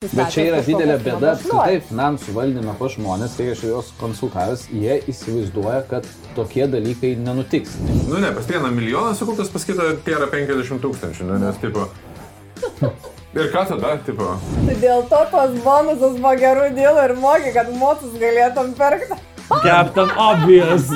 [0.00, 4.94] Bet čia yra didelė bėda apskritai finansų valdyme pas žmonės, kai aš juos konsultavęs, jie
[5.12, 7.74] įsivaizduoja, kad tokie dalykai nenutiks.
[8.08, 11.84] Nu ne, pas vieną milijoną sukauptas, pas kitą tėra 50 tūkstančių, nu, nes tipo...
[13.36, 14.32] Ir ką tada, tipo?
[14.64, 19.20] Tai dėl to tos bonusus buvo gerų dėlų ir mokė, kad motus galėtum pirkti.
[19.50, 20.86] Captain Obvious.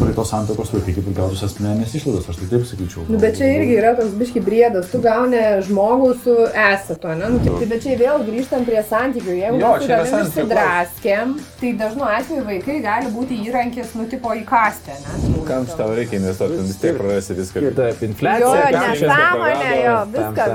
[0.00, 3.04] Praeitos santokos vaikai kaip ir gautus asmeninės išlaidos, aš tai taip sakyčiau.
[3.10, 7.30] Nu, bet čia irgi yra toks biški briedas, tu gauni žmogų su esatu, ne?
[7.34, 11.72] Nu, tai, bet čia vėl grįžtam prie santykių, jeigu Jo, mes su tavimi išsidraskėm, tai
[11.84, 15.36] dažnu atveju vaikai gali būti įrankis, nu, tipo įkastę, ne?
[15.50, 17.64] Kam tau reikia investuoti, vis tiek prarasi viską.
[17.76, 18.68] Taip, Jo, infliacija.
[18.70, 20.52] čia nesąmonė, jo, viską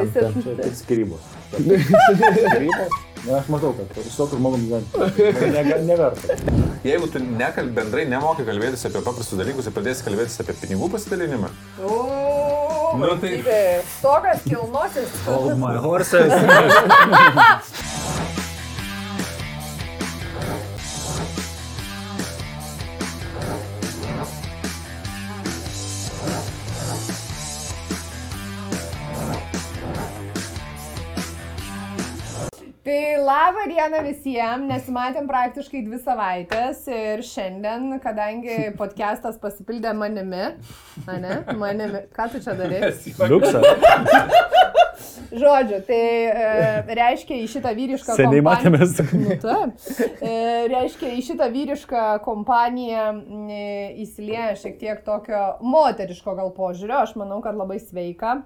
[0.65, 1.33] tik skirybos.
[1.55, 3.04] Skirybos?
[3.25, 6.35] Na, aš matau, kad su tokiu žmogum gyventi ne, neverta.
[6.85, 11.49] Jeigu tu nekalb, bendrai nemoki kalbėtis apie paprastus dalykus ir pradėsi kalbėtis apie pinigų pasidalinimą,
[12.95, 13.41] Nu, tai-
[14.01, 15.09] Tokas kilnosis.
[15.25, 16.31] Hold my horses.
[32.85, 40.51] Tai labą dieną visiems, nesimatėm praktiškai dvi savaitės ir šiandien, kadangi podcastas pasipildė manimi,
[41.07, 42.91] ne, manimi, ką tu čia darai?
[43.31, 43.63] Liuksa.
[45.45, 45.97] Žodžiu, tai
[46.29, 46.51] e,
[46.99, 48.69] reiškia į šitą vyrišką Seniai kompaniją.
[48.77, 48.93] matėmės.
[49.17, 50.21] Nu, taip.
[50.21, 50.35] E,
[50.69, 53.07] reiškia, į šitą vyrišką kompaniją
[53.49, 53.63] e,
[54.05, 58.37] įsilieja šiek tiek tokio moteriško gal požiūrio, aš manau, kad labai sveika.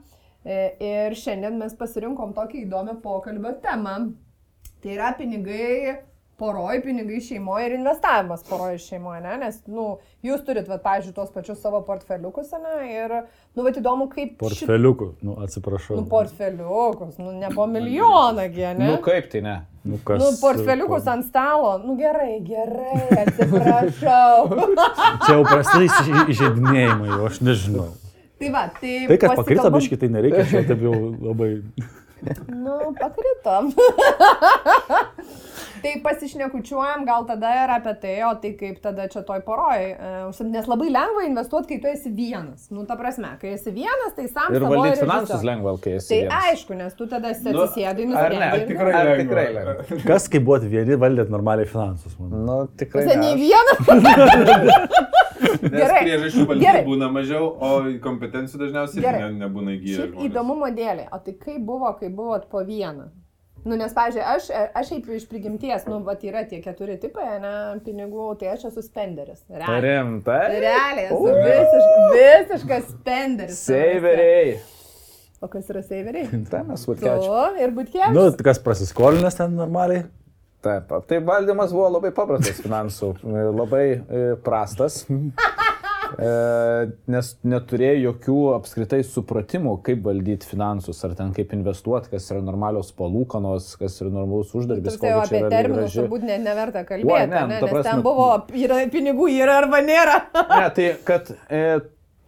[0.47, 3.99] E, ir šiandien mes pasirinkom tokią įdomią pokalbio temą.
[4.83, 5.97] Tai yra pinigai
[6.39, 9.33] poroj, pinigai šeimoje ir investavimas poroj šeimoje, ne?
[9.41, 12.75] Nes, nu, jūs turit, va, pažiūrėjau, tuos pačius savo portfeliukus, ne?
[12.93, 13.15] Ir,
[13.57, 14.37] nu, va, įdomu, kaip...
[14.37, 15.09] šit- Portfeliukų.
[15.27, 15.97] Nu, atsiprašau.
[15.99, 18.87] Nu, portfeliukus, nu, ne po milijoną, ne?
[18.93, 19.57] Nu kaip tai ne?
[19.83, 21.73] Nu, kas, Nu, portfeliukus ant stalo.
[21.83, 24.47] Nu, gerai, gerai, atsiprašau.
[25.25, 27.89] Čia jau prasideda įžeidinėjimai, jau aš nežinau.
[28.39, 28.95] tai va, tai...
[29.11, 31.49] Tai, kad pakrito pasikalbam- biškai, tai nereikia, čia taip jau labai...
[32.49, 33.71] Nu, pakritom.
[35.83, 39.79] tai pasišnekučiuojam gal tada ir apie tai, o tai kaip tada čia toj poroj.
[39.91, 42.67] e, Nes labai lengva investuoti, kai tu esi vienas.
[42.73, 46.09] Nu, ta prasme, kai esi vienas, tai sam Ir valdyti finansus lengva, kai esi.
[46.09, 46.49] Tai vienas.
[46.51, 48.09] aišku, nes tu tada esi Nu, atsisėdai, ar ne?
[48.11, 48.61] nusprendai.
[48.73, 49.21] tikrai Ar lengva.
[49.23, 50.01] tikrai lengva?
[50.09, 52.29] Kas, kai buvot vieni, valdėt normaliai finansus, man.
[52.49, 53.05] Nu, tikrai.
[53.07, 53.39] Tai aš.
[53.39, 53.77] vienas.
[55.61, 56.49] Nes Gerai, priežasčių gerai.
[56.51, 57.71] valdyti būna mažiau, o
[58.03, 59.21] kompetencijų dažniausiai Gerai.
[59.25, 59.97] ne, nebūna įgyję.
[60.01, 63.09] Šiaip įdomumo dėlė, o tai kaip buvo, kai buvot po vieną?
[63.67, 64.45] Nu, nes, pavyzdžiui, aš,
[64.79, 67.53] aš šiaip iš prigimties, nu, va, yra tie keturi tipai, ne,
[67.83, 69.41] pinigų, tai aš esu spenderis.
[69.51, 70.41] Rimtai.
[70.63, 73.63] Realiai, esu visiškas, visiškas spenderis.
[73.67, 74.59] Seiveriai.
[75.39, 76.27] O kas yra seiveriai?
[76.51, 77.61] Tai mes Tu vatkečiai.
[77.63, 78.07] ir būtkė.
[78.15, 80.03] Nu, kas prasiskolinęs ten normaliai?
[80.59, 83.13] Taip, tai valdymas buvo labai paprastas finansų,
[83.55, 86.31] labai e, prastas, e,
[87.13, 92.91] nes neturėjo jokių apskritai supratimų, kaip valdyti finansus, ar ten kaip investuoti, kas yra normalios
[92.97, 94.97] palūkanos, kas yra normalus uždarbis.
[94.99, 98.27] Tai jau apie terminus turbūt ne, neverta kalbėti, Oi, ne, ne, nes prasme- ten buvo,
[98.65, 100.17] yra, pinigų yra arba nėra.
[100.35, 101.63] Ne, tai kad e,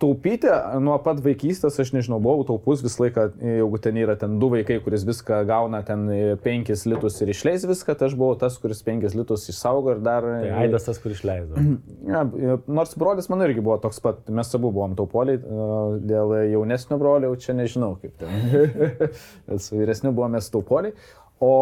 [0.01, 0.49] taupyti
[0.81, 4.49] nuo pat vaikystės, aš nežinau, buvau taupus visą laiką, e, jeigu ten yra ten du
[4.51, 6.07] vaikai, kuris viską gauna ten
[6.43, 10.25] 5 litus ir išleis viską, tai aš buvau tas, kuris 5 litus išsaugo ir dar...
[10.25, 11.57] Tai e, Aidas tas, kur išleido.
[12.11, 15.67] Ja, e, nors brolis mano irgi buvo toks pat, mes abu buvom taupoliai, e,
[16.09, 18.81] dėl jaunesnio brolio, čia nežinau kaip ten.
[19.63, 20.95] Su vyresniu buvome taupoliai.
[21.41, 21.53] O,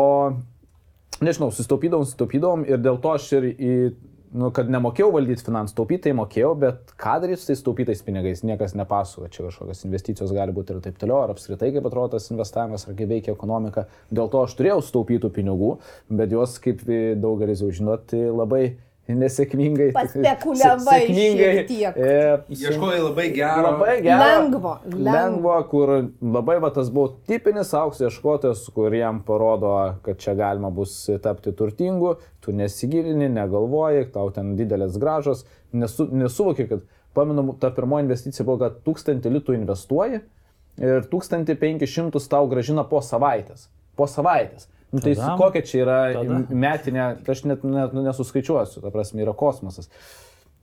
[1.24, 3.74] nežinau, susitaupydavom, susitaupydavom ir dėl to aš ir į,
[4.36, 8.44] nu, kad nemokėjau valdyti finansų, taupyti tai mokėjau, bet ką daryti su tais taupytais pinigais,
[8.46, 12.30] niekas nepasakoja, čia kažkokios investicijos gali būti ir taip toliau, ar apskritai kaip atrodo tas
[12.34, 13.88] investavimas, ar kaip veikia ekonomika.
[14.14, 15.74] Dėl to aš turėjau sutaupytų pinigų,
[16.22, 18.64] bet juos, kaip daugelis jau žinot, tai labai
[19.18, 19.90] nesėkmingai.
[19.96, 21.64] Paspekuliavai sėkmingai.
[21.90, 22.12] E,
[22.54, 23.64] Ieškojai labai gero.
[23.66, 24.20] Labai gero.
[24.22, 25.04] Lengvo, lengvo.
[25.08, 29.74] Lengvo, kur labai va tas buvo tipinis aukso ieškotojas, kur jam parodo,
[30.06, 30.94] kad čia galima bus
[31.24, 36.86] tapti turtingu, tu nesigilini, negalvoji, tau ten didelės gražos, nesu, nesuvoki, kad,
[37.18, 40.22] pamenu, ta pirmoji investicija buvo, kad 1000 litų investuoji
[40.80, 43.68] ir 1500 tau gražina po savaitės.
[44.00, 44.70] Po savaitės.
[44.92, 46.40] Nu, tai Tada- kokia čia yra tada.
[46.50, 49.90] metinė, tai aš net, net nu, nesuskaičiuosiu, ta prasme, yra kosmosas.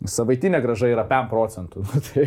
[0.04, 1.84] Savaitinė graža yra 5 procentų.
[2.10, 2.24] Tai,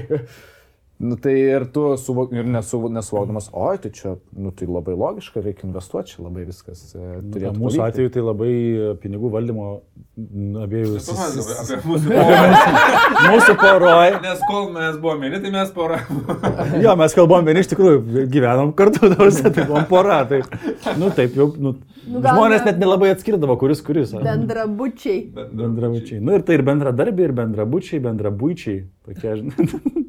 [1.00, 5.40] Nu, tai ir tu suvok, ir nesu, nesuvokdamas, oi, tai čia, nu, tai labai logiška,
[5.46, 7.86] reikia investuoti, čia labai viskas e, turėtų mūsų pavykti.
[7.86, 9.68] atveju tai labai e, pinigų valdymo
[10.66, 10.98] abiejų.
[11.88, 12.18] mūsų.
[13.30, 14.18] Mūsų poroj.
[14.26, 16.02] Nes kol mes buvome vieni, tai mes pora.
[16.84, 20.20] Jo, mes kalbam vieni iš tikrųjų, gyvenom kartu, nors tai buvom pora.
[20.28, 20.42] Tai,
[21.00, 21.78] nu taip, jau, nu,
[22.10, 24.16] Nu, žmonės ne- net nelabai atskirdavo, kuris kuris.
[24.18, 25.20] ar- Bendrabučiai.
[25.54, 26.20] Bendrabučiai.
[26.26, 28.80] Nu ir tai ir bendradarbiai, ir bendrabučiai, bendrabučiai.
[29.06, 30.08] Tokie, žinai.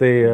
[0.00, 0.32] Tai, e,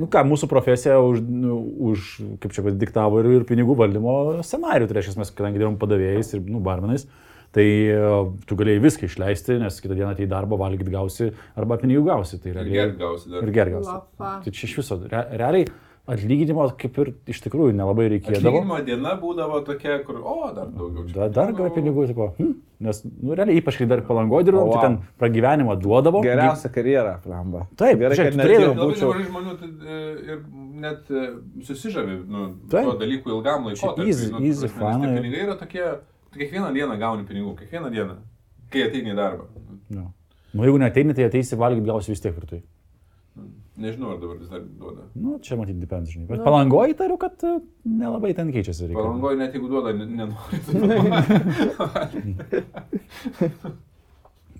[0.00, 1.58] nu ką, mūsų profesija už, nu,
[1.90, 2.12] už
[2.42, 4.14] kaip čia diktavo ir, ir pinigų valdymo
[4.46, 4.88] scenarių.
[4.90, 7.06] Tai reiškia, mes, kadangi dirbam padavėjais ir, nu, barmenais,
[7.52, 8.00] tai e,
[8.46, 12.38] tu galėjai viską išleisti, nes kitą dieną tai darbo valgyti gausi arba pinigų gausi.
[12.40, 13.42] Tai Ir realiai- gert gausi dar.
[13.42, 13.90] Ir gerai gausi.
[13.90, 14.34] Lafa.
[14.44, 15.66] Tai čia iš viso, re, realiai
[16.14, 18.50] atlyginimo kaip ir iš tikrųjų nelabai reikėdavo.
[18.50, 21.06] Atlyginimo diena būdavo tokia, kur, o, dar daugiau.
[21.06, 21.14] čia.
[21.16, 22.52] Da, dar gavai pinigų, tipo, hm,
[22.86, 26.22] nes, nu, realiai, ypač kai dar palangoje dirbau, O, tai ten pragyvenimą duodavo.
[26.26, 27.66] Geriausia karjera, plamba.
[27.76, 30.00] Taip, gerai, žiūrėk, kad net Labai nemažai žmonių tai, e,
[30.34, 30.42] ir
[30.86, 31.26] net e,
[31.70, 32.84] susižavi nu, Taip.
[32.90, 33.94] tuo dalyku ilgam laiku.
[34.06, 35.86] easy- easy fun ir- Pinigai yra tokie,
[36.32, 38.16] tu kiekvieną dieną gauni pinigų, kiekvieną dieną,
[38.70, 39.44] kai ateini į darbą.
[39.90, 40.12] Nu.
[40.54, 42.62] nu, jeigu neteini, tai ateisi valgyti gausi vis tiek ir tai.
[43.80, 45.06] Nežinau, ar dabar vis dar duoda.
[45.16, 46.26] Nu, čia matyti depends, žinai.
[46.28, 47.54] Bet palangoje įtariu, kad e,
[47.88, 49.06] nelabai ten keičiasi reikalai.
[49.06, 50.56] Palangoje net jeigu duoda, ne- nenori.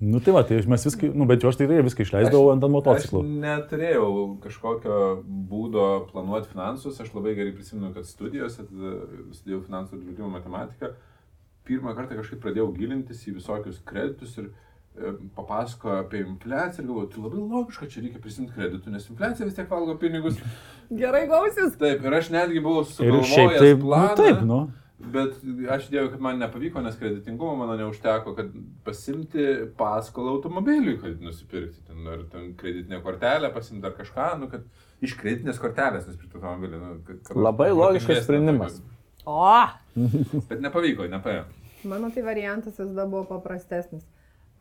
[0.01, 2.71] Nu tai va, tai mes viską, nu bent jau aš tikrai viską išleisdavau ant ant
[2.71, 3.19] Aš motociklų.
[3.43, 4.07] neturėjau
[4.41, 4.95] kažkokio
[5.51, 6.97] būdo planuoti finansus.
[7.03, 10.89] Aš labai gerai prisimenu, kad studijose, studijavau finansų ir draudimo matematiką,
[11.69, 14.51] pirmą kartą kažkaip pradėjau gilintis į visokius kreditus ir e,
[15.35, 19.55] papasakojo apie infliaciją ir galvoju, tai labai logiška, čia reikia prisimti kreditų, nes infliacija vis
[19.57, 20.37] tiek valgo pinigus.
[20.91, 21.77] Gerai gausis.
[21.79, 24.15] Taip, ir aš netgi buvau sugalvojęs taip, nu planą.
[24.19, 24.61] taip, nu.
[25.01, 25.39] Bet
[25.73, 28.51] aš dėjau, kad man nepavyko, nes kreditingumo mano neužteko, kad
[28.85, 29.47] pasimti
[29.79, 34.67] paskolą automobiliui, kad nusipirkti ten, ar ten kreditinę kortelę, pasimti dar kažką, nu, kad
[35.01, 36.83] iš kreditinės kortelės nusipirkti automobilį.
[36.83, 38.77] Nu, kad, kad Labai logiškas sprendimas.
[39.25, 39.41] O,
[40.51, 41.47] Bet nepavyko, nepaėjo.
[41.89, 44.05] mano tai variantas visada buvo paprastesnis.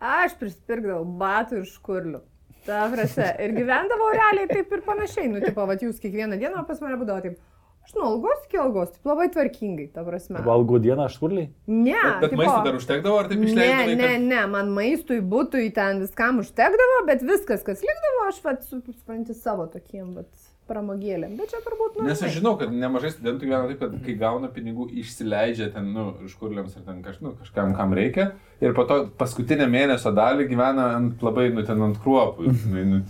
[0.00, 2.20] Aš prisipirkdavau batų ir škurlių.
[2.66, 3.26] Ta prasme.
[3.44, 5.28] Ir gyvendavau realiai taip ir panašiai.
[5.32, 7.38] Nu, tipo, va, jūs kiekvieną dieną pas mane būdavo taip.
[7.84, 10.42] Aš nuo algos iki algos, taip labai tvarkingai, ta prasme.
[10.44, 11.46] Valgau dieną aš kurliai.
[11.66, 13.94] Ne, Bet, bet tipo, maistą dar užtekdavo, ar taip Ne, išleidai?
[13.96, 19.34] ne, ne, man maistui, būtui ten viskam užtekdavo, bet viskas, kas likdavo, aš pat supranti
[19.34, 20.28] savo tokiem, bet
[20.70, 21.34] pramogėlėm.
[21.40, 24.50] Bet čia turbūt, nu, Nes aš žinau, kad nemažai studentų gyvena taip, kad kai gauna
[24.54, 28.30] pinigų, išsileidžia ten, nu, škurliams ar ten kaž, nu, kažkam, kam reikia.
[28.60, 32.50] Ir po to paskutinę mėnesio dalį gyvena ant labai, nu, ten ant kruopų.
[32.70, 33.00] Nu,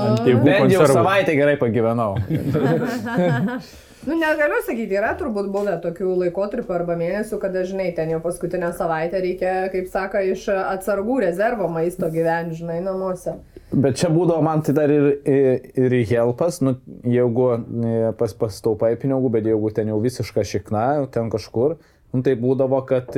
[0.00, 2.16] Ant tėvų Bent jau savaitę gerai pagyvenau.
[4.06, 8.70] Nu, negaliu sakyti, yra turbūt buvę tokių laikotarpių arba mėnesių, kad dažnai ten jau paskutinę
[8.78, 13.36] savaitę reikia, kaip sako, iš atsargų rezervo maisto gyventi, žinai, namuose.
[13.70, 18.94] Bet čia būdavo man tai dar ir, ir, ir helpas, nu, jeigu e, pas, pastaupai
[18.98, 21.76] pinigų, bet jeigu ten jau visiška šikna, ten kažkur,
[22.12, 23.10] nu, tai būdavo, kad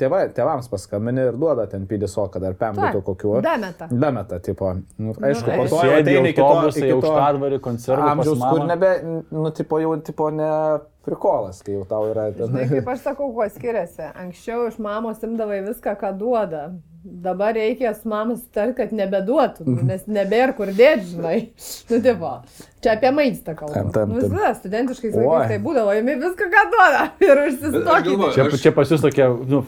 [0.00, 3.36] tėvai, tėvams paskambini ir duoda ten pidisoką dar pembuto kokiu.
[3.44, 3.88] Dameta.
[3.90, 4.72] Dameta, tipo.
[4.98, 8.10] Nu, aišku, po to jau ateini iki to aukštadvarį, konservų.
[8.12, 8.92] amžiaus, kur nebe,
[9.34, 10.50] nu, tipo, jau, tipo, ne
[11.06, 12.74] prikolas, kai jau tau yra Žinai, ten.
[12.74, 14.10] kaip aš sakau, kuo skiriasi.
[14.24, 16.68] Anksčiau iš mamos imdavai viską, ką duoda.
[17.06, 21.36] Dabar reikia su mama sutarti, kad nebeduotų, nu, nes nebėra kur dėti, žinai.
[21.90, 22.30] Nu, tipo,
[22.82, 27.04] čia apie maistą taip, Nu, visada studentiškai laikais tai būdavo, imi viską, ką duoda.
[27.26, 27.40] Ir
[28.08, 29.62] galvoju, Čia, aš- čia pas jūs tokia, nu,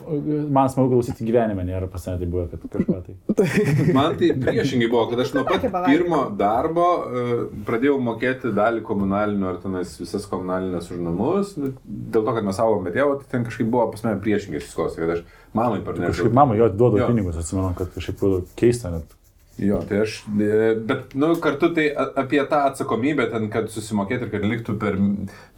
[0.55, 3.17] man smagu klausyti gyvenime, nėra pas mane tai buvo, kad kažką tai.
[3.99, 7.35] Man tai priešingai buvo, kad aš nuo pat pirmo darbo uh,
[7.69, 11.55] pradėjau mokėti dalį komunalinių ar tenais visas komunalinės už namus.
[11.61, 14.63] Nu, dėl to, kad mes augom, bet jau tai ten kažkaip buvo pas mane priešingai
[14.65, 15.27] susiklosti, kad aš
[15.59, 16.15] mamai parnešiau.
[16.17, 17.13] Kažkaip mama jo duoda Jo.
[17.13, 19.15] pinigus, atsimenu, kad kažkaip buvo keista net.
[19.59, 24.31] Jo, tai aš, e, bet, nu, kartu tai apie tą atsakomybę, ten, kad susimokėti ir
[24.31, 24.95] kad liktų per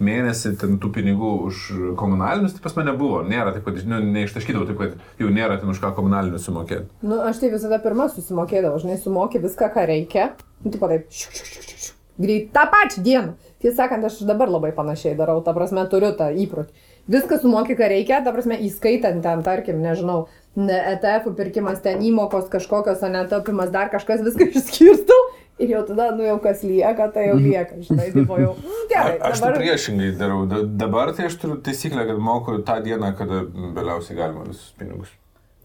[0.01, 1.59] mėnesį ten tų pinigų už
[2.01, 3.21] komunalinius, tai pas mane buvo.
[3.29, 6.89] Nėra taip, kad, nu, neištaškydavau, taip, kad jau nėra ten už ką komunalinius sumokėti.
[7.05, 10.31] Nu, aš tai visada pirmą susimokėdavau, žinai, sumokė viską, ką reikia.
[10.65, 11.99] Nu, tipo taip, šiuk, šiuk, šiuk, šiuk, šiuk.
[12.25, 13.37] greit tą pačią dieną.
[13.61, 16.73] Tiesą sakant, aš dabar labai panašiai darau, ta prasme, turiu tą įprotį.
[17.11, 22.47] Viską sumokė, ką reikia, ta prasme, įskaitant ten, tarkim, nežinau, ne, ETF pirkimas, ten įmokos
[22.53, 25.21] kažkokios, o netapimas, dar kažkas, viską išskirstau.
[25.61, 28.55] Ir jau tada, nu jau kas lieka, tai jau lieka, žinai, tipo jau.
[28.57, 30.47] mm, Gerai, Aš tai priešingai darau.
[30.49, 33.43] Da- Dabar tai aš turiu taisyklę, kad moku tą dieną, kada
[33.77, 35.11] vėliausiai galima visus pinigus.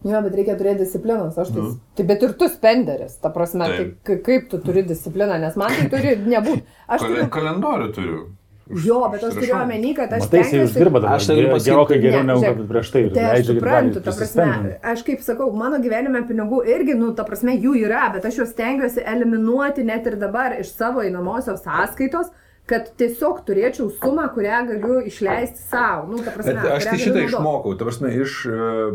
[0.04, 1.62] Jo, bet reikia turėti disciplinos, aš tai.
[1.62, 1.78] Mm.
[1.96, 3.94] tai bet ir tu spenderis, ta prasme, tai Taip.
[4.04, 6.62] ka- kaip tu turi discipliną, nes man tai turi nebūti.
[6.88, 7.30] Aš Kale, turiu.
[7.38, 8.20] kalendorių turiu.
[8.66, 11.16] Jo, bet aš turiu omeny, kad aš Matai, jis stengiuosi- uždirba dabar.
[11.20, 13.02] Aš tai galiu pasakyti, Gerokai geriau ne, negu kad prieš tai.
[13.06, 17.22] ir Tai aš suprantu, ta prasme, aš kaip sakau, mano gyvenime pinigų irgi, nu, ta
[17.28, 22.32] prasme, jų yra, bet aš juos stengiuosi eliminuoti net ir dabar iš savo einamosios sąskaitos,
[22.66, 26.08] kad tiesiog turėčiau sumą, kurią galiu išleisti savo.
[26.10, 28.90] Nu, ta prasme, Bet aš tai šitą išmokau, ta prasme, iš e,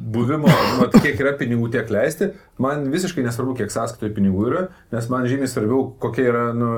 [0.00, 0.48] buvimo,
[0.80, 4.62] nu, kiek yra pinigų, tiek leisti, man visiškai nesvarbu, kiek sąskaitoje pinigų yra,
[4.92, 6.70] nes man žymiai svarbiau, kokia yra nu,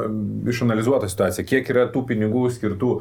[0.52, 2.92] išanalizuota situacija, kiek yra tų pinigų skirtų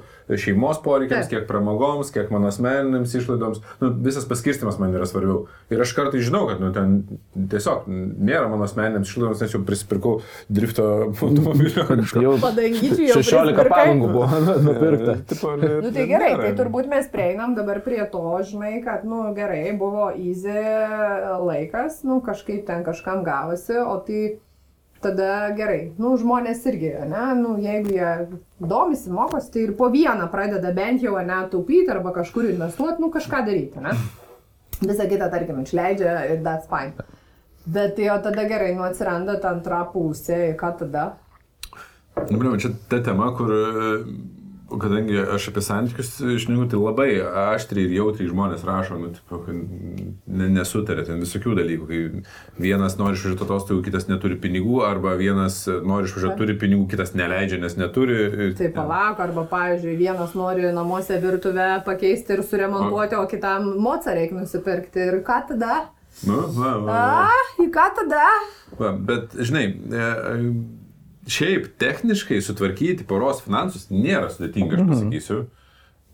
[0.42, 5.46] šeimos poreikiams, kiek pramogoms, kiek mano asmeninėms išlaidoms, nu, visas paskirstimas man yra svarbiau.
[5.72, 7.20] Ir aš kartais žinau, kad nu, ten
[7.52, 10.18] tiesiog nėra mano asmeninėms išlaidoms, nes jau prisipirkau
[10.52, 11.86] drifto automobilio.
[12.22, 13.70] Jau Padangyčių jau 16 prisipirkai?
[13.72, 15.18] padangų buvo nupirkta.
[15.32, 19.72] Tipo, Nu tai gerai, tai turbūt mes prieinam dabar prie to, žinai, kad, nu gerai,
[19.78, 20.56] buvo easy
[21.46, 24.24] laikas, nu kažkaip ten kažkam gavosi, o tai
[25.02, 28.12] tada gerai, nu žmonės irgi, ne, nu jeigu jie
[28.60, 33.10] domisi, mokosi, tai ir po vieną pradeda bent jau, ne, taupyti arba kažkur investuoti, nu
[33.14, 33.96] kažką daryti, ne.
[34.82, 36.94] Visą kitą, tarkim, išleidžia ir that's fine.
[37.66, 41.12] Bet jo tada gerai, nu atsiranda ta antra pusė, ką tada?
[42.30, 43.52] Nu, blin, čia ta tema, kur,
[44.80, 47.10] kadangi aš apie santykius išneku, tai labai
[47.56, 49.42] aštriai ir jautriai žmonės rašo, nu, tipo,
[50.28, 52.02] nesutarė ten visokių dalykų, kai
[52.62, 57.62] vienas nori išvažiuoti atostogų, kitas neturi pinigų, arba vienas nori išvažiuoti, turi pinigų, kitas neleidžia,
[57.64, 58.52] nes neturi.
[58.60, 64.40] Tai palauk, arba, pavyzdžiui, vienas nori namuose virtuvę pakeisti ir suremontuoti, o kitam moca reikia
[64.40, 65.10] nusipirkti.
[65.12, 65.82] Ir ką tada?
[66.28, 67.04] Nu, va, va, va.
[67.32, 68.26] A, į ką tada?
[68.82, 68.92] va.
[69.10, 70.08] Bet, žinai, e,
[71.28, 75.42] šiaip techniškai sutvarkyti poros finansus nėra sudėtinga, aš pasakysiu.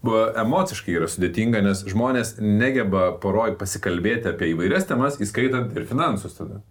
[0.04, 6.36] Bu- Emociškai yra sudėtinga, nes žmonės negeba poroj pasikalbėti apie įvairias temas, įskaitant ir finansus
[6.38, 6.62] tada.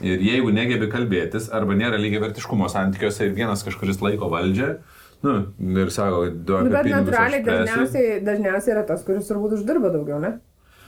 [0.00, 4.70] Ir jeigu negebi kalbėtis, arba nėra lygiai vertiškumo santykiuose ir vienas kažkuris laiko valdžią,
[5.22, 5.34] nu,
[5.82, 9.58] ir sako, du Nu, apie bet pinigus aš natūraliai dažniausiai, dažniausiai yra tas, kuris turbūt
[9.58, 10.32] uždirba daugiau, ne?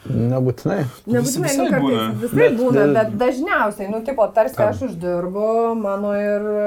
[0.04, 0.82] Nebūtinai.
[1.08, 2.04] Nebūtinai, visai nu, kartais būna.
[2.20, 5.46] Visai Bet, būna, e, bet dažniausiai, nu, tipo, tarsi aš uždirbu,
[5.80, 6.66] mano ir e,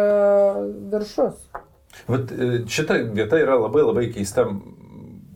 [0.93, 1.37] viršus.
[2.09, 4.47] Vat e, šita vieta yra labai labai keista.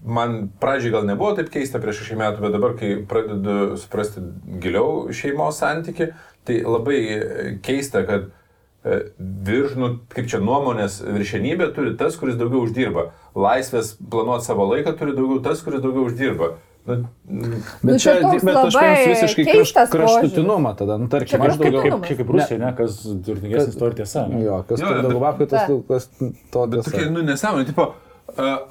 [0.01, 4.23] Man pradžiai gal nebuvo taip keista prieš šešį metų, bet dabar, kai pradedu suprasti
[4.63, 6.07] giliau šeimos santyki,
[6.49, 6.97] tai labai
[7.61, 8.31] keista, kad
[8.81, 8.97] e,
[9.45, 13.11] virš, nu, kaip čia nuomonės viršenybė turi tas, kuris daugiau uždirba.
[13.37, 16.55] Laisvės planuoti savo laiką turi daugiau tas, kuris daugiau uždirba.
[16.85, 16.95] Nu,
[17.29, 21.83] mm, Nu, Bet čia bet aš paimsiu visiškai kraš, kraštutinumą tada, nu, tarkim, aš daugiau...
[21.85, 24.23] Kaip, čia kaip Rusija, ne, kas turtingesnis, to ir tiesa.
[24.31, 24.41] ne?
[24.43, 25.75] Jo, kas Jo, bet- daugiau babkių, tas Ta.
[25.91, 26.07] tas
[26.51, 27.11] to Bet tokia, tiesa.
[27.13, 27.91] nu, nesąmonė, tipo,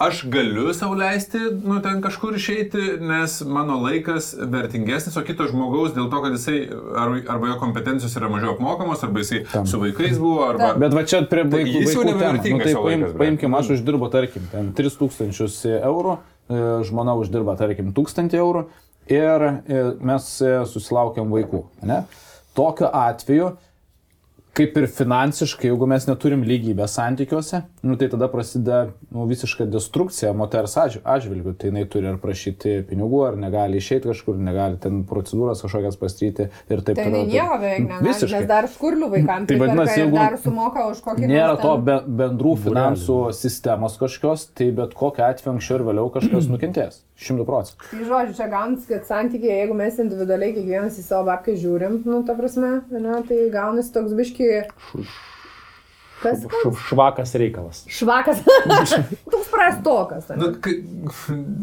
[0.01, 5.93] aš galiu sau leisti, nu, ten kažkur išeiti, nes mano laikas vertingesnis, o kito žmogaus
[5.95, 6.59] dėl to, kad jisai,
[6.97, 9.67] ar, arba jo kompetencijos yra mažiau apmokamos, arba jisai Tam.
[9.71, 10.73] su vaikais buvo, arba...
[10.81, 12.57] Bet va čia prie Tai vaikų, jau vaikų temų.
[12.57, 16.19] Nu, tai paim, paimkim, bet- aš uždirbu, tarkim, ten 3000 eurų,
[16.87, 18.65] žmona uždirba, tarkim, 1000 eurų
[19.11, 21.65] ir e, mes e, susilaukiam vaikų.
[21.87, 22.03] Ne?
[22.57, 23.53] Tokiu atveju,
[24.57, 28.81] kaip ir finansiškai, jeigu mes neturim lygybės santykiuose, nu, tai tada prasideda
[29.15, 31.53] nu, visiška destrukcija moters atž- atžvilgių.
[31.61, 36.49] Tai jinai turi ar prašyti pinigų, ar negali išeiti kažkur, negali ten procedūras kažkokias pastryti
[36.51, 37.23] ir taip Tai toliau.
[37.23, 38.41] jinai nieko beveik negali, Visiškai.
[38.41, 42.57] nes dar skurlių vaikams Tai vadinasi, jeigu dar sumoka už kokį Nėra to be, bendrų
[42.67, 47.01] finansų sistemos kažkokios, tai bet kokiu atveju anksčiau ir vėliau kažkas nukentės.
[47.21, 47.89] Šimtų procentų.
[47.91, 52.23] Tai žodžiu, čia gaunasi, kad santykiai, jeigu mes individualiai kiekvienas į savo babkę žiūrim, nu,
[52.25, 54.55] ta prasme, ne, tai gaunasi toks biški...
[54.93, 55.19] Kas?
[56.23, 56.45] Kas?
[56.47, 57.83] Š- Švakas reikalas.
[57.89, 58.43] Švakas.
[59.33, 60.31] toks prastokas.
[60.31, 60.41] ane?
[60.43, 60.75] Nu, kai,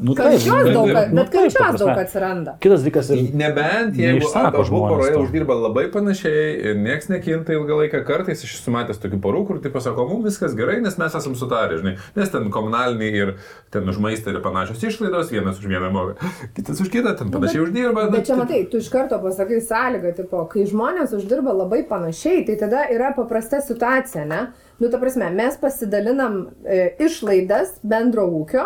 [0.01, 2.55] Nu, Kančios bet- daug, bet- bet nu, taip, ta kančios daug atsiranda.
[2.63, 3.21] Kitas dalykas ir...
[3.37, 5.21] Nebent jeigu abu poroje to.
[5.25, 9.59] uždirba labai panašiai ir niekas nekinta ilgą laiką, kartais aš esu matęs tokių porų, kur
[9.63, 13.33] tai pasako, mums viskas gerai, nes mes esam sutarę, žinai, nes ten komunaliniai ir
[13.73, 17.63] ten už maistą yra panašios išlaidos, vienas už vieną moka, kitas už kitą, ten panašiai
[17.65, 18.07] uždirba.
[18.13, 22.45] Bet čia nu, matai, tu iš karto pasakai sąlygą, tipo, kai žmonės uždirba labai panašiai,
[22.47, 24.46] tai tada yra paprasta situacija, ne?
[24.77, 28.65] Nu, ta prasme, mes pasidalinam e, išlaidas bendro ūkio,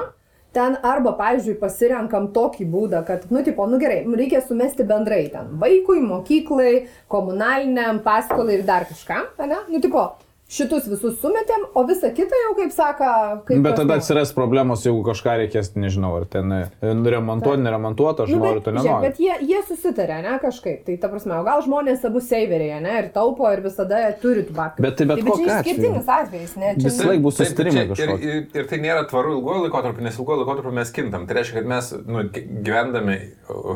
[0.55, 5.53] ten arba, pavyzdžiui, pasirenkam tokį būdą, kad, nu, tipo, nu gerai, reikia sumesti bendrai ten
[5.61, 6.73] vaikui, mokyklai,
[7.11, 9.61] komunaliniam, paskolai ir dar kažkam, ne?
[9.71, 10.09] Nu, tipo,
[10.51, 13.09] šitus visus sumetėm, o visa kita jau, kaip sako,
[13.47, 13.61] kaip...
[13.63, 18.41] Bet tada atsiras problemos, jeigu kažką reikės, nežinau, ar ten e, remontuoti, neremontuoti, aš Nu,
[18.41, 19.07] noriu, bet, to žiūrėk, nenoriu.
[19.07, 20.83] Bet jie, jie susitarė, ne kažkaip.
[20.87, 24.57] Tai ta prasme, o gal žmonės abu seiveriai, ne, ir taupo, ir visada turi tų
[24.57, 24.85] babkių.
[24.85, 25.63] Bet tai bet tai, bet atveju.
[25.65, 26.73] skirtingas atvejis, ne?
[26.77, 30.43] Čia Visą laiką bus susitarimai ir, ir, ir tai nėra tvaru ilgojo laikotarpio, nes ilgojo
[30.43, 31.27] laikotarpio mes kintam.
[31.29, 33.19] Tai reiškia, kad mes nu, gy- gyvendami,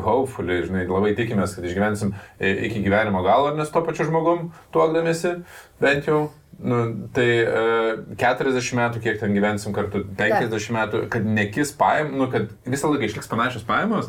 [0.06, 5.38] hopefully, žinai, labai tikimės, kad išgyvensim e, iki gyvenimo galo, nes tuo pačiu žmogum tuokdamėsi,
[5.82, 6.26] bent jau
[6.56, 12.28] Nu, tai uh, 40 metų, kiek ten gyvensim kartu, 50 metų, kad nekis pajamos, nu,
[12.32, 14.08] kad visą laiką išliks panašios pajamos.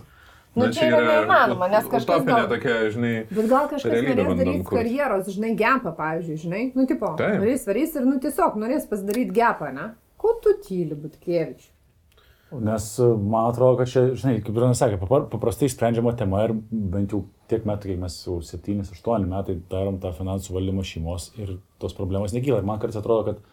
[0.58, 3.13] Nu, čia yra neįmanoma, nes kažkas gal- tokia, žinai.
[3.30, 7.38] Bet gal kažkas norės daryti karjeros, žinai, gepą, pavyzdžiui, žinai, nu, tipo, Taip.
[7.44, 9.92] varys, varys ir, nu, tiesiog norės pasidaryti gepą, ne?
[10.18, 11.70] Ko tu tyli, Butkievičius?
[12.51, 12.86] Nes
[13.20, 17.66] man atrodo, kad čia, žinai, kaip nesakė, papar- paprastai sprendžiama tema ir bent jau tiek
[17.68, 22.62] metų, kiek mes jau 7-8 metai darom tą finansų valdymą šeimos ir tos problemos nekyla.
[22.63, 23.44] Ir man kartais atrodo, kad,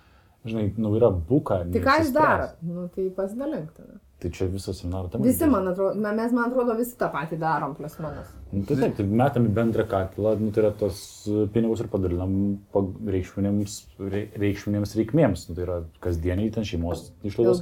[0.47, 1.65] žinai, nu yra buka.
[1.75, 2.55] Tai ką jūs darot?
[2.63, 3.99] Nu, tai pasidalink tada.
[4.23, 5.27] Tai čia visos seminaro temos.
[5.27, 8.31] Visi, man atrodo, me- mes, man atrodo, visi tą patį darom, plus minus.
[8.55, 11.89] Nu, tai taip, tai metam į bendrą katilą, nu, tai yra tos e, pinigus ir
[11.93, 12.35] padalinam
[12.75, 12.85] pa-
[13.15, 13.77] reikšminėms,
[14.13, 15.49] rei- reikšminėms reikmėms.
[15.49, 17.61] Nu, tai yra kasdieniai ten šeimos išlaidos,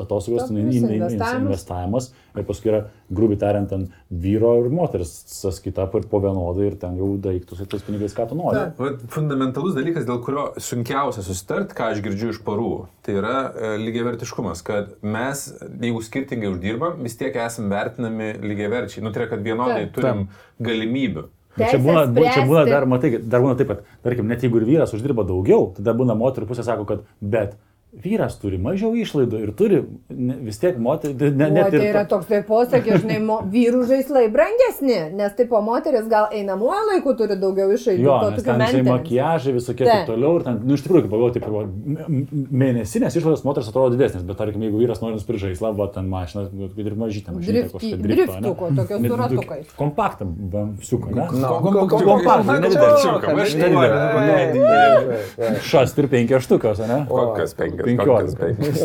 [0.00, 1.36] atostogos, investavimas.
[1.44, 2.80] investavimas ir paskui yra,
[3.10, 7.68] grubiai tariant, ten vyro ir moters sąskaita ir po vienodai ir ten jau daiktus ir
[7.70, 8.62] tais pinigais, ką tu nori.
[8.78, 12.70] Vat fundamentalus dalykas, dėl kurio sunkiausia susitart, ką aš girdžiu iš parų,
[13.06, 15.48] tai yra e, lygiavertiškumas, kad mes,
[15.82, 19.02] jeigu skirtingai uždirbam, vis tiek esame vertinami lygiaverčiai.
[19.04, 19.94] Nu, tai yra, kad vienodai Taip.
[19.98, 20.26] turim
[20.60, 21.24] galimybių.
[21.58, 24.60] Bet Čia būna, bu- čia būna dar, matai, dar būna taip, kad, tarkim, net jeigu
[24.60, 27.56] ir vyras uždirba daugiau, tada būna moterų pusė sako, kad bet
[27.90, 29.78] vyras turi mažiau išlaidų ir turi
[30.14, 31.86] ne, vis tiek moterį, ne, O, net tai ir...
[31.90, 36.84] yra toks tai posakis, žinai, mo, vyrų žaislai brangesni, nes taip, o moteris gal einamuoju
[36.92, 38.04] laiku turi daugiau išaidų.
[38.06, 40.06] Jo, to ten, žinai, makiažai visokie Taip.
[40.06, 44.38] toliau ir ten, nu, iš tikrųjų, kaip pagalvoju, taip, mėnesinės išlaidos moters atrodo didesnės, bet
[44.38, 47.66] tarkim, jeigu vyras nori nusipirkti žaislą, va, ten mašiną, nu, kad ir mažytę mašiną.
[48.06, 49.74] Driftuko, tokio su ratukais.
[49.80, 51.26] Kompaktą, bamsiuką, ne?
[51.42, 51.52] Na,
[51.90, 53.34] Kompaktą, nedidelį.
[53.34, 55.20] Aš nedidelį.
[55.66, 57.02] Šast ir penkias štukas, ne?
[57.10, 57.79] Kokias penkias?
[57.79, 57.79] Penkiolika.
[57.84, 58.80] Kokias penkias?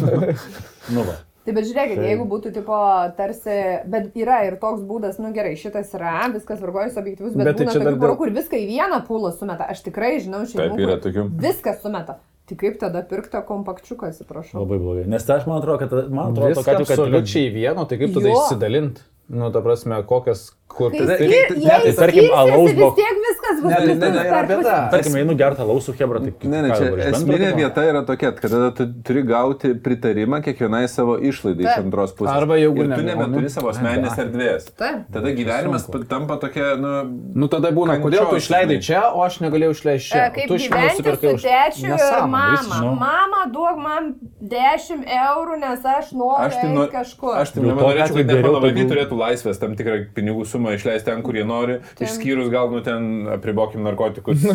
[0.95, 1.15] Nu, va.
[1.45, 2.77] Tai bet žiūrėkit, Tai- jeigu būtų tipo
[3.17, 3.55] tarsi,
[3.89, 7.65] bet yra ir toks būdas, nu gerai, šitas yra, viskas vargojus objektyvus, bet, Bet tai
[7.67, 9.67] būna dar tokių porų, dėl- kur viską į vieną pūlą sumeta.
[9.69, 10.77] Aš tikrai žinau šeimų.
[10.79, 11.25] Kur tokių.
[11.45, 12.17] Viską sumeta.
[12.45, 14.59] Tai kaip tada pirkti kompakčiuką, atsiprašau.
[14.61, 15.05] Labai blogai.
[15.09, 18.13] Nes tai aš man atrodo, kad, man atrodo, Viskas kad, kad, absoliučiai vieno, tai kaip
[18.13, 18.35] tada Jo.
[18.41, 19.01] išsidalint?
[19.29, 20.91] Nu, ta prasme, kokias, kur...
[20.91, 21.29] Tai- tai-
[21.61, 24.75] tai tarkim, alaus vis bok- tiek viskas bus Ne, ne, ne, ne, yra per bėda.
[24.91, 27.59] Tarkim, einu gertą lausų hebra, tai Ne, ne, čia esminė tipo?
[27.61, 32.33] vieta yra tokia, kad tada tu turi gauti pritarimą kiekvienai savo išlaidai iš antros pusės.
[32.35, 34.67] Arba jeigu Ir tu nebeturi savo asmeninės erdvės.
[34.75, 35.05] Taip.
[35.15, 36.93] Tada gyvenimas tampa tokia, nu...
[37.35, 40.25] Nu, tada būna, kodėl tu išleidai čia, o aš negalėjau išleisti čia.
[40.25, 40.69] E, Kaip tu su
[41.05, 42.93] tėčiu ir Nesąmonė, mama.
[43.05, 47.35] Mama, duok man 10 eurų, nes aš noriu tai, kažkur.
[47.41, 51.35] aš tai nenorėčiau, kad mano vaikai turėtų laisvės tam tikrą pinigų sumą išleisti ten, kur
[51.37, 54.45] jie nori, išskyrus gal, nu, ten apribokim narkotikus.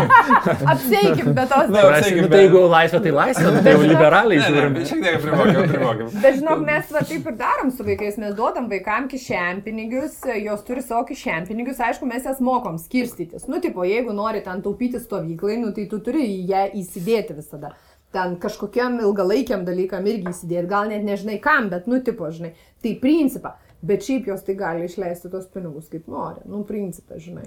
[0.72, 1.68] Apseikim be tos.
[1.72, 4.78] Na, Prasi, nu, tai jeigu laisvė, tai laisvė, nu, tai jau liberaliai žiūrim.
[4.90, 6.10] Šiek tiek apribokim, apribokim.
[6.24, 10.84] Bet žinok, mes va taip ir darom su vaikais, mes duodam vaikam kišenpinigius, jos turi
[10.86, 13.46] savo kišenpinigius, aišku, mes jas mokom skirstytis.
[13.50, 17.74] Nu, tipo, jeigu nori ten taupyti stovyklai, nu, tai tu turi ją įsidėti visada.
[18.10, 22.96] Ten kažkokiam ilgalaikiam dalykam irgi įsidėti, gal net nežinai kam, bet, nu, tipo, žinai, tai
[22.98, 23.54] principą.
[23.82, 26.42] Bet šiaip jos tai gali išleisti tos pinigus kaip nori.
[26.44, 27.46] Nu, principą, žinai.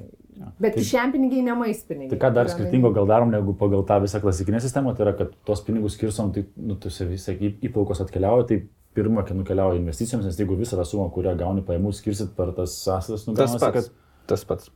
[0.59, 2.09] Bet Tai- kišenpinigiai ne maispinigiai.
[2.09, 5.13] Tai ką dar Turiu skirtingo gal darom negu pagal tą visą klasikinę sistemą, tai yra,
[5.17, 8.63] kad tos pinigus skirsom, tai, nu, tu visai įplaukos atkeliauja, tai
[8.97, 12.77] pirmą, kai nukeliauja investicijoms, nes jeigu visą tą sumą, kurią gauni pajamų, skirsit per tas
[12.81, 13.89] sąsas, nu, Tas gaunasi, pats.
[13.89, 14.69] kad Tas pats.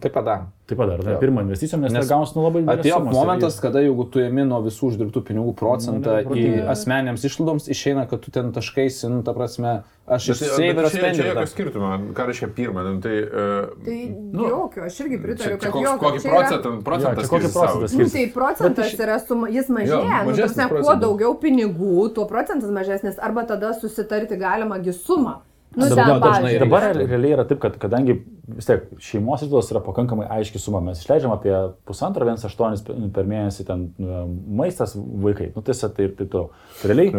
[0.00, 0.46] Taip padarom.
[0.68, 1.18] taip pat dar, tai Jo.
[1.18, 4.44] pirmą investicijom, nes, Nes gaunasi nu labai didelės Atėjo ir- momentas, kada jeigu tu ėmi
[4.46, 6.68] nuo visų uždirbtų pinigų procentą Nu, į neprotinga.
[6.68, 10.74] asmeniniams išlaidoms, išeina, kad tu ten taškaisi, nu, ta prasme, aš iš Bet tai- Saverio
[10.74, 13.16] bet čia- Čia jokio skirtumo, ką reiškia pirmą, nu, tai...
[13.24, 13.98] Uh, Tai
[14.32, 16.08] Nu, jokio, aš irgi čia, pritariu, čia kad koks, jokio.
[16.10, 18.12] kokį čia yra- procentą, procentą Jo, čia kokį procentą Nu, skirsi?
[18.12, 20.04] tai procentas yra, suma, jis mažėja.
[20.04, 23.16] Nu, ta mažesnis prasme, kuo daugiau pinigų, tuo procentas mažesnis.
[23.18, 25.40] Arba tada susitarti galima gi sumą.
[25.76, 28.16] Nu, Dabar dažnai Dabar realiai yra taip, kad kadangi
[28.50, 31.52] vis tiek šeimos išlaidos yra pakankamai aiški suma, mes išleidžiam apie
[31.86, 34.24] pusantro, vienas aštuonis per mėnesį ten nu,
[34.58, 36.50] maistas vaikai, nu tiesa, tai ir taip toliau.
[36.80, 37.14] Tai Realiai?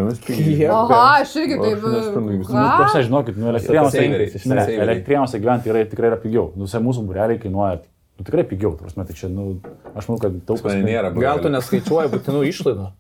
[0.68, 1.88] Aha, aš irgi taip.
[1.88, 6.50] Aš nu, žinokit, nu, elektrėnuose gyventi yra, tikrai yra pigiau.
[6.58, 7.80] Nu, visai mūsų bureliai kainuoja
[8.22, 9.62] nu, tikrai pigiau, prasme, tai čia, nu,
[9.96, 11.16] aš manau, kad daug Tai nėra.
[11.16, 12.92] Gal tu neskaičiuoji būtinų išlaidų?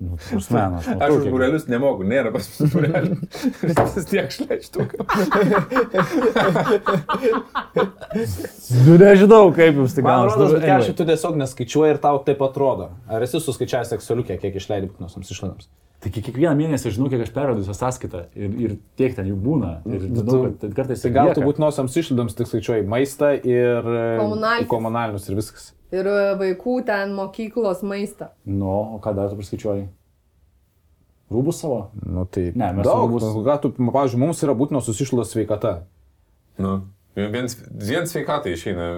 [0.00, 3.16] Nu, prasme, nu, aš Aš matau, už kiek- burelius nemoku, nėra pas mus burelių.
[3.96, 4.86] Vis tiek šleištų.
[8.86, 10.34] Nu, nežinau, kaip jums tai Man gaunasi.
[10.34, 10.88] atrodo, Nu, kad anyway.
[10.90, 12.90] aš tu tiesiog neskaičiuoji ir tau taip atrodo.
[13.10, 15.68] Ar esi suskaičiavęs Exceliukė, kiek išleidai būtinosioms išlaidoms?
[16.00, 19.34] Tai kiek- kiekvieną mėnesį žinau, kiek aš pervedu visą sąskaitą ir, ir tiek ten jų
[19.36, 19.72] būna.
[19.84, 23.84] Ir Tu- žinau, kad kartais Tai ir gal tu būtinosioms išlaidoms tik skaičiuoji maistą ir
[24.22, 24.68] Komunalinius.
[24.72, 25.72] komunalinius ir viskas.
[25.92, 28.30] Ir e, vaikų ten mokyklos maistą.
[28.46, 29.88] Nu, o ką dar tu priskaičiuoji?
[31.30, 31.90] Rūbus savo?
[32.06, 33.10] Nu, tai Ne, mes daug.
[33.10, 35.82] rūbus- Nu, ką tu, pavyzdžiui, mums yra būtinosios išlaidos sveikata.
[36.58, 36.80] Nu,
[37.14, 38.88] vien, vien sveikatai išeina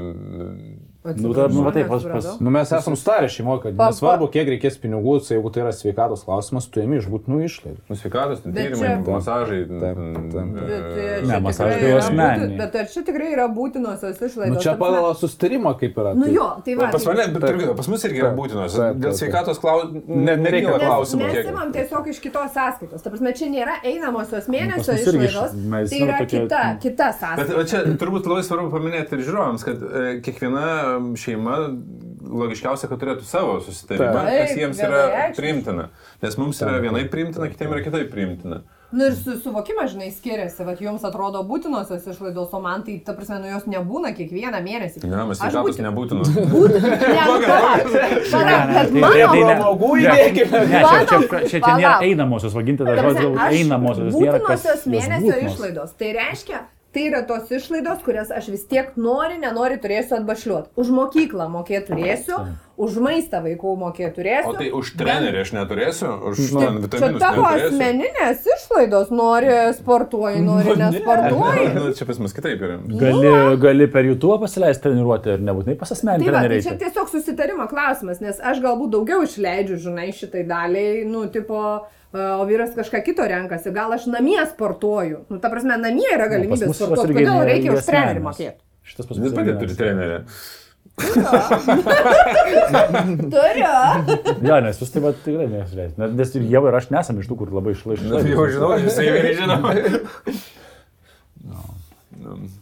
[1.02, 2.38] Nu, ta- nu, taip, pas- pas-.
[2.40, 5.72] Nu, mes esam starę šeimoje, kad Pa- nesvarbu, kiek reikės pinigų, tai jeigu tai yra
[5.74, 7.80] sveikatos klausimas, tu ėmi iš būtinų išlaidų.
[7.90, 9.58] Nu, sveikatos, Bet tyrimai, čia- masažai.
[9.66, 9.96] Taip,
[10.30, 10.52] taip.
[10.54, 12.58] Bet, e, Ne, čia masažai tikrai tai yra asmeniniai.
[12.62, 14.54] Bet ar čia tikrai yra būtinosios išlaidos?
[14.54, 16.14] Nu, čia pagal sustarimą kaip yra.
[16.14, 16.86] Nu tai- jo, tai va.
[16.94, 18.72] Pas tai- mane, bet pas mus irgi yra būtinos.
[19.02, 21.18] Dėl sveikatos klausimų Ne- nereikia klausimų.
[21.26, 23.02] mes kiek- imam tiesiog iš kitos sąskaitos.
[23.02, 25.50] Ta prasme, čia nėra einamosios mėnesio irgi iš- išlaidos.
[25.90, 27.56] Tai nu, yra kita, Bet sąskaita.
[27.58, 31.56] va čia turbūt labai svarbu paminėti ir žiūrovams, kad e, kiekviena šeima
[32.42, 34.38] logiškiausia, kad turėtų savo susitarimą, Taip.
[34.46, 35.40] kas jiems yra vienareikšmiškai.
[35.40, 35.84] priimtina.
[36.22, 38.58] Nes mums yra vienai priimtina, kitiems yra kitaip priimtina.
[38.92, 40.64] Nu ir su, suvokimas, žinai, skiriasi.
[40.68, 45.00] Vat jums atrodo būtinosios išlaidos, o man tai, ta prasme, nu jos nebūna kiekvieną mėnesį.
[45.08, 46.28] Ne, mes Aš sveikatos būti- nebūtinos.
[48.32, 49.00] Ne, nu,
[51.48, 54.12] čia, nėra einamosios, vaginti prasme, aš- einamosios.
[54.14, 55.56] Būtinosios mėnesio būtinos.
[55.56, 55.90] išlaidos.
[55.98, 56.58] Tai reiškia,
[56.92, 60.74] tai yra tos išlaidos, kurias aš vis tiek nori, nenori turėsiu atbašliuoti.
[60.78, 62.40] Už mokyklą mokėti turėsiu,
[62.82, 64.52] už maistą vaikų mokėti turėsiu.
[64.52, 69.54] O tai už trenerį aš neturėsiu, už Nu, ten Čia vitaminus tavo asmeninės išlaidos, nori
[69.78, 71.64] sportuoji, nori nesportuoji.
[71.78, 72.76] Nu, čia pas mus kitaip yra.
[73.00, 77.08] Gali, gali per YouTube pasileisti treniruoti ir nebūtinai pas asmenį Tai, va, tai čia tiesiog
[77.12, 81.62] susitarimo klausimas, nes aš galbūt daugiau išleidžiu, žinai, šitai daliai, nu, tipo,
[82.12, 85.24] o vyras kažką kito renkasi, gal aš namie sportuoju.
[85.32, 88.60] Nu, ta prasme, namie yra galimybė pas mus sportuoti, kodėl reikia už trenerį mokėti.
[88.82, 90.18] Šitas pas Jūs mus pati irgi turite ne- trenerį.
[93.32, 93.74] Turiu.
[94.48, 96.08] Jo, nes jūs taip pat tikrai nesileisite.
[96.18, 98.10] Nes ir jie ir aš nesam iš tų, kur labai išlaišyti.
[98.10, 99.58] Na, jau žinau, visai gerai žinau.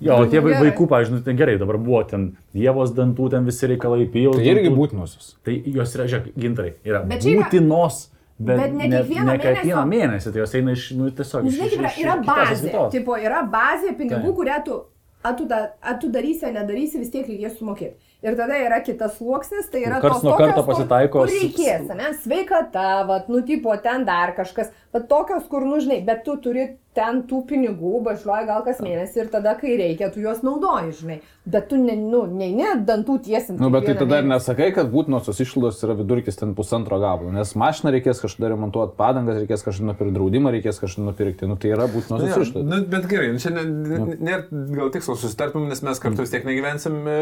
[0.00, 0.70] Jo, o tie vai- Gerai.
[0.70, 4.32] vaikų, nu, ten gerai, dabar buvo ten Dievos dantų, ten visi reikalai pijau.
[4.38, 5.34] Tai irgi būtinosios.
[5.44, 8.06] Tai jos yra, žiūrėk, gintarai, yra Bet čia yra- būtinos.
[8.40, 11.74] Bet, Bet ne kiekvieno ne kiekvieną mėnesį, tai jos eina iš, nu, tiesiog iš- Žinai,
[11.76, 12.70] yra, yra bazė.
[12.94, 14.36] Tipo, yra bazė pinigų, Taip.
[14.38, 14.78] kurią tu,
[15.22, 17.98] a tu, da, a tu darysi, ar nedarysi, vis tiek reikės sumokėti.
[18.22, 22.10] Ir tada yra kitas sluoksnis, tai yra tos nuo karto pasitaiko reikės, ne?
[22.24, 24.72] Sveikata, vat, nu, tipo, ten dar kažkas.
[24.92, 26.64] Bet tokios, kur, nu, žinai, bet tu turi
[26.98, 31.18] ten tų pinigų, bašliuoja gal kas mėnesį ir tada, kai reikia, tu juos naudoji, žinai.
[31.46, 33.60] Bet tu, ne, nu, ne, ne, dantų tiesinti.
[33.62, 34.32] Nu, bet tai tada ir mėnesį.
[34.34, 39.38] nesakai, kad būtinosios išlaidos yra vidurkis ten pusantro gabalo, nes mašiną reikės kažkada remontuoti, padangas
[39.38, 42.66] reikės kažkada nupirkti, draudimą reikės kažkada nupirkti, nu tai yra būtinosios Ja, išlaidos.
[42.74, 46.34] nu, bet gerai, nu, čia ne- ne- nėra gal tikslo susitartum, nes mes kartu vis
[46.34, 46.98] tiek negyvensim.
[47.06, 47.20] e,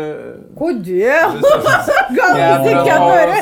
[0.57, 1.37] Kodėl?
[2.17, 3.39] Gal visi keturi?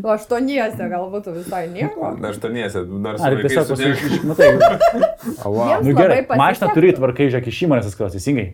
[0.00, 2.14] O aštuoniese gal būtų visai nieko.
[2.16, 4.00] Na, aštuoniese, dar su tiesiog sudėjus.
[4.00, 4.50] pasižiūrėk, matai,
[5.44, 5.68] Ava.
[5.74, 8.48] Jiems nu gerai, mašiną turi tvarkai, žiūrėk, iš įmonės atskiros, teisingai.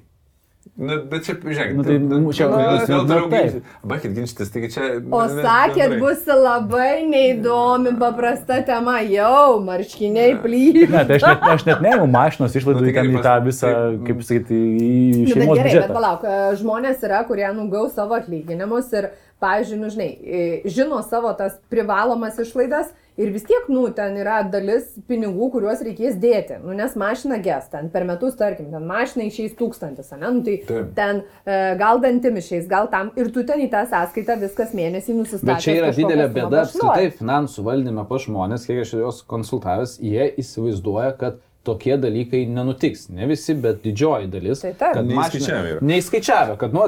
[0.77, 3.45] Nu, bet čia, žiūrėk, Nu, tai, nu, čia- nu, nu, gal nu, toliau taip.
[3.47, 3.77] ginčytis.
[3.87, 4.89] Baikit ginčytis, taigi čia...
[5.15, 8.97] O sakėt, bus labai neįdomi, paprasta tema.
[9.07, 10.91] Jau, marškiniai plyš.
[10.93, 14.03] Ne, tai aš net, aš net neimu mašinos išlaidų Nu, tai į tą visą, tai-
[14.11, 15.97] kaip sakyti, į Nu, bet šeimos gerai, bet biudžetą.
[15.97, 19.09] palauk, e, žmonės yra, kurie nugaus savo atlyginimus ir,
[19.41, 24.41] pavyzdžiui, nu, žinai, e, žino savo tas privalomas išlaidas ir vis tiek, nu, ten yra
[24.53, 26.59] dalis pinigų, kuriuos reikės dėti.
[26.63, 30.23] Nu, nes mašina ges, ten per metus, tarkim, ten mašina išeis tūkstantis, ne?
[30.27, 30.93] Nu, tai Taip.
[30.97, 35.19] ten e, gal dantim išeis, gal tam ir tu ten į tą sąskaitą viskas mėnesį
[35.21, 35.55] nusistatai.
[35.55, 40.31] Bet čia yra didelė bėda apskritai finansų valdyme pa žmonės, kiek aš juos konsultavęs, jie
[40.43, 43.09] įsivaizduoja, kad tokie dalykai nenutiks.
[43.13, 44.63] Ne visi, bet didžioji dalis.
[44.65, 44.95] Tai taip.
[44.99, 45.83] kad Neįskaičiavę yra.
[45.91, 46.87] Neįskaičiavę, kad nu,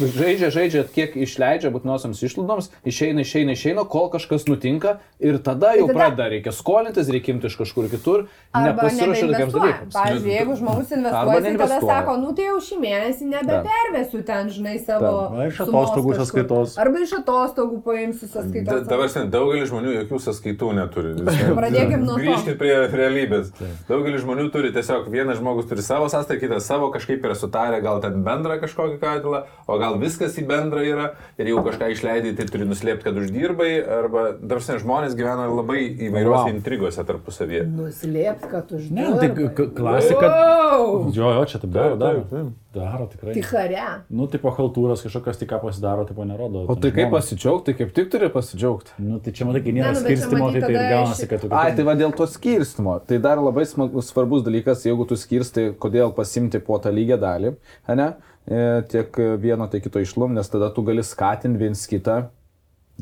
[0.00, 5.86] žaidžia, žaidžia, kiek išleidžia būtinosiams išlaidoms, išeina, išeina, išeina, kol kažkas nutinka ir tada jau
[5.88, 9.94] tada- pradeda, reikia skolintis, reikia imti iš kažkur kitur, nepasiruošę tokiams dalykams.
[9.96, 14.50] Pavyzdžiui, jeigu žmogus Arba investuoja, tai tada sako, nu tai jau šį mėnesį nebepervesiu ten,
[14.52, 15.12] žinai, savo...
[15.36, 16.76] Va, iš atostogų sąskaitos.
[16.82, 18.86] Arba iš atostogų paimsiu sąskaitos.
[18.90, 21.14] Dabar sen daugelis žmonių jokių sąskaitų neturi.
[21.60, 22.22] Pradėkim nuo to.
[22.24, 23.52] Grįžkit prie realybės.
[23.88, 28.00] Daugelis žmonių turi tiesiog, vienas žmogus turi savo sąskaitą, kitas savo, kažkaip yra sutarę, gal
[28.04, 31.06] ten bendrą kažkokį katilą, o gal viskas į bendrą yra
[31.40, 36.46] ir jau kažką išleidai, tai turi nuslėpti, kad uždirbai, arba dabar žmonės gyvena labai įvairiuose
[36.46, 36.52] Wow.
[36.52, 37.64] intrigose tarpusavėje.
[37.70, 38.90] Nuslėpt, kad už...
[38.94, 39.30] Ne, nu, tai
[39.76, 40.28] klasika.
[40.28, 41.10] Wow.
[41.14, 42.24] Jo, jo, čia taip daro, daro.
[42.26, 42.54] Taip, taip.
[42.76, 43.32] Daro tikrai.
[43.32, 43.84] Tai kare.
[44.12, 46.66] Nu, tipo, haltūras kažkokios tik ką pasidaro, tipo, nerodo.
[46.68, 48.92] O tai kaip pasidžiaugti, tai kaip tik turi pasidžiaugti.
[49.00, 51.28] Nu, tai čia matai, kai Ne, nėra nu, bet čia skirstimo, tai tai ir gaunasi,
[51.30, 51.50] kad tu...
[51.56, 52.98] Ai, tai va dėl to skirstimo.
[53.08, 57.52] Tai dar labai smagus, svarbus dalykas, jeigu tu skirstai, kodėl pasimti po tą lygią dalį,
[57.98, 58.08] ne?
[58.46, 62.20] E, tiek vieno, tiek kito išlum, nes tada tu gali skatinti viens kitą.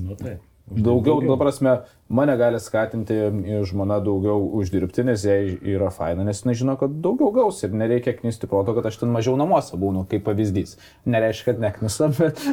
[0.00, 0.38] Nu, tai.
[0.64, 1.74] Daugiau, nu, prasme,
[2.08, 3.14] mane gali skatinti
[3.68, 8.14] žmona daugiau uždirbti, nes jai yra faina, nes jinai žino, kad daugiau gaus ir nereikia
[8.16, 10.78] knisti proto, kad aš ten mažiau namuose būnu, kaip pavyzdys.
[11.04, 12.40] Nereiškia, kad neknisa, bet...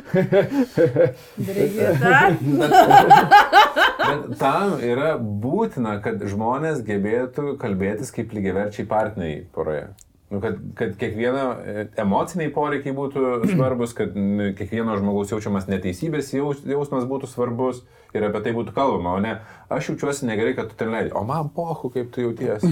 [4.02, 9.88] Bet tam yra būtina, kad žmonės gebėtų kalbėtis kaip lygiaverčiai partneriai poroje.
[10.32, 16.30] Nu, kad, kad kiekvieno e, emociniai poreikiai būtų svarbus, kad nu, kiekvieno žmogaus jaučiamas neteisybės
[16.38, 17.82] jaus, jausmas būtų svarbus
[18.16, 19.34] ir apie tai būtų kalbama, o ne
[19.72, 22.64] aš jaučiuosi negerai, kad tu ten leidai, o man pohu, kaip tu jauties.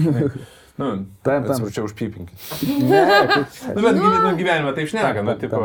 [0.80, 0.86] Nu,
[1.20, 1.50] Taip, taip.
[1.52, 2.44] atsiprašau, užpypinkit.
[2.88, 3.00] Ne,
[3.76, 5.58] Nu, bet gyve- nu, gyvenime taip šneka, nu, tipo.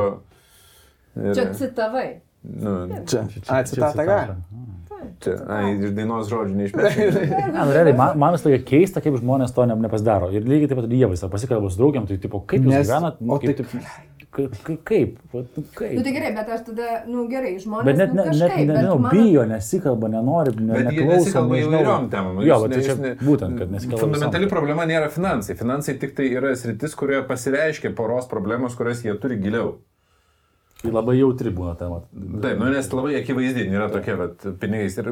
[1.16, 2.08] ir- Čia citavai.
[2.44, 2.74] Nu,
[3.08, 3.22] Čia,
[3.56, 4.36] atsitatą gali.
[5.24, 7.12] Čia, ai, iš dainos žodžių neišmėčiau.
[7.56, 10.32] Ne, nu, realiai, man, man vis tokia keista, kaip žmonės to ne, nepasidaro.
[10.36, 12.88] Ir lygiai taip pat ir jie visą pasikalbą su draugiam, tai tipo, kaip jūs Nes-
[12.90, 13.88] gyvenat, o kaip, tai- taip,
[14.36, 15.94] kaip, kaip, kaip, vat, nu, kaip.
[15.96, 17.88] Nu tai gerai, bet aš tada, nu gerai, žmonės.
[17.88, 21.10] Bet net, nu, net, net kažkaip, bet nežinau, mano- bijo, nesikalba, nenori, ne, neklauso.
[21.14, 21.80] nesikalba nežinau.
[21.80, 22.44] įvairiom temom.
[22.50, 24.04] Jo, bet tai čia ne- būtent, kad nesikalba.
[24.04, 25.56] Fundamentali problema nėra finansai.
[25.56, 29.78] Finansai tik tai yra sritis, kurioje pasireiškia poros problemos, kurias jie turi giliau.
[30.82, 32.02] Tai labai jautri būna tema.
[32.12, 34.98] Taip, nu, nes labai akivaizdi yra tokia, bet pinigais.
[35.00, 35.08] Ir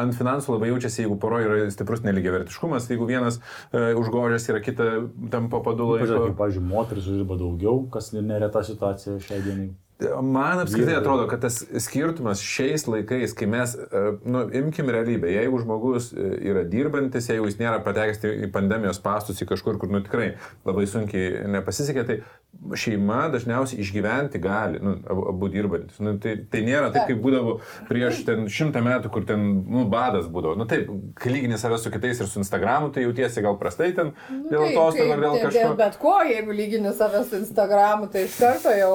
[0.00, 4.88] ant finansų labai jaučiasi, jeigu poroje yra stiprus neligiavertiškumas, jeigu vienas uh, užgožęs yra kita
[5.34, 5.60] tampa.
[5.62, 9.70] Pažiūrėk, kaip, pavyzdžiui, moteris uždirba daugiau, kas nereta situacija šiai dienai.
[10.22, 15.60] Man apskritai atrodo, kad tas skirtumas šiais laikais, kai mes, e, nu, imkim realybę, jeigu
[15.62, 20.02] žmogus e, yra dirbantis, jeigu jis nėra patekęs į pandemijos pastus į kažkur, kur, nu,
[20.04, 20.32] tikrai
[20.66, 22.18] labai sunkiai nepasisekė, tai
[22.78, 25.96] šeima dažniausiai išgyventi gali, nu, abu, dirbantis.
[25.98, 27.54] Nu, tai, tai nėra taip, kaip būdavo
[27.88, 30.54] prieš ten šimtą metų, kur ten, nu, badas būdavo.
[30.60, 30.86] Nu, taip,
[31.18, 34.66] kai lygini save su kitais ir su Instagramu, tai jautiesi gal prastai ten Nu, dėl
[34.68, 35.58] atostogų taip, ar dėl kažko.
[35.58, 38.94] Dėl bet ko, jeigu lygini save su Instagramu, tai iš karto jau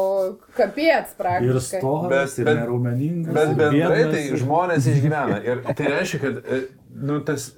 [0.55, 1.81] kapiets Ir praktiškai.
[1.83, 3.33] stogas, Bet- ir bet- neraumeningas.
[3.33, 5.41] Bet ir bendrai tai ir- žmonės išgyvena.
[5.43, 6.61] Ir tai reiškia, kad e,
[6.95, 7.51] nu, tas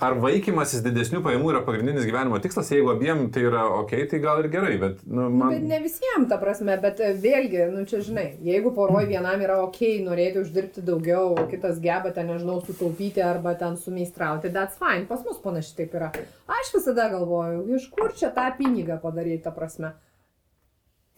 [0.00, 4.40] ar vaikymasis didesnių pajamų yra pagrindinis gyvenimo tikslas, jeigu abiem tai yra ok, tai gal
[4.40, 5.50] ir gerai, bet nu, Nu, man...
[5.54, 9.58] bet ne visiems, ta prasme, bet e, vėlgi, nu čia žinai, jeigu poroj vienam yra
[9.64, 15.06] ok, norėti uždirbti daugiau, o kitas geba ten, nežinau, sutaupyti arba ten sumeistrauti, that's fine,
[15.10, 16.12] pas mus panašiai taip yra.
[16.58, 19.96] Aš visada galvoju, iš kur čia tą pinigą padaryti, ta prasme.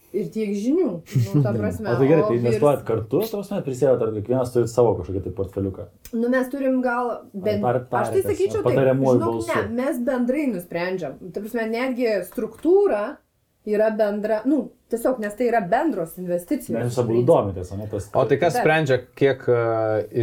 [0.09, 1.91] Ir tiek žinių, nu, ta prasme.
[1.91, 5.21] O tai gerai, tai investuojat virs- kartu, tos net prisėdat, ar kiekvienas turi savo kažkokį
[5.27, 5.85] tai portfeliuką.
[6.17, 10.47] Nu, mes turim gal, bent, Par- aš tai sakyčiau, ar patariamuoju žinok, ne, mes bendrai
[10.55, 11.19] nusprendžiam.
[11.29, 13.03] Ta prasme, netgi struktūra
[13.69, 16.79] yra bendra, nu, tiesiog, nes tai yra bendros investicijos.
[16.79, 18.09] Mes jūs abu domitės, o ne tas.
[18.17, 18.63] O tai kas Taip.
[18.65, 19.59] sprendžia, kiek e,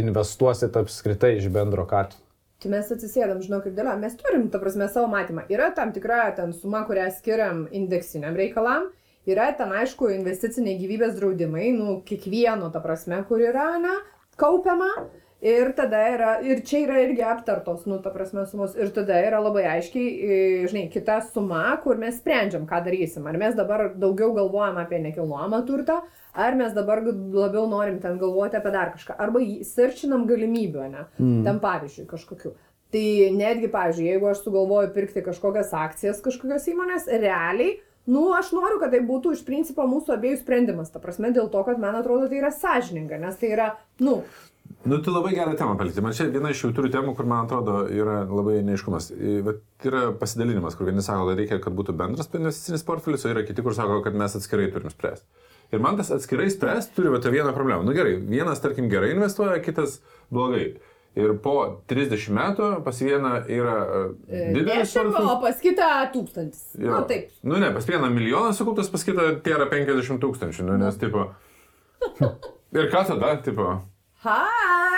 [0.01, 2.19] investuosit apskritai iš bendro katų?
[2.59, 3.93] Tai mes atsisėdam, žinau, kaip dėlio.
[4.01, 5.43] Mes turim, ta prasme, savo matymą.
[5.53, 8.89] Yra tam tikra ten suma, kurią skiriam indeksiniam reikalam.
[9.27, 13.95] Yra ten, aišku, investiciniai gyvybės draudimai, nu, kiekvieno, ta prasme, kur yra, ne,
[14.39, 14.91] kaupiama.
[15.43, 18.73] Ir tada yra, ir čia yra irgi aptartos, nu, ta prasme, sumos.
[18.73, 23.27] Ir tada yra labai aiškiai, žinai, kita suma, kur mes sprendžiam, ką darysim.
[23.29, 25.99] Ar mes dabar daugiau galvojam apie nekilnojamą turtą,
[26.33, 29.19] ar mes dabar labiau norim ten galvoti apie dar kažką.
[29.27, 31.05] Arba searchinam galimybių, ne?
[31.19, 31.43] Mm.
[31.45, 32.55] Ten pavyzdžiui kažkokiu.
[32.95, 37.75] Tai netgi, pavyzdžiui, jeigu aš sugalvoju pirkti kažkokias akcijas kažkokios įmonės, realiai,
[38.07, 40.91] nu, aš noriu, kad tai būtų iš principo mūsų abiejų sprendimas.
[40.93, 43.71] Ta prasme, dėl to, kad man atrodo tai yra sąžininga, nes tai yra,
[44.03, 44.21] nu,
[44.87, 46.01] Nu, tu labai gerą temą palikti.
[46.03, 49.09] Man čia viena iš jautrių temų, kur man atrodo yra labai neiškumas.
[49.43, 53.43] Bet yra pasidalinimas, kur vieni sako, kad reikia, kad būtų bendras investicinis portfelis, o yra
[53.47, 55.27] kiti, kur sako, kad mes atskirai turim spręsti.
[55.75, 57.83] Ir man tas atskirai spręsti turi tą vieną problemą.
[57.83, 59.99] Nu gerai, vienas, tarkim, gerai investuoja, kitas
[60.31, 60.77] blogai.
[61.17, 61.53] Ir po
[61.89, 63.77] 30 metų pas vieną yra
[64.29, 65.41] e, didelis dešim, o portfelis.
[65.41, 66.63] pas kitą tūkstantis.
[66.77, 66.91] Jo.
[66.93, 67.31] Na, taip.
[67.47, 71.29] Nu ne, pas vieną milijoną sukauptas, pas kitą tai yra 50 tūkstančių, nu, nes tipo...
[72.77, 73.79] Ir ką tada, tipo...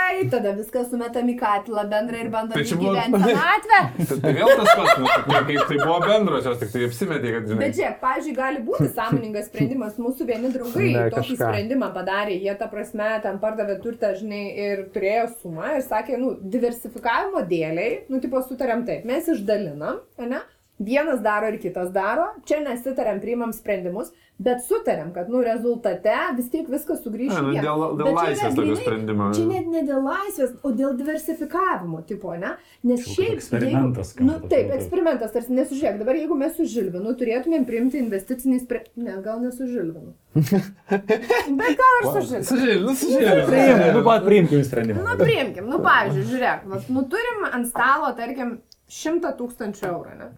[0.10, 3.82] Hai, tada viską sumetam į katilą bendrą ir bandom Tai čia įgyventi senatvę.
[4.24, 7.60] Tai, vėl tas pats, nu, tai, kaip tai buvo bendrosios, tik tai apsimetė, kad, žinai.
[7.62, 10.00] Bet žiūrėk, pavyzdžiui, gali būti sąmoningas sprendimas.
[10.02, 11.38] Mūsų vieni draugai Ne, tokį kažką.
[11.44, 12.40] sprendimą padarė.
[12.42, 18.08] Jie, ta prasme, ten pardavė turtą, žinai, ir turėjo sumą ir sakė, nu, diversifikavimo dėliai,
[18.10, 20.42] nu, tipo, sutarėm taip, mes išdalinam, ne?
[20.80, 26.48] Vienas daro ir kitas daro, čia nesitarėm, priimam sprendimus, bet sutarėm, kad, nu, rezultate vis
[26.54, 27.34] tiek viskas sugrįš.
[27.36, 29.28] Ne, nu, dėl- dėl laisvės tokio sprendimo.
[29.36, 32.54] Čia net ne dėl laisvės, o dėl diversifikavimo, tipo, ne?
[32.88, 33.34] Nes Čia šiaip...
[33.36, 38.00] eksperimentas jeigu, nu, skamba, taip, eksperimentas, tarsi nesužiūrėk, dabar jeigu mes su Žilvinu turėtumėm priimti
[38.00, 40.16] investicinį sprendimą, ne, gal ne su Žilvinu.
[41.60, 42.96] Bet gal ir su Žilvinu.
[43.04, 43.48] Sužėlė,
[43.92, 45.04] nu nu pat priimkim sprendimą.
[45.04, 50.30] Nu, priimkim, nu, pavyzdžiui, žiūrėk, nu, turim ant stalo, tarkim, 100 tūkstančių eurų, ne?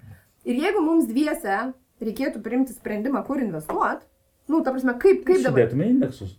[0.47, 4.07] Ir jeigu mums dviese reikėtų priimti sprendimą, kur investuoti,
[4.49, 5.67] nu, ta prasme, kaip, kaip dabar?
[5.67, 6.37] Sudėtume indeksus.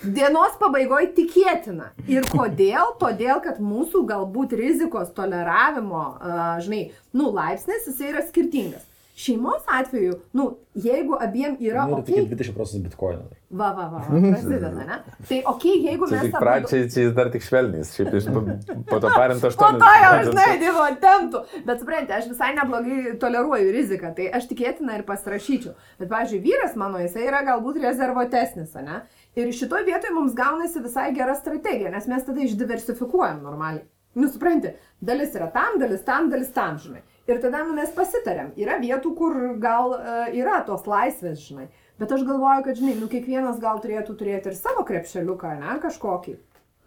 [0.00, 1.90] Dienos pabaigoje tikėtina.
[2.08, 2.94] Ir kodėl?
[3.00, 8.86] Todėl, kad mūsų galbūt rizikos toleravimo, a, žinai, nu, laipsnis, jisai yra skirtingas.
[9.20, 11.82] Šeimos atveju, nu, jeigu abiem yra...
[11.90, 13.26] Ir Okay, tik 20 procentų bitkoino.
[13.50, 14.96] va, va, va, va, prasideda, ne?
[15.28, 16.22] Tai ok, jeigu mes...
[16.24, 18.30] tik pradžiai, čia jis dar tik švelnys, šiaip iš
[18.88, 19.82] po to parinto Po 8.
[19.82, 21.44] to jau, žinai, dievo temptų.
[21.68, 25.76] Bet suprantate, aš visai neblogai toleruoju riziką, tai aš tikėtina ir pasirašyčiau.
[26.00, 29.02] Bet, pavyzdžiui, vyras mano, jisai yra galbūt rezervotesnis, ne?
[29.36, 33.84] Ir šitoje vietoje mums gaunasi visai gera strategija, nes mes tada išdiversifikuojam normaliai.
[34.14, 37.04] Nu, supranti, dalis yra tam, dalis tam, dalis tam, žinai.
[37.30, 38.52] Ir tada nu, mes pasitarėm.
[38.58, 41.68] Yra vietų, kur gal uh, yra tos laisvės, žinai.
[42.00, 46.38] Bet aš galvoju, kad, žinai, nu, kiekvienas gal turėtų turėti ir savo krepšeliuką, ne, kažkokį.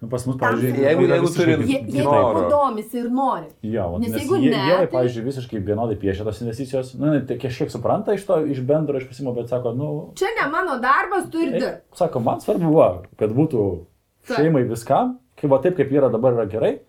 [0.03, 2.31] Nu, pas mus, Tam- pavyzdžiui, Jeigu- jeigu turi- jeigu Noro.
[2.33, 3.45] abu domisi ir nori.
[3.63, 7.13] Jo, Nes nes jeigu jie, ne, jie, tai- pavyzdžiui, visiškai vienodai piešia tos investicijos, nu,
[7.13, 10.75] ne, tai kažkiek supranta iš to, iš bendro išpasimo, bet sako, nu, Čia ne mano
[10.83, 11.79] darbas, tu ir Ei, dirb.
[11.95, 13.85] Sako, man svarbu, va, kad būtų
[14.27, 16.79] šeimai viskam, kai va taip, kaip yra dabar, yra gerai,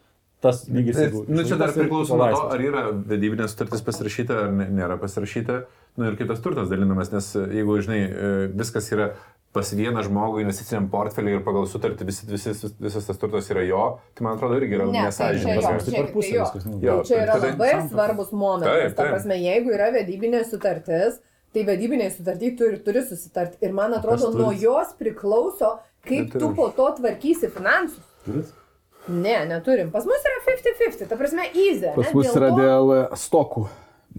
[0.45, 0.99] tas lygis.
[1.01, 4.99] jeigu Nu, čia dar tai priklauso nuo to, ar yra vedybinė sutartis pasirašyta, ar nėra
[5.01, 5.63] pasirašyta.
[5.97, 9.13] Nu ir kitas turtas dalinamas, nes e, jeigu, žinai, e, viskas yra
[9.55, 12.51] pas vieną žmogų investiciniam portfeliui ir pagal sutartį visi, visi,
[12.83, 13.83] visas tas turtas yra jo,
[14.19, 16.63] tai man atrodo irgi yra Ne, tai mus tai per žiūrėkit, pusę tai.
[16.73, 16.97] Nu, Jo.
[16.97, 18.75] Tai čia yra tada- labai svarbus momentas.
[18.81, 19.13] Taip, Ta taip.
[19.15, 21.21] prasme, jeigu yra vedybinė sutartis,
[21.55, 23.63] tai vedybinė sutartį tu ir turi susitarti.
[23.63, 28.03] Ir man atrodo, nuo jos priklauso, kaip tu po to tvarkysi finansus.
[28.27, 28.51] Turit?
[29.09, 29.91] Ne, neturim.
[29.93, 31.09] Pas mus yra 50-50.
[31.11, 31.91] Ta prasme, easy.
[31.95, 32.13] Pas ne?
[32.17, 33.65] mus Dėl yra to- dėl e, stokų.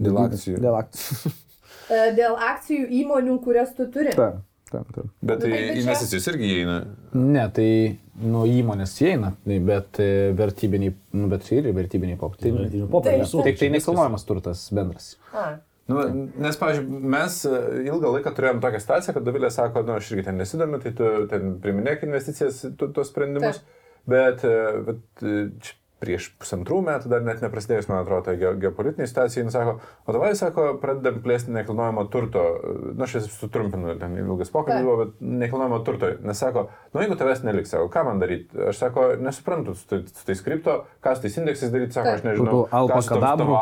[0.06, 0.58] Dėl akcijų.
[0.62, 1.32] Dėl akcijų.
[1.96, 4.12] e, Dėl akcijų įmonių, kurias tu turi.
[4.14, 4.38] Taip,
[4.70, 5.08] taip, taip.
[5.26, 6.76] Bet tai Nu, tai čia- investicijos irgi įeina.
[7.18, 7.68] Ne, tai
[8.22, 12.70] nuo įmonės įeina, tai bet e, vertybiniai, nu, bet ir vertybiniai popieriai.
[12.70, 13.32] Taip.
[13.50, 15.16] Tik tai nekilnojamas turtas bendras.
[15.34, 16.00] A, Nu,
[16.42, 17.34] nes, pavyzdžiui, mes
[17.86, 21.10] ilgą laiką turėjom tokią situaciją, kad Davilė sako, nu, aš irgi ten nesidomiu, tai tu
[21.30, 23.60] ten priminėk investicijas, tu, tuos sprendimus.
[24.06, 24.42] Bet,
[24.86, 25.48] bet e,
[25.98, 29.72] prieš pusantrų metų, dar net neprasidėjus, man atrodo, tai ge- geopolitiniai situacijai, jis sako,
[30.06, 32.42] o davai, sako, pradedam plėsti nekilnojamo turto,
[32.98, 37.40] na, aš sutrumpinu, ten ilgas pokalbis buvo, bet nekilnojamo turto, nes sako, nu, jeigu tavęs
[37.48, 38.60] neliks, sako, ką man daryti?
[38.68, 42.26] Aš sako, nesuprantu, su, tai- su tais kripto, ką su tais indeksais daryti, sako, aš
[42.28, 42.52] nežinau,
[42.92, 43.56] ką su tavo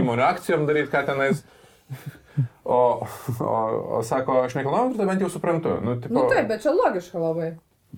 [0.00, 1.42] įmonių akcijom daryti, ką tenais.
[2.64, 3.02] O,
[3.42, 3.54] o,
[3.98, 5.72] o sako, aš nekilnojamą turtą bent jau suprantu.
[5.82, 7.48] Nu, tipo, nu taip, bet čia logiška labai.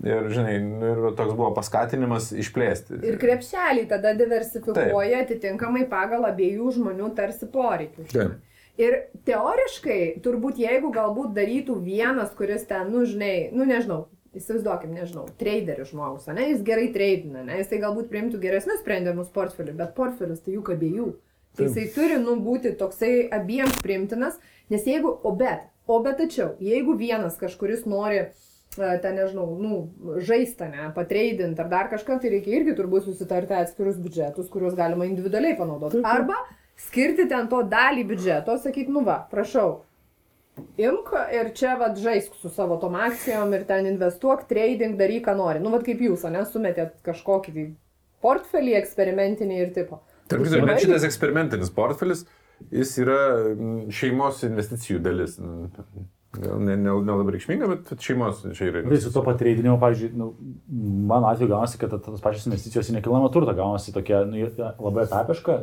[0.00, 3.02] Ir, žinai, nu, ir toks buvo paskatinimas išplėsti.
[3.06, 8.08] Ir krepšeliai tada diversifikuoja atitinkamai pagal abiejų žmonių tarsi poreikius.
[8.14, 8.40] Taip.
[8.80, 8.96] Ir
[9.28, 15.90] teoriškai, turbūt jeigu galbūt darytų vienas, kuris ten, nu, žinai, nu, nežinau, įsivaizduokim, nežinau, traderis
[15.92, 20.56] žmogus, ne, jis gerai tradina, ne, jisai galbūt priimtų geresnius sprendimus portfeliu, bet portfelis tai
[20.56, 21.10] juk abiejų.
[21.52, 24.38] Tai jisai turi, nu, būti toksai abiems priimtinas,
[24.72, 29.78] nes jeigu, o bet, o bet tačiau, jeigu vienas kažkuris nori, e, ten nežinau, nu,
[30.24, 35.08] žaista, ne, patreidint ar dar kažką, tai reikia irgi turbūt susitarti atskirus biudžetus, kuriuos galima
[35.08, 36.00] individualiai panaudoti.
[36.08, 36.38] Arba
[36.80, 39.82] skirti ten to dalį biudžeto, sakyti, nu va, prašau,
[40.80, 45.36] imk ir čia vad žaisk su savo tom akcijom ir ten investuok, trading, daryk, ką
[45.38, 45.62] nori.
[45.62, 47.66] Nu, vad kaip jūs, ne, sumetėt kažkokį tai
[48.22, 50.00] portfelį eksperimentinį ir tipo.
[50.30, 52.24] Tarp kitko, bet šitas eksperimentinis portfelis,
[52.70, 53.20] jis yra
[53.52, 55.38] mm, šeimos investicijų dalis.
[56.32, 58.80] Gal ne, ne, nelabai reikšminga, bet šeimos čia yra.
[58.86, 60.30] Tai su to patreidinimu, pavyzdžiui, nu,
[61.10, 64.46] mano atveju gaunasi, kad tas pačios investicijos į nekilnojamą turtą gaunasi tokia nu,
[64.80, 65.58] labai etapiška,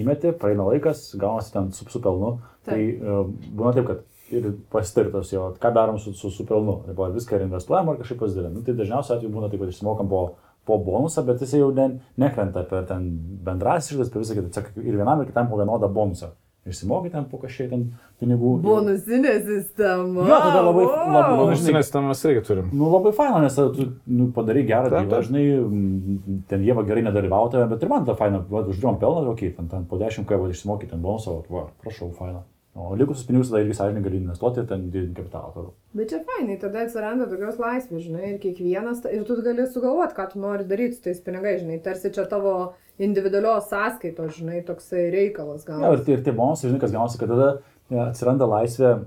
[0.00, 2.38] įmeti, praeina laikas, gaunasi ten su, su pelnu.
[2.64, 3.20] Tai uh,
[3.52, 6.78] būna taip, kad ir pasitartos jo, ką darom su, su, su pelnu.
[6.88, 8.56] Arba viską ir investuojam ar kažkaip pasidalim.
[8.56, 10.22] Nu, tai dažniausiai atveju būna taip, kad išsimokam po,
[10.64, 13.10] po bonusą, bet jis jau ne, nekrenta per ten
[13.44, 14.64] bendras išlaidas, per visą kitą.
[14.80, 16.32] Ir vienam ir kitam po vienodą bonusą.
[16.66, 17.82] Išsimokai ten po kažkiek ten
[18.20, 18.54] pinigų.
[18.64, 20.24] Bonusinė sistema.
[20.24, 21.40] Jo, tada labai- labai- Wow.
[21.44, 22.70] labai- Žinai, tam mes irgi turim.
[22.72, 25.20] Nu, labai faina, nes tada tu nu, padarai gerą darbą,
[25.68, 29.54] mm, ten jie va gerai nedalyvautoja, bet ir man ta faina, va, uždirbom pelną, okei,
[29.56, 32.42] ten, ten po 10 kai va išsimokyti ten bonusą, va, prašau, faina.
[32.76, 35.70] O likusius pinigus tada irgi sąžininkai gali investuoti ten didinti kapitalą.
[35.94, 40.32] Bet čia fainai, tada atsiranda tokios laisvės, žinai, ir kiekvienas, ir tu gali sugalvoti, ką
[40.32, 45.66] tu nori daryti su tais pinigais, žinai, tarsi čia tavo individualios sąskaitos, žinai, toksai reikalas
[45.68, 45.92] Ja, gal.
[45.98, 47.58] ir, tie- ir bonusai, žinai, kas gaunasi, kad tada
[47.90, 49.04] e, atsiranda laisvė,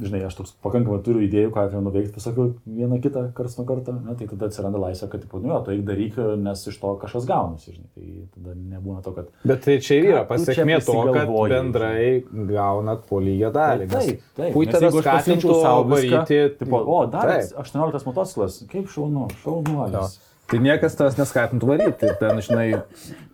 [0.00, 3.92] žinai, aš toks pakankamai turiu idėjų, ką ten nuveikti, pasakiau vieną kitą karts nuo karto,
[3.92, 7.26] ne, tai tada atsiranda laisvė, kad, tipo, nu jo, tai daryk, nes iš to kažkas
[7.28, 12.24] gaunasi, žinai, tai tada nebūna to, kad Bet tai čia yra pasiekmė to, kad bendrai
[12.48, 13.90] gaunat po lygią dalį.
[13.92, 14.52] Taip, taip.
[14.56, 17.52] Pui Nes tave jeigu aš pasiimčiau skatintų sau viską, varyti, Tipo, o, dar Taip.
[17.60, 19.36] 18 motociklas, kaip šaunu, Jo.
[19.44, 20.18] šaunuolis.
[20.50, 22.10] Tai niekas tavęs neskatintų varyti.
[22.20, 22.68] Ten, žinai,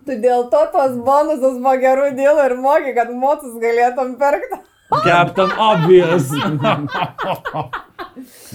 [0.07, 4.61] Tu dėl to tos bonusus po gerų dėlų ir moki, kad motus galėtum pirkti.
[5.03, 6.29] Captain Obvious.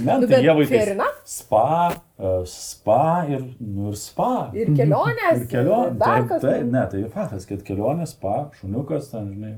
[0.02, 0.96] Ne, Nu, tai jie vaikai.
[1.28, 4.48] Spa, e, spa ir, nu, ir spa.
[4.56, 5.36] Ir kelionės.
[5.36, 5.92] Ir kelionė.
[6.00, 6.42] Dar kas.
[6.42, 9.52] taip, ne, tai faktas, kad kelionė, spa, šuniukas, ten, žinai.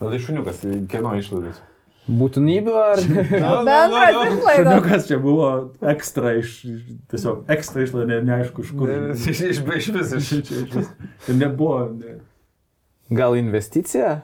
[0.00, 1.60] Na tai šuniukas, kieno išlaidas?
[2.08, 2.98] Būtinybių ar...
[3.68, 4.56] Bendras išlaidos.
[4.56, 5.48] Šuniukas čia buvo
[5.92, 6.56] ekstra iš,
[7.12, 8.90] tiesiog ekstra išlaida, ne, neaišku iš kur.
[9.14, 11.78] Iš iš- iš vis, iš Čia- čia- čia- čia nebuvo.
[11.94, 12.16] Ne.
[13.12, 14.20] Gal investicija?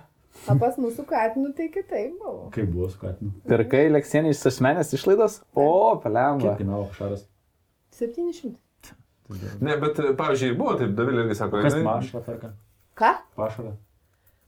[0.49, 2.49] O pas mūsų katinų tai kitaip buvo.
[2.55, 3.31] Kaip buvo su katinu?
[3.51, 5.41] Pirkai leksienį iš asmenės išlaidos?
[5.55, 5.69] O,
[6.03, 6.55] palemba.
[6.55, 7.25] Kiek kainavo šaras?
[7.99, 8.55] 700.
[9.61, 12.53] Ne, bet, pavyzdžiui, buvo taip, Davilė irgi sako, Kas jinai- pašarą perka?
[12.97, 13.11] Ką?
[13.37, 13.73] Pašarą.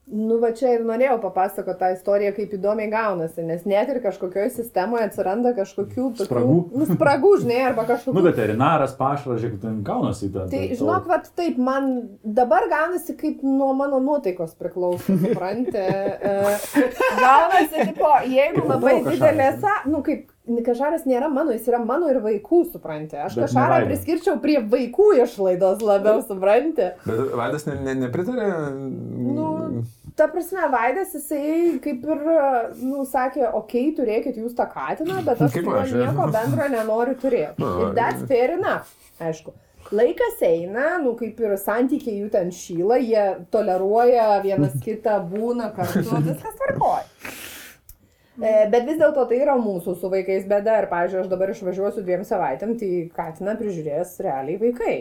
[0.09, 4.49] Nu, va čia ir norėjau papasakoti tą istoriją, kaip įdomiai gaunasi, nes net ir kažkokioje
[4.57, 6.55] sistemoje atsiranda kažkokių tokių, Spragų.
[6.73, 8.15] Nu, spragų, žinai, arba kažkokių...
[8.17, 10.47] Nu, veterinaras, pašaras, žiūrėk, ten gaunasi tą.
[10.51, 11.91] Tai žinok, vat taip, man
[12.25, 15.79] dabar gaunasi kaip nuo mano nuotaikos priklauso, supranti.
[16.21, 16.83] E,
[17.17, 19.47] gaunasi, tipo, jeigu labai didelė,
[19.89, 20.27] nu kaip,
[20.65, 23.17] kažaras nėra mano, jis yra mano ir vaikų, supranti.
[23.21, 23.89] Aš Bet kažarą Vaido.
[23.91, 26.91] priskirčiau prie vaikų išlaidos labiau, supranti.
[27.05, 28.49] Bet Vaidas ne, ne, nepritarė.
[28.71, 29.50] Nu,
[30.21, 32.21] ta prasme, Vaidas, jisai kaip ir,
[32.83, 37.17] nu, sakė, okei, okay, turėkit jūs tą katiną, bet aš Kaip aš, nieko bendro nenoriu
[37.21, 37.65] turėti.
[37.65, 39.55] Ir that's fair enough, aišku.
[39.91, 46.05] Laikas eina, nu kaip ir santykiai jų ten šyla, jie toleruoja vienas kitą, būna kartu,
[46.27, 47.07] viskas tvarkoja.
[48.41, 52.05] E, Bet vis dėlto tai yra mūsų su vaikais bėda ir, pavyzdžiui, aš dabar išvažiuosiu
[52.05, 54.95] dviem savaitėm, tai katiną prižiūrės realiai vaikai.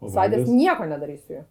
[0.00, 0.48] Vaidas?
[0.48, 1.44] nieko nedarys su juo.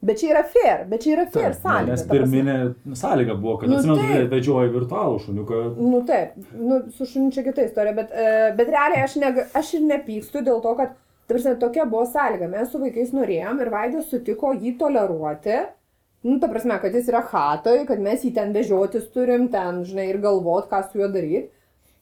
[0.00, 1.94] Bet čia yra fair, bet čia yra fair Taip, sąlyga.
[1.96, 2.54] Nes pirminė
[3.00, 5.62] sąlyga buvo, kad Nu, atsimenu, vedžioji virtualų šuniuką.
[5.82, 8.28] Nu taip, nu, su šuniu čia kita istorija, bet, e,
[8.58, 10.92] bet realiai aš, neg, aš ir nepykstu dėl to, kad,
[11.30, 12.46] tarsi, tokia buvo sąlyga.
[12.52, 15.56] Mes su vaikais norėjom ir Vaidas sutiko jį toleruoti.
[16.28, 20.12] Nu, ta prasme, kad jis yra hatoj, kad mes jį ten vežiotis turim, ten, žinai,
[20.12, 21.48] ir galvot, ką su juo daryti.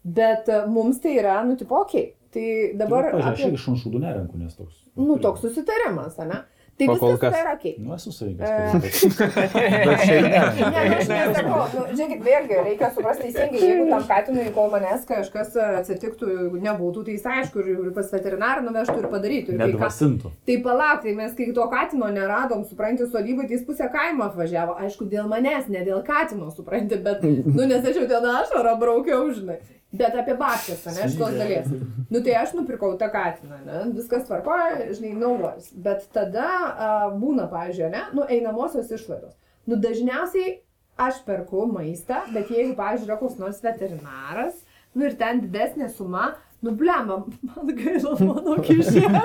[0.05, 2.11] Bet e, mums tai yra, nu, tipo, okei.
[2.11, 2.13] Okay.
[2.37, 3.07] Tai dabar...
[3.15, 4.83] Pažiūrėk, Apie, aš iš šunšūdų nerenku, nes toks.
[5.01, 6.43] nu, toks susitarimas, ne?
[6.77, 7.75] Tai O kol viskas kas- tai yra okei.
[7.81, 8.51] Nu, esu savikas.
[8.51, 8.51] E,
[9.87, 10.41] Bet šiaip ne.
[10.57, 15.07] Ne, nu, aš nesakau, nu, žiūrėkit, vėlgi, reikia suprasti teisingai, jeigu tam katinui, kol manęs
[15.09, 16.29] kažkas atsitiktų,
[16.67, 19.55] nebūtų, tai jis aišku, ir, pas veterinarą nuvežtų ir padarytų.
[19.55, 20.33] Ir kai ką- Nedvasintų.
[20.51, 24.77] Tai palauk, tai mes kai to katino neradom, supranti, sodybai, tai jis pusę kaimo atvažiavo,
[24.85, 29.31] aišku, dėl manęs, ne dėl katino, supranti, bet, nu, nes aš jau ten ašarą braukiau,
[29.33, 29.59] žinai.
[29.97, 31.69] Bet apie babkės, ne, šitos dalies.
[32.11, 35.71] Nu, tai aš nupirkau tą katiną, ne, viskas tvarkoja, žinai, naudojas.
[35.73, 39.35] Bet tada a, būna, pavyzdžiui, ne, nu, einamosios išlaidos.
[39.67, 40.59] Nu, dažniausiai
[41.07, 44.59] aš perku maistą, bet jeigu, pavyzdžiui, yra koks nors veterinaras,
[44.97, 49.21] nu, ir ten didesnė suma, nu, blema, man gaila mano kišenė.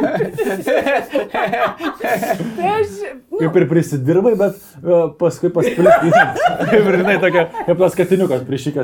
[2.55, 2.91] tai aš,
[3.31, 6.11] nu, Kaip ir prisidirbai, bet uh, paskui paspilti.
[6.71, 8.43] kaip ir žinai, tokia, kaip tas katiniukas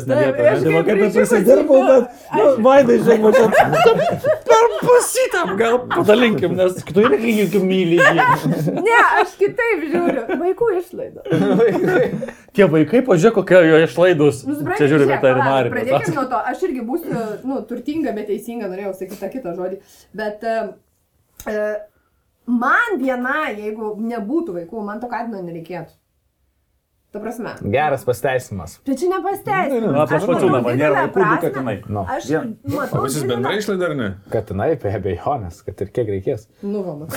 [0.09, 0.53] nevietoje.
[0.53, 5.79] aš Tai va, kaip ir prisidirbau, bet, nu, vaidai, žiūrėk, va čia per pasytam, gal
[5.91, 8.27] padalinkim, nes tu irgi juk myli jį.
[8.79, 11.25] ne, aš kitaip žiūriu, vaikų išlaidos.
[12.57, 14.41] Tie vaikai, pažiūrėk, kokie jo išlaidus.
[14.47, 15.73] Nu, supranti, Čia žiūri žiūrėk, palauk, veterinarinį.
[15.75, 19.77] Pradėkime nuo to, aš irgi būsiu, nu, turtinga, bet teisinga, norėjau sakyti tą kitą žodį.
[20.17, 20.71] Bet uh,
[21.51, 21.75] uh,
[22.49, 25.93] man viena, jeigu nebūtų vaikų, man to katino nereikėtų.
[27.17, 27.53] Ta prasme.
[27.73, 28.77] Geras pasteisimas.
[28.85, 29.89] Bet čia nepasteisina.
[29.95, 31.75] Na, aš pačiu namą, nėra vaikų, du katinai.
[31.89, 33.03] Nu, Aš Vien- matau.
[33.07, 34.09] Didelę- bendrai išlaida ar ne?
[34.33, 36.45] katinai, be abejonės, kad ir kiek reikės.
[36.61, 37.07] Nu, va,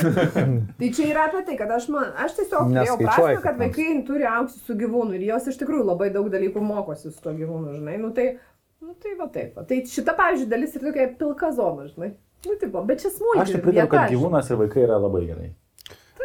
[0.81, 4.25] tai čia yra apie tai, kad aš, man, aš tiesiog turėjau prasme, kad vaikai turi
[4.31, 7.99] aukti su gyvūnu ir jos iš tikrųjų labai daug dalykų mokosi su to gyvūnu, žinai.
[8.01, 8.39] Nu tai,
[8.81, 9.55] nu, tai va taip.
[9.59, 9.65] Va.
[9.69, 12.15] Tai šita, pavyzdžiui, dalis yra tokia pilka zona, žinai.
[12.47, 13.43] Nu, tipo, bet čia smulkiai.
[13.45, 15.51] Aš tik pritariu, kad gyvūnas ir vaikai yra labai gerai.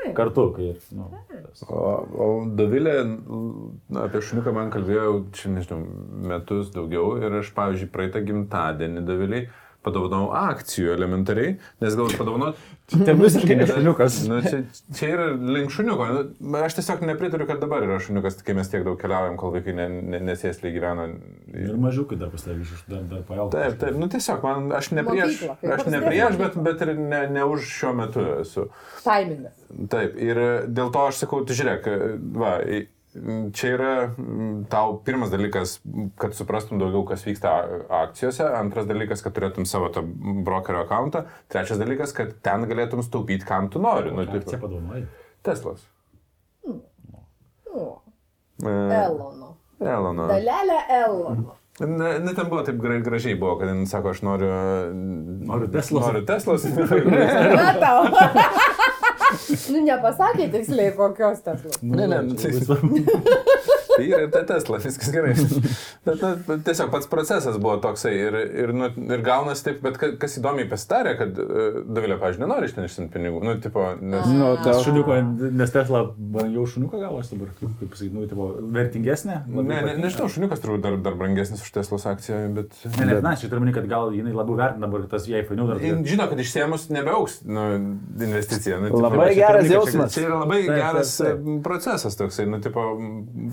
[0.05, 0.15] Taip.
[0.17, 0.71] Kartu, kai...
[0.95, 1.81] Nu, tas- O,
[2.25, 2.27] o
[2.57, 5.81] Dovilė na, apie šuniuką man kalbėjau, čia nežinau,
[6.29, 9.47] metus daugiau ir aš, pavyzdžiui, praeitą gimtadienį Doviliai
[9.85, 12.57] padovanojau akcijų elementariai, nes gal padovanot...
[12.85, 14.15] Tai visiškai ne šuniukas.
[14.29, 14.59] Nu, čia,
[14.93, 16.05] čia yra link šuniuko.
[16.37, 19.73] Nu, aš tiesiog nepritariu, kad dabar yra šuniukas, kai mes tiek daug keliaujam, kol vaikai
[19.77, 21.07] ne, ne, nesėsliai gyvena.
[21.55, 23.57] Ir mažiukai dar pasteigis iš dar, dar pajautą.
[23.57, 27.23] Taip, taip, nu tiesiog man, aš ne prieš, aš ne prieš, bet, bet ir ne,
[27.39, 28.67] ne už šiuo metu esu.
[29.05, 29.57] Taimingas.
[29.89, 31.89] Taip, ir dėl to aš sakau, tu žiūrėk,
[32.37, 32.85] va, i-
[33.55, 35.77] čia yra mm, tau pirmas dalykas,
[36.19, 37.51] kad suprastum daugiau, kas vyksta
[38.03, 40.03] akcijose, antras dalykas, kad turėtum savo tą
[40.45, 44.11] brokerio akantą, trečias dalykas, kad ten galėtum staupyti, kam tu nori.
[44.15, 45.05] Nu, Čia taip, padovanojai.
[45.45, 45.85] Teslas.
[47.75, 48.01] O,
[48.63, 49.49] E, Elono.
[49.83, 50.25] Elono.
[50.31, 51.55] Dalelė Elono.
[51.83, 54.47] Ne, ne ten buvo taip gra- gražiai, buvo, kad jis sako, aš noriu...
[55.43, 56.05] Noriu Teslos.
[56.05, 56.63] Noriu Teslos.
[57.59, 58.05] Matau.
[59.73, 61.63] nu, nepasakė tiksliai, kokios tas.
[61.81, 63.03] ne, ne, Nu, tai, svarbu.
[63.95, 65.33] Tai yra ir ta Tesla, viskas gerai.
[66.05, 70.13] Bet, na, tiesiog pats procesas buvo toksai ir, ir, nu, ir gaunas taip, bet ka-
[70.21, 73.41] kas įdomiai pasitarė, kad uh, Davilė, pažiūrėjau, nenori iš ten išsinti pinigų.
[73.45, 74.27] Nu, tipo, nes...
[74.31, 75.19] Nu, ta, šuniuko,
[75.61, 76.03] nes Tesla
[76.55, 79.39] jau šuniuką gavosi dabar, kaip, kaip pasakyti, nu, tipo, vertingesnė.
[79.55, 82.75] Ne, ne, nežinau, šuniukas turbūt dar, dar brangesnis už Teslos akciją, bet...
[82.97, 85.81] Ne, ne, na, aš turiu kad gal jinai labiau vertina dabar tas jai fainiau dar.
[85.83, 87.65] Jin Žino, kad išsėmus nebeauks nu,
[88.19, 88.79] investicija.
[88.81, 90.13] Nu, tipo, Labai geras jausmas.
[90.13, 91.41] Čia, čia yra labai Taip, geras taip.
[91.41, 92.85] e, procesas toksai, nu, tipo...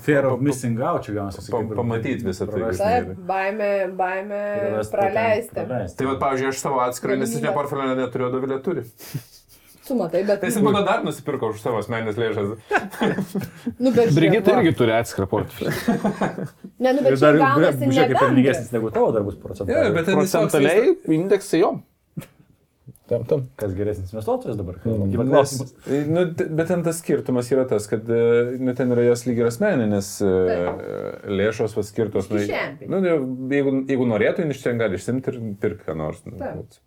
[0.05, 1.45] Pa- missing out čia gaunasi.
[1.51, 2.71] pa- pamatyt visą tai.
[2.77, 3.69] Taip, baimė,
[3.99, 4.41] baimė
[4.91, 5.53] Praleisti.
[5.55, 5.97] praleisti.
[6.01, 8.85] Tai, va, pavyzdžiui, aš savo atskirą investicinę portfelį neturėjau, Davilė turi.
[9.83, 10.39] Tu matai, bet...
[10.39, 12.53] Tai jis būna dar nusipirko už savo asmeninės lėšas.
[13.83, 15.73] Nu, bet Brigita irgi turi atskirą portfelį.
[16.79, 19.41] Ne, nu, Ir bet čia dar, žiūrėk, kaip ne pelningesnis negu tavo dar bus Jo,
[19.43, 19.89] procentas.
[19.97, 21.73] bet jis toks- Procentaliai indeksai jo.
[23.11, 23.41] Tam, tam.
[23.59, 24.77] Kas geresnis investuotojas dabar?
[24.79, 25.73] Kyla Nes, klausimas.
[26.07, 26.21] nu,
[26.55, 28.19] bet ten tas skirtumas yra tas, kad e,
[28.63, 30.31] nu, ten yra jos lyg ir asmeninės e,
[31.35, 32.31] lėšos paskirtos.
[32.31, 33.11] Nu, nu,
[33.51, 36.23] jeigu, jeigu norėtų, iš čia gali išsimti ir pirkti ką nors.
[36.29, 36.79] Nu, Taip.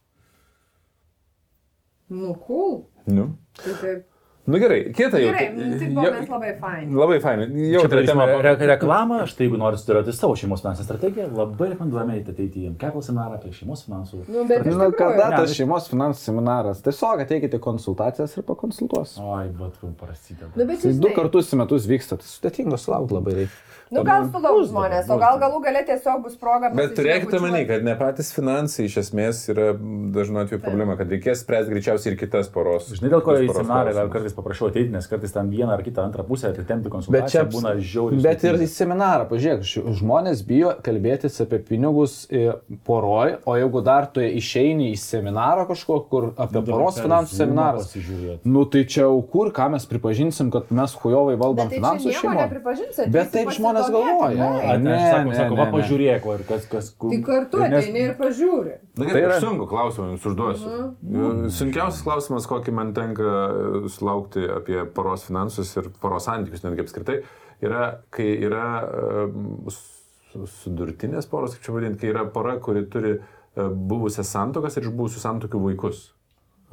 [2.08, 2.86] Nu, cool.
[3.10, 3.28] nu.
[3.60, 4.04] Tai taip.
[4.46, 5.30] Nu gerai, kieta jau.
[5.32, 6.94] Gerai, nu, tai buvo jau- mes labai faini.
[7.00, 7.46] Labai fainai.
[7.72, 12.18] Jau Čia turėsime re reklamą, štai jeigu nori sudėlioti savo šeimos finansinę strategiją, labai rekomenduojame
[12.20, 14.22] eiti ateiti į MKL seminarą apie šeimos finansų.
[14.28, 16.82] Nu, bet Nu, kada tas šeimos finansų seminaras?
[16.86, 19.16] Tiesiog ateikite konsultacijas ir pakonsultuos.
[19.18, 20.52] Oi, bet jau prasideda.
[20.56, 23.62] Nu, bet jūs du kartus į metus vyksta, tai sudėtinga sulaukti labai reikia.
[23.90, 26.72] Nu, gal sulauks žmonės, o gal galų galę tiesiog bus proga.
[26.74, 29.68] Bet turėkite mani, kad ne patys finansai iš esmės yra
[30.16, 32.88] dažnu atveju problema, kad reikės spręsti greičiausiai ir kitas poros.
[32.96, 34.14] Žinai, dėl ko į seminarą gal klausimus.
[34.16, 37.44] kartais paprašau ateiti, nes kartais ten vieną ar kitą antrą pusę atitempti Bet konsultaciją čia
[37.52, 38.24] būna žiauriai.
[38.26, 39.62] Bet ir į seminarą, pažiūrėk,
[40.00, 42.56] žmonės bijo kalbėtis apie pinigus e,
[42.88, 48.42] poroj, o jeigu dar tu išeini į seminarą kažko, kur apie Nu, poros finansų pasižiūrėt.
[48.50, 52.36] Nu tai čia jau kur, ką mes pripažinsim, kad mes hujovai valdom Bet tai šeimą.
[52.42, 53.10] nepripažinsit.
[53.14, 54.48] Bet visi taip žmonės pasidomėkit, galvoja.
[54.60, 54.70] taip.
[54.70, 57.10] A, Ne, sako, ne, sako, va pažiūrėk, va, ir kas, kas, kur.
[57.14, 58.74] Tai kartu ateini ir pažiūri.
[58.96, 60.94] Na, Tai tai yra- sunku klausimą jums užduosiu.
[61.02, 61.48] Mhm.
[61.58, 67.20] Sunkiausias klausimas, kokį man tenka e, sulaukti apie poros finansus ir poros santykius, netgi apskritai,
[67.62, 69.30] yra, kai yra e,
[69.70, 74.82] su- sudurtinės poros, kaip čia vadinti, kai yra pora, kuri turi e, buvusias santokas ir
[74.84, 76.12] iš buvusių santokių vaikus.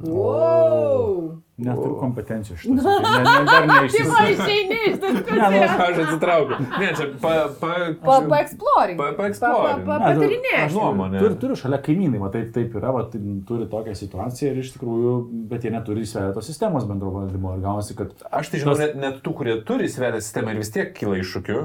[0.00, 1.38] Wow.
[1.54, 2.74] Neturiu kompetencijų šitą.
[2.74, 4.30] Ne, ne, dar Tipo, neišsiaiškinau.
[4.32, 5.74] išeini iš Ne, nu, diskusijos.
[5.84, 6.56] Aš atsitraukiu.
[6.80, 7.34] Ne, čia pa...
[7.60, 7.68] pa,
[8.02, 8.98] Pa, paexploring.
[8.98, 9.84] Pa- Pa, paexploring.
[9.86, 10.74] pa, Ne, tu- patyrinėk.
[10.74, 11.20] nuomonė.
[11.22, 14.72] Turiu, turiu šalia kaimynai, va taip, taip yra, va, tai, turi tokią situaciją ir iš
[14.74, 15.14] tikrųjų,
[15.52, 18.10] bet jie neturi įsvėtos sistemos bendro valdymo ir gaunasi, kad...
[18.34, 21.22] Aš tai žinau Tas- net, net tų, kurie turi sverę sistemą ir vis tiek kyla
[21.22, 21.62] iššūkių,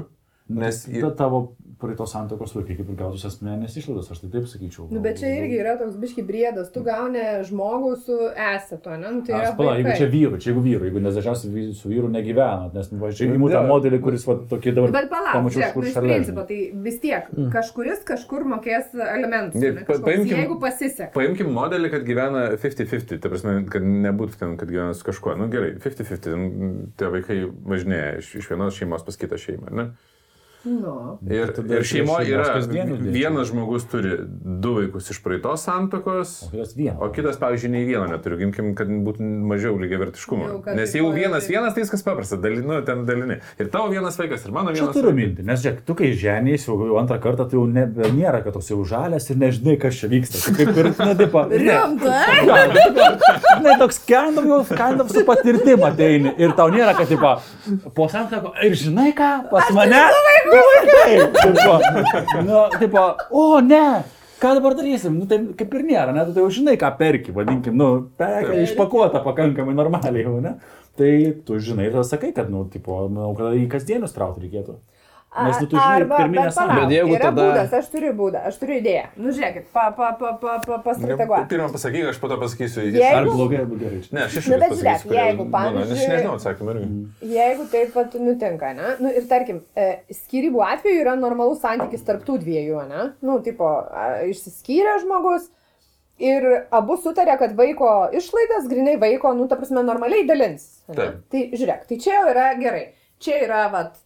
[0.62, 0.84] nes...
[0.86, 1.48] Bet tavo
[1.80, 4.88] praeitos santokos vaikai kaip ir gautus asmeninės išlaidos, aš tai taip sakyčiau.
[4.92, 6.70] Nu, bet čia irgi yra toks biški briedas.
[6.74, 9.10] Tu gauni žmogų su esetu, ne?
[9.16, 11.88] Nu, tai yra Aš pala, jeigu čia vyru, čia jeigu vyru, jeigu nes dažniausiai su
[11.90, 13.68] vyru negyvena, nes nu, čia imu tą Ne.
[13.72, 16.14] modelį, kuris va, tokį dabar Bet palauk, pamačiau kažkur nu, iš šalia.
[16.14, 19.60] principo, tai vis tiek kažkuris kažkur mokės elementus.
[19.60, 21.12] Ne, kažkoks, paimkim- Jeigu pasiseka.
[21.14, 25.36] Paimkim modelį, kad gyvena 50-50, tai prasme, kad nebūtų ten, kad gyvena su kažkuo.
[25.36, 29.70] Na nu, gerai, 50-50, ten tie vaikai važinėja iš, iš vienos šeimos pas kitą šeimą.
[29.72, 29.90] Ne?
[30.64, 31.16] Nu.
[31.24, 32.58] Ir, ir šeimoje yra
[33.14, 34.10] vienas žmogus turi
[34.60, 36.98] du vaikus iš praeitos santokos, O kitas vienas.
[37.00, 38.36] o kitas, pavyzdžiui, nei vieno neturi.
[38.42, 40.48] Gimkim, kad būtų mažiau lygiai Jau, vertiškumo.
[40.66, 43.38] kad Nes tai jeigu to- vienas vienas, tai viskas paprasta, dalinu, ten dalini.
[43.58, 44.94] Ir tavo vienas vaikas, ir mano Aš vienas.
[44.98, 48.44] turiu mintį, nes žiūrėk, tu kai ženiais jau jau antrą kartą, tai jau nebe, nėra,
[48.44, 50.44] kad toks jau žalės ir nežinai, kas čia vyksta.
[50.44, 51.56] Tu kaip ir, na, taip, ne.
[51.56, 52.44] Rimtai?
[53.64, 57.32] Ne, toks kind of, jau, kind of su patirtim ateini ir tau nėra, kad, tipo,
[57.96, 60.00] po santako, ir žinai ką, pas mane.
[60.50, 61.74] Taip, tipo,
[62.46, 63.84] nu, tipo, o ne,
[64.42, 67.76] ką dabar darysim, nu, tai kaip ir nėra, net tu jau žinai, ką perki, vadinkim,
[67.78, 67.90] nu,
[68.20, 70.56] perka išpakuota pakankamai normaliai jau, ne.
[71.00, 71.10] Tai
[71.46, 74.76] tu žinai tada sakai, kad, nu, tipo, manau, kad į kasdienius traukti reikėtų.
[75.30, 76.80] Nes nu, tu Arba, pirminę sąlygą.
[76.80, 79.02] Bet jeigu tada- būdas, aš turiu būdą, aš turiu idėją.
[79.16, 81.46] Nu, žiūrėkit, pa, pa, pa, pa, pa, pastrateguoju.
[81.52, 82.82] Pirmą pasakyk, aš po to pasakysiu.
[82.90, 84.00] Jeigu- Ar blogai, ar blogai.
[84.10, 86.88] Ne, aš iš Nu, iš bet žiūrėk, jeigu, aš pavyzdžiui- nežinau atsakymą irgi.
[87.36, 88.88] Jeigu taip pat nutinka, ne?
[88.98, 93.12] Nu, ir tarkim, e, skirybų atveju yra normalus santykis tarptų dviejų, ne?
[93.22, 93.70] Nu, tipo,
[94.26, 95.46] išsiskyrė žmogus
[96.18, 100.82] ir abu sutarė, kad vaiko išlaidas grinai vaiko, nu, ta prasme, normaliai dalins.
[101.30, 102.88] Tai žiūrėk, tai čia jau yra gerai.
[103.20, 103.96] Čia yra, vat,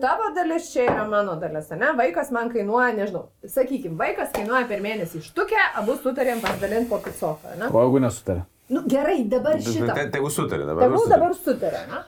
[0.00, 1.92] tavo dalis, čia yra mano dalis, ne?
[1.98, 7.54] Vaikas man kainuoja, nežinau, sakykim, vaikas kainuoja per mėnesį štukę, abu sutarėm pasidalinti po picofą,
[7.60, 7.68] ne?
[7.72, 8.44] O jeigu nesutarė?
[8.72, 9.92] Nu, gerai, dabar šitą.
[9.94, 10.86] Te- Tegu sutarė dabar.
[10.88, 12.02] Tegul dabar sutarė, ne?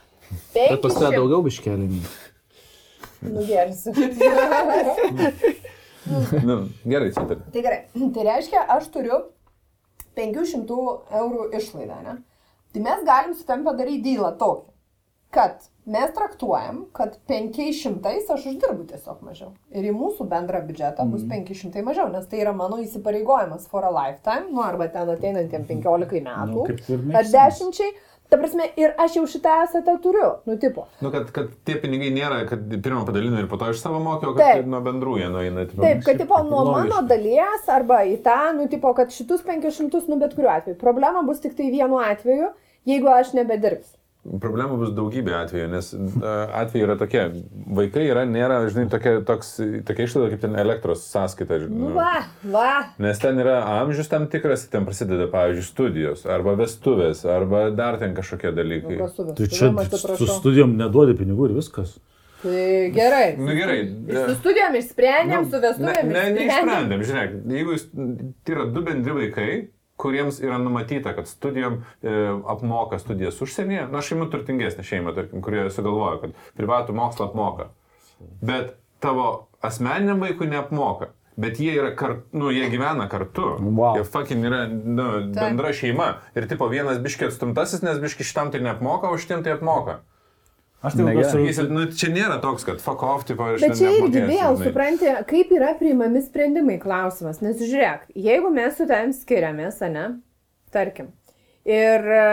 [0.54, 1.18] Bet pas tave 500.
[1.20, 2.00] daugiau biškelį.
[3.26, 3.92] Nugersiu.
[6.46, 6.56] Nu,
[6.86, 7.40] gerai, sutarė.
[7.52, 7.78] tai gerai,
[8.14, 9.16] tai reiškia, aš turiu
[10.14, 10.76] 500
[11.20, 12.16] eurų išlaidą, ne?
[12.72, 14.70] Tai mes galim su tam padaryti dylą tokį.
[15.30, 19.52] Kad mes traktuojam, kad 500 aš uždirbu tiesiog mažiau.
[19.70, 23.92] Ir į mūsų bendrą biudžetą bus 500 mažiau, nes tai yra mano įsipareigojimas for a
[23.94, 27.62] lifetime, nu arba ten ateinantiem 15 metų, Nu, kaip ir ar mėgstamas.
[27.62, 28.02] 10.
[28.26, 30.88] Ta prasme, ir aš jau šitą esatą turiu, nu tipo.
[30.98, 34.32] Nu, kad, kad tie pinigai nėra, kad pirmą padalinu ir po to iš savo mokio,
[34.34, 34.64] kad Taip.
[34.64, 35.66] tai nuo bendrų jie nueina.
[35.70, 35.84] tipo.
[35.84, 36.88] Taip, kad tipo nuo logiška.
[36.88, 40.78] mano dalies arba į tą, nu tipo, kad šitus 500, nu bet kuriuo atveju.
[40.80, 42.50] Problema bus tik tai vienu atveju,
[42.90, 43.94] jeigu aš nebedirbsiu.
[44.42, 45.90] Problemų bus daugybė atvejų, nes
[46.60, 47.20] atvejai yra tokie.
[47.78, 49.52] Vaikai yra, nėra, žinai, tokia, toks,
[49.86, 51.60] tokia išlaida kaip ten elektros sąskaita.
[51.70, 52.70] Nu va, va.
[53.02, 58.16] Nes ten yra amžius tam tikras, ten prasideda, pavyzdžiui, studijos, arba vestuvės, arba dar ten
[58.18, 58.98] kažkokie dalykai.
[58.98, 59.70] Nu, Tai čia
[60.18, 61.94] su studijom neduodi pinigų ir viskas.
[62.42, 63.36] Tai gerai.
[63.38, 63.78] Na nu, gerai.
[64.28, 66.42] Su studijom išsprendėm, Nu, su vestuvėm Ne, ne, išsprendėm.
[66.42, 67.86] neišsprendėm, žiūrėk, jeigu jūs,
[68.44, 69.48] tai yra du bendri vaikai,
[69.96, 72.14] kuriems yra numatyta, kad studijom e,
[72.46, 77.70] apmoka studijas užsienyje, na, šeima turtingesnė šeima, tarkim, kurie sugalvoja, kad privatų mokslą apmoka.
[78.44, 81.12] Bet tavo asmeniniam vaikui neapmoka.
[81.36, 83.50] Bet jie yra kartu, nu, jie gyvena kartu.
[83.60, 83.98] Wow.
[83.98, 86.14] Jie fucking yra nu, bendra šeima.
[86.36, 89.98] Ir tipo vienas biški atstumtasis, nes biški šitam tai neapmoka, o šitiem tai apmoka.
[90.86, 94.22] Aš tai Sakysit, nu, čia nėra toks, kad fuck off, tipo, aš Bet čia irgi
[94.28, 97.40] vėl, supranti, kaip yra priimami sprendimai klausimas.
[97.42, 100.08] Nes žiūrėk, jeigu mes su tavim skiriamės, ne,
[100.74, 101.10] tarkim.
[101.66, 102.26] Ir e,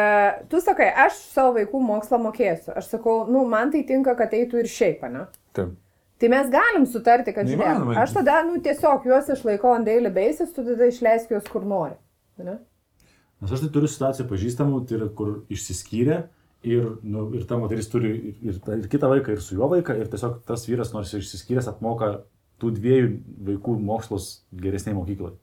[0.51, 2.75] tu sakai, aš savo vaikų mokslą mokėsiu.
[2.77, 5.25] Aš sakau, nu, man tai tinka, kad eitų ir šiaip, ne?
[5.57, 5.73] Taip.
[6.21, 10.53] Tai mes galim sutarti, kad žiūrėk, aš tada, nu, tiesiog juos išlaikau ant daily basis,
[10.53, 11.97] tu tada išleisk juos kur nori.
[12.39, 12.59] Ne?
[13.41, 16.21] Nes aš tai turiu situaciją pažįstamų, tai yra kur išsiskyrė
[16.63, 19.67] ir, nu, ir ta moteris turi ir, ir, tą- ir kitą vaiką, ir su juo
[19.71, 22.21] vaiką, ir tiesiog tas vyras, nors ir išsiskyręs, apmoka
[22.61, 23.09] tų dviejų
[23.49, 25.33] vaikų mokslus geresniai mokyklai.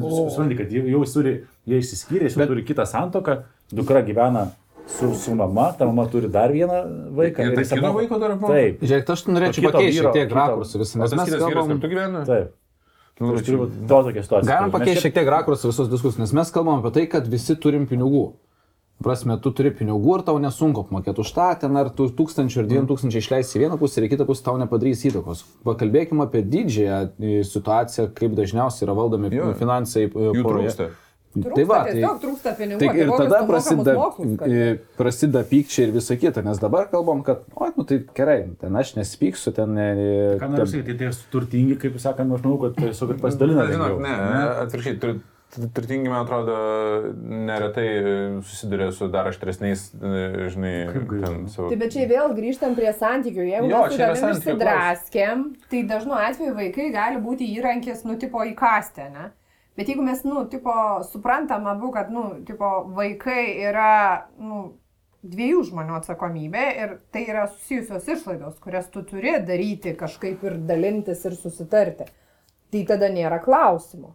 [0.00, 0.28] O.
[0.30, 1.32] Supranti, kad jau, jis turi,
[1.68, 3.36] jie išsiskyrė, jis jau Bet- turi kitą santoką,
[3.72, 4.46] dukra gyvena
[4.88, 6.78] su, su mama, ta mama turi dar vieną
[7.14, 7.44] vaiką.
[7.44, 8.54] Ir jis tas kito apmoka- vaiko dar apmoka?
[8.56, 11.68] Taip, Žiūrėk, aš norėčiau pakeisti šiek tiek rakursą visą, O nes tas mes kalbam...
[11.76, 12.24] kartu gyvena?
[12.26, 12.54] taip.
[13.20, 14.48] Nu, turiu to tokią situaciją.
[14.50, 17.86] Galim pakeisti šiek tiek rakursą visos diskusijos, nes mes kalbam apie tai, kad visi turim
[17.88, 18.26] pinigų.
[19.04, 22.68] Prasme, tu turi pinigų ir tau nesunku apmokėti už tą, ten ar tu tūkstančių ar
[22.70, 25.42] dviem tūkstančių išleisi į vieną pusę ir į kitą pusę tau nepadarys įtakos.
[25.68, 29.50] Pakalbėkime apie didžiąją e, situaciją, kaip dažniausiai yra valdomi Jo.
[29.60, 30.70] finansai e, Jų poroje.
[30.72, 30.88] trūksta.
[31.36, 32.78] Trūksta, Tai va, tai, tiesiog trūksta pinigų.
[32.80, 34.56] tai apie ir tada prasideda, mokslus kalbi?
[34.56, 38.80] e, prasideda pykčiai ir visa kita, nes dabar kalbam, kad, o, nu tai gerai, ten
[38.80, 39.76] aš nespyksiu, ten...
[39.76, 43.66] Ką noriu ten- sakyti, tai tie turtingi, kaip sakant, aš manau, kad tiesiog ir pasidalina.
[43.66, 44.00] Na, žinok, lengviau.
[44.32, 45.24] ne, atvirkščiai, tur- tur-
[45.54, 46.56] turtingi, man atrodo,
[47.46, 51.70] neretai e, susiduria su dar aštresniais, e, žinai, ten savo...
[51.70, 53.44] Tai bet čia vėl grįžtam prie santykių.
[53.46, 58.44] Jeigu Jo, mes su tavimi išsidraskėm, tai dažnu atveju vaikai gali būti įrankis, nu, tipo
[58.46, 59.30] įkastę, ne?
[59.76, 60.72] Bet jeigu mes, nu, tipo,
[61.10, 63.94] suprantam abu, kad, nu, tipo, vaikai yra,
[64.40, 64.64] nu,
[65.26, 71.24] dviejų žmonių atsakomybė ir tai yra susijusios išlaidos, kurias tu turi daryti kažkaip ir dalintis
[71.26, 72.06] ir susitarti.
[72.72, 74.14] Tai tada nėra klausimų.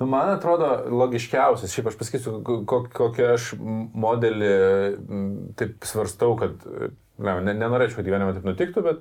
[0.00, 3.50] Nu, man atrodo logiškiausias, šiaip aš pasakysiu, ko- ko- kokią aš
[3.96, 4.50] modelį
[5.56, 6.90] taip svarstau, kad, e,
[7.24, 9.00] ne, ne, nenorėčiau, kad gyvenime taip nutiktų, bet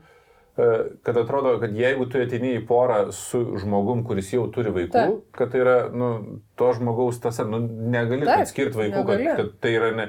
[0.55, 0.69] e,
[1.03, 5.19] kad atrodo, kad jeigu tu ateini į porą su žmogum, kuris jau turi vaikų, Taip.
[5.35, 7.59] kad tai yra, nu, to žmogaus tas, nu,
[7.91, 9.35] negali atskirti vaikų, kad, negali.
[9.41, 10.07] kad tai yra ne...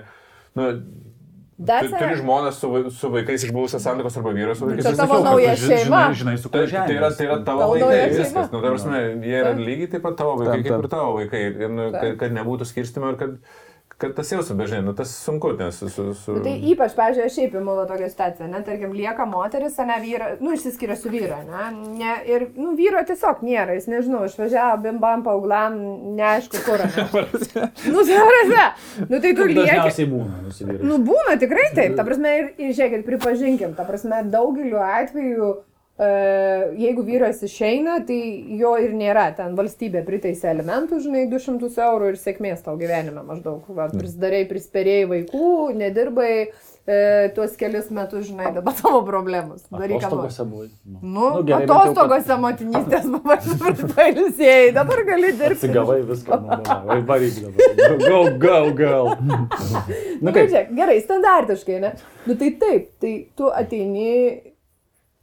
[0.57, 0.70] Nu,
[1.59, 2.20] That's tu, turi it.
[2.20, 4.84] žmonas su, su vaikais iš buvusios santokos arba vyras su vaikais.
[4.84, 6.00] Čia ir tavo nauja šeima.
[6.12, 8.50] Žinai, su Tai, kuo tai, yra, tai yra tavo vaikai, viskas.
[8.52, 11.40] Nu, ta prasme, jie yra lygiai taip pat tavo vaikai, kaip ir tavo vaikai.
[11.48, 13.65] Ir, nu, kad, kad nebūtų skirstimo ir kad, kad
[13.99, 15.88] tas jausmas, bežinai, nu, tas sunku, nes su...
[16.14, 16.34] su.
[16.36, 20.53] Bet Tai ypač, pažiūrėjau, šiaip įmulo tokia situacija, ne, tarkim, lieka moteris, ne vyra, nu,
[20.53, 25.78] išsiskiria su vyra, ne, ne, ir, nu, vyro tiesiog nėra, jis, nežinau, išvažiavo bimbam, paaugliam,
[26.18, 26.84] neaišku kur.
[26.84, 27.07] Ne.
[27.94, 28.66] nu, žiaurėse,
[29.07, 29.62] nu, tai tu lieki.
[29.62, 30.82] Dažniausiai būna, nusivyrai.
[30.92, 35.55] Nu, būna tikrai taip, ta prasme, ir, ir žiūrėkit, pripažinkim, ta prasme, daugeliu atveju,
[35.97, 38.18] jeigu vyras išeina, tai
[38.61, 43.64] jo ir nėra, ten valstybė priteisė elementų, žinai, 200 eurų ir sėkmės tau gyvenime maždaug,
[43.72, 46.99] va, prisidarėjai, prispėrėjai vaikų, nedirbai e,
[47.32, 49.62] tuos kelius metus, žinai, dabar tavo problemos.
[49.72, 50.66] Daryk ką buvai.
[50.84, 53.09] Nu, Nu, nu gerai, atostogose motinystės
[53.97, 55.62] pailsėjai, dabar gali dirbti.
[55.62, 56.40] Atsigavai viską.
[56.42, 57.97] nu, nu, Vai varyk dabar.
[58.05, 58.99] Go, go, go.
[60.20, 61.94] Nu, kaip čia, gerai, standartiškai, ne?
[62.28, 64.12] Nu tai taip, tai tu ateini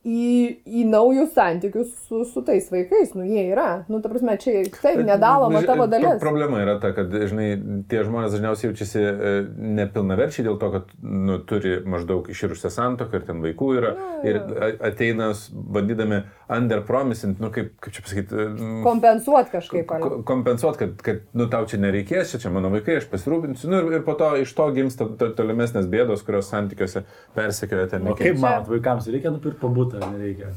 [0.04, 0.28] į,
[0.68, 3.14] į naujus santykius su, su tais vaikais.
[3.16, 3.86] Nu, jie yra.
[3.88, 6.20] Nu, ta prasme, čia taip nedaloma Nu, tavo dalis.
[6.22, 7.50] Problema yra ta, kad, žinai,
[7.88, 9.34] tie žmonės dažniausiai jaučiasi e,
[9.80, 13.94] nepilnaverčiai dėl to, kad nu, turi maždaug iširusią santoką ir ten vaikų yra.
[14.28, 16.22] Ir a- ateina s- bandydami
[16.54, 18.44] underpromisint, nu kaip, kaip čia pasakyti,
[18.84, 19.92] Kompensuot kažkaip.
[19.92, 20.24] ale.
[20.28, 23.70] kompensuoti, kad, kad nu, tau čia nereikės, čia, čia mano vaikai, aš pasirūpinsiu.
[23.72, 27.04] Nu, ir, ir po to iš to gimsta to, tolimesnės bėdos, kurios santykiuose
[27.36, 28.08] persekioja ten.
[28.08, 30.54] O kaip manot, vaikams reikia nupirkti pabūtą, ar nereikia?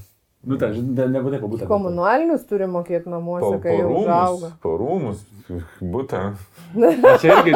[0.47, 1.67] Nu, tai, ne, nebūtinai pabūtą.
[1.67, 4.51] Komunalinius turi mokėti namuose, Po, kai po jau užauga.
[4.63, 5.25] po rūmus,
[5.81, 6.21] būtą.
[7.17, 7.55] Aš irgi,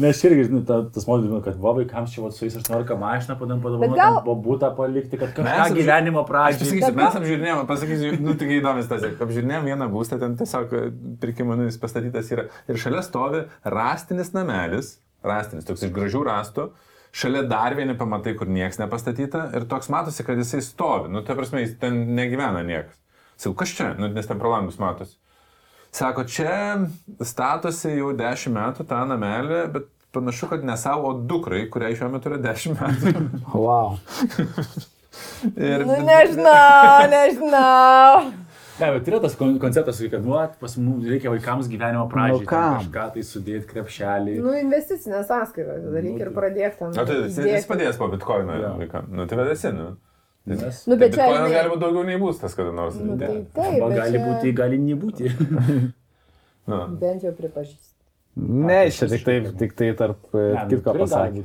[0.00, 3.36] nes irgi, žinai, ta, tas modelis, kad va vaikams čia va su jais 18 mašiną
[3.42, 4.22] padam padovanoti, gal- gal...
[4.30, 6.62] pabūtą palikti, kad kažką Mes gyvenimo Aš pradžiai.
[6.64, 10.72] pasakysiu, mes apžiūrinėjom, pasakysiu, nu tik įdomus tas, apžiūrinėjom vieną būstą, ten tiesiog
[11.20, 12.46] pirkimo nulis pastatytas yra.
[12.72, 14.94] Ir šalia stovi rastinis namelis,
[15.24, 16.70] rastinis, toks iš gražių rastų.
[17.14, 21.12] Šalia dar vieni pamatai, kur niekas nepastatyta ir toks matosi, kad jisai stovi.
[21.14, 22.96] Nu, tai prasme, jis ten negyvena niekas.
[23.38, 23.92] Sakau, kas čia?
[23.98, 25.14] Nu, nes ten pro langus matosi.
[25.94, 26.54] Sako, čia
[27.22, 32.10] statosi jau 10 metų tą namelį, bet panašu, kad ne savo, o dukrai, kuriai šiuo
[32.10, 33.28] metu yra 10 metų.
[33.54, 33.94] Wow.
[35.54, 38.43] Ir, Nu, nežinau, nežinau.
[38.80, 42.42] Ne, bet yra tas kon- konceptas, kad, nu, pas mus reikia vaikams gyvenimo pradžiai.
[42.42, 42.48] Nu?
[42.50, 44.34] Kažką tai sudėti krepšelį.
[44.42, 46.90] Nu, investicinė sąskaita, daryk ir pradėk ten.
[46.96, 48.72] Na, tai jis, jis padės po bitkoiną Jo.
[48.80, 49.06] vaikam.
[49.14, 49.92] Nu, tai vadasi, nu.
[50.44, 52.98] Nes, Nu, bet čia, Bitkoinas gali būti daugiau nei būstas kada nors.
[53.00, 55.30] Nu, tai taip, Arba gali čia būti, gali nebūti.
[56.66, 56.76] Nu.
[57.00, 57.93] Bent jau pripažįsti.
[58.34, 61.42] Ne, čia tik tai, tik tai tarp e, Ne, nu, kitko pasakė.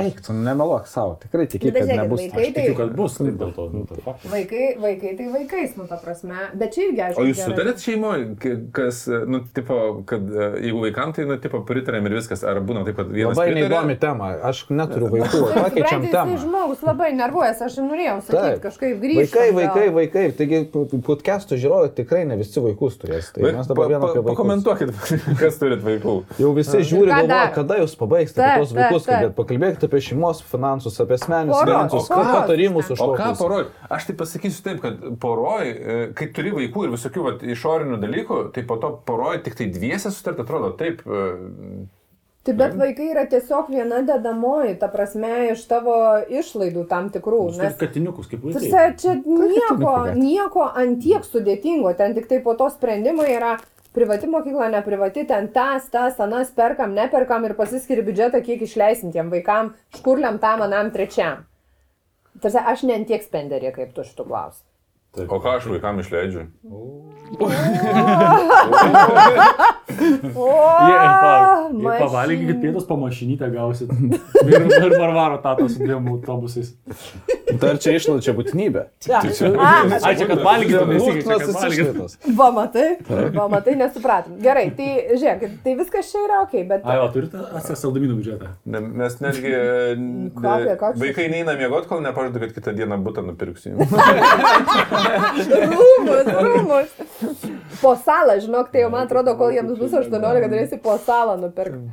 [0.00, 2.20] eik, tu nemeluok savo, tikrai tiki, Nu, kad žiūrėkit, nebus.
[2.22, 3.66] vaikai Aš tikiu, kad bus, taip dėl to.
[3.68, 4.14] Nu, tai.
[4.32, 6.38] Vaikai, vaikai tai vaikais, nu, ta prasme.
[6.56, 7.20] Bet čia irgi, aišku.
[7.20, 8.24] O jūs sutarėt šeimoje,
[8.72, 9.76] kas, nu, tipo,
[10.08, 13.36] kad e, jeigu vaikam, tai, nu, tipo, pritarėm ir viskas, ar būna taip, kad vienas
[13.36, 13.68] Labai pritaria?
[13.68, 16.40] neįdomi tema, aš neturiu vaikų, Tai pakeičiam temą.
[16.46, 18.64] žmogus labai nervuojas, aš ir norėjau sakyti, Taip.
[18.64, 19.20] kažkaip grįžti.
[19.36, 20.64] Vaikai, vaikai, vaikai, taigi
[21.04, 23.28] podcast'o žiūrovai tikrai ne visi vaikus turės.
[23.36, 24.32] Tai mes dabar vieną apie vaikus.
[24.32, 24.96] Pakomentuokit,
[25.44, 26.21] kas turit vaikų.
[26.40, 29.34] Jau visi žiūri, ką galvoja, kada jūs pabaigsite apie tos vaikus, kalbėt.
[29.38, 32.32] Pakalbėkite apie šeimos finansus, apie asmeninius finansus, poros.
[32.36, 33.64] patarimus už O ką poroj?
[33.92, 38.44] Aš tai pasakysiu taip, kad poroj, e, kai turi vaikų ir visokių vat, išorinių dalykų,
[38.54, 41.02] tai po to poroj tik tai dviese sutart atrodo taip.
[41.06, 41.88] e,
[42.42, 45.94] Tai bet vaikai yra tiesiog viena dedamoji, ta prasme, iš tavo
[46.26, 47.42] išlaidų tam tikrų.
[47.54, 48.96] Turite katiniukus, kaip Tarsi, vaikai.
[48.98, 53.52] čia nieko, nieko antiek sudėtingo, ten tik tai po to sprendimai yra
[53.92, 59.12] privati mokykla, ne privati, ten tas, tas, anas, perkam, neperkam ir pasiskiri biudžetą, kiek išleisim
[59.12, 61.46] tiem vaikam, škurliam tam, anam, trečiam.
[62.40, 64.28] Tarsi, aš ne antiek spenderė, kaip tu šitų
[65.12, 65.28] klausi.
[65.28, 66.46] O ką aš vaikam išleidžiu?
[70.92, 73.90] Jei pavalgykit pietus, pamašinytę gausit.
[74.46, 76.72] Ir, ir varvaro tatą su dviem autobusais.
[77.60, 78.82] Dar čia išlaida, čia būtinybė.
[78.82, 80.92] Ai, čia visi, čia kad Būtinas valgytum.
[81.68, 82.16] išlaidos.
[82.38, 82.86] Va, matai,
[83.36, 84.38] va, matai, nesupratom.
[84.42, 86.86] Gerai, tai žiūrėk, tai viskas čia yra ok, bet...
[86.88, 88.52] Ai, o turite atsies saldamynų biudžetą?
[88.72, 89.52] Ne, mes netgi
[91.02, 93.76] vaikai neina miegoti, kol nepažadu, kad kitą dieną būtą nupirksiu.
[95.72, 96.94] Rūmus, rūmus.
[97.82, 101.90] Po salą, žinok, tai jau man atrodo, kol jiems bus 18, turėsi po salą nupirkti.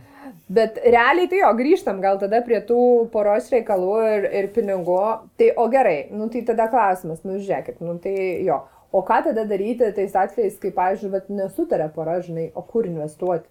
[0.49, 2.81] Bet realiai tai jo, grįžtam gal tada prie tų
[3.13, 5.01] poros reikalų ir, ir pinigų.
[5.37, 8.15] Tai o gerai, nu tai tada klausimas, nu žiūrėkit, nu tai
[8.47, 8.63] jo.
[8.89, 13.45] O ką tada daryti tais atvejais, kai, pavyzdžiui, bet nesutarė pora, žinai, o kur investuoti?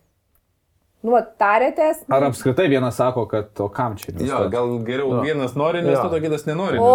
[0.98, 2.00] Nu, tarėtės.
[2.10, 4.10] Ar apskritai vienas sako, kad o kam čia?
[4.18, 5.20] Jo, gal geriau Jo.
[5.22, 6.88] vienas nori investuoti, o kitas nenori O,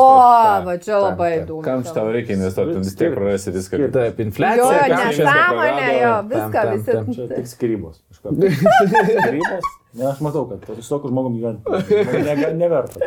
[0.65, 1.63] va čia labai įdomu.
[1.63, 3.79] Kam čia tau reikia investuoti, tu vis tiek prarasi viską.
[3.95, 4.81] Taip, Jo, infliacija.
[4.89, 7.29] čia- nesąmonė, jo, viską visi.
[7.37, 8.01] tik skirybos.
[8.23, 9.71] Skirybos?
[9.93, 12.99] Ne, aš matau, kad su tokiu žmogum gyventi ne, neverta.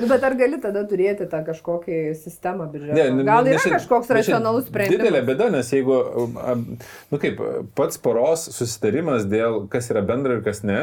[0.00, 2.96] Nu, bet ar gali tada turėti tą kažkokį sistemą biudžeto?
[2.96, 5.02] Ne, ne, Gal yra kažkoks ne, čia racionalus sprendimas?
[5.02, 5.98] Didelė bėda, nes jeigu,
[7.12, 7.42] nu kaip,
[7.76, 10.78] pats poros susitarimas dėl kas yra bendra ir kas ne,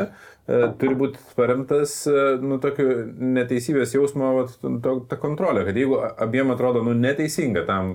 [0.45, 2.91] e, turi būti paremtas, e, nu, tokiu
[3.39, 7.93] neteisybės jausmo, vat, to, ta kontrolė, kad jeigu abiem atrodo, nu, neteisinga tam,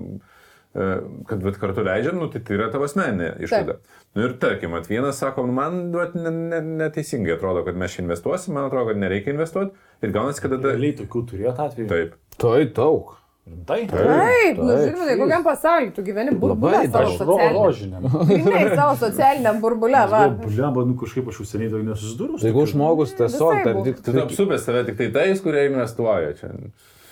[0.74, 0.90] e,
[1.30, 3.78] kad vat, kartu leidžiam, nu, tai tai yra tavo asmeninė išlaida.
[4.16, 7.94] Nu, ir tarkim, vat, vienas sako, nu, man vat, ne, ne, neteisingai atrodo, kad mes
[7.94, 10.72] čia investuosim, man atrodo, kad nereikia investuoti ir gaunasi, kad tada...
[10.74, 11.88] Realiai tokių turėjot atveju.
[11.92, 12.18] Taip.
[12.40, 13.14] Tai daug.
[13.48, 13.86] Rimtai?
[13.88, 18.08] Taip, nu Taip, žinai, kokiam pasauliu tu gyveni burbulę Labai savo socialiniam.
[18.28, 20.20] Grynai savo socialiniam burbulę, va.
[20.42, 22.40] Blemba, nu kažkaip aš užsieniai daug nesusidūriau.
[22.40, 23.70] su Jeigu žmogus tiesiog.
[24.04, 26.52] Tu apsupęs save tik tai tais, kurie investuoja čia.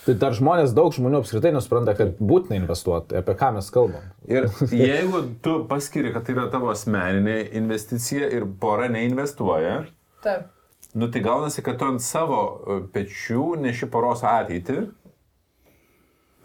[0.07, 3.17] Tai dar žmonės, daug žmonių apskritai nusprendė, kad būtina investuoti.
[3.19, 4.05] Apie ką mes kalbam?
[4.31, 9.81] Ir jeigu tu paskiri, kad tai yra tavo asmeninė investicija ir pora neinvestuoja,
[10.23, 10.47] Taip.
[10.95, 14.85] nu tai gaunasi, kad tu ant savo e, pečių neši poros ateitį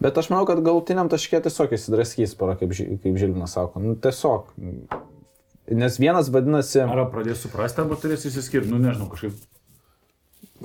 [0.02, 3.82] Bet aš manau, kad galutiniam taškė tiesiog įsidraskys pora, kaip, kaip Žilvinas sako.
[3.84, 4.48] Nu, tiesiog.
[5.78, 9.38] Nes vienas vadinasi, Arba pradės suprasti, arba turės įsiskirti, nu nežinau, kažkaip.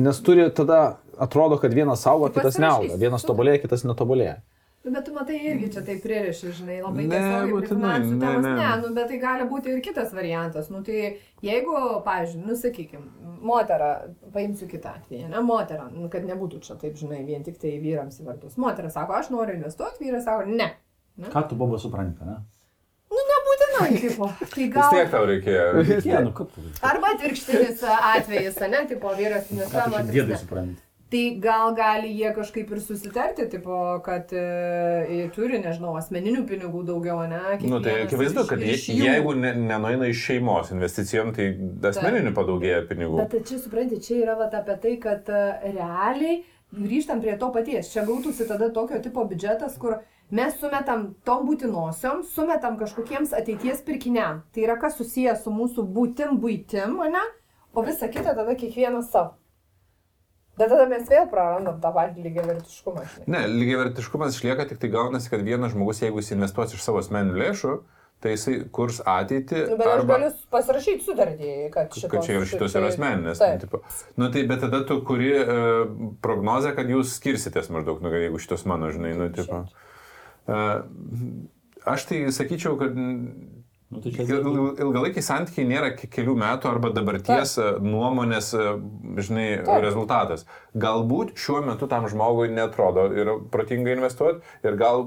[0.01, 2.99] nes turi tada, atrodo, kad vienas auga, kitas neauga.
[3.01, 4.39] Vienas tobulėja, kitas netobulėja.
[4.87, 8.45] Nu, Bet tu matai irgi čia taip pririši, žinai, labai Ne, tiesiogiai ne, temos.
[8.45, 8.53] ne.
[8.55, 10.69] Ne, nu, bet tai gali būti ir kitas variantas.
[10.71, 11.75] Nu, tai jeigu,
[12.07, 13.09] pavyzdžiui, nu, sakykim,
[13.43, 13.89] moterą,
[14.37, 18.21] paimsiu kitą atvejį, ne, moterą, nu, kad nebūtų čia taip, žinai, vien tik tai vyrams
[18.23, 18.55] į vartus.
[18.63, 20.71] Moteris sako, aš noriu investuoti, vyras sako, ne.
[21.35, 22.39] Ką tu, Boba, supranti, ne?
[23.11, 24.31] Nu, nebūtinai, tipo.
[24.55, 24.95] Tai Vis gal...
[24.95, 25.67] tiek tau reikėjo.
[25.83, 26.49] Ne, nu?
[26.87, 30.45] Arba atvirkštinis atvejis, ne, tipo, vyras investuoja, dėdai ne.
[30.47, 30.86] supranti?
[31.07, 37.21] Tai gal gali jie kažkaip ir susitarti, tipo, kad e, turi, nežinau, asmeninių pinigų daugiau,
[37.31, 37.39] ne?
[37.63, 39.05] Nu, tai kiekvienas akivaizdu, kad je, iš jų.
[39.07, 41.53] jeigu ne, nenueina iš šeimos investicijom, tai
[41.93, 43.21] asmeninių padaugėja pinigų.
[43.23, 45.45] Bet čia, supranti, čia yra vat, apie tai, kad e,
[45.77, 46.41] realiai
[46.75, 47.95] grįžtam prie to paties.
[47.95, 50.01] Čia gautųsi tada tokio tipo biudžetas, kur
[50.35, 54.43] mes sumetam tom būtinosiom, sumetam kažkokiems ateities pirkiniam.
[54.51, 57.27] Tai yra kas susijęs su mūsų būtim, būtim, ne?
[57.77, 59.37] O visa kita tada kiekvienas savo.
[60.57, 63.03] Bet tada mes vėl prarandam tą patį lygiai vertiškumą.
[63.13, 63.27] žinai.
[63.35, 67.03] Ne, lygiai vertiškumas išlieka, tik tai gaunasi, kad vienas žmogus, jeigu jis investuos iš savo
[67.03, 67.75] asmeninių lėšų,
[68.25, 69.59] tai jisai kurs ateitį.
[69.73, 70.15] Nu, bet aš arba...
[70.15, 72.13] galiu pasirašyti sutartį, kad šitos...
[72.15, 73.43] kad čia yra šitos yra asmeninės.
[73.45, 73.83] Nu,
[74.23, 75.93] nu, tai, bet tada tu kuri uh,
[76.25, 79.67] prognozę, kad jūs skirsitės maždaug, nu, jeigu šitos mano, žinai, nu, tipo.
[80.49, 80.81] Uh,
[81.85, 82.97] aš tai sakyčiau, kad
[83.87, 88.49] Nu, tai čia il, il, ilgalaikiai santykiai nėra ke- kelių metų arba dabarties e, nuomonės,
[88.59, 88.65] e,
[89.23, 89.79] žinai, Taip.
[89.85, 90.43] rezultatas.
[90.75, 95.07] Galbūt šiuo metu tam žmogui netrodo ir protinga investuoti ir gal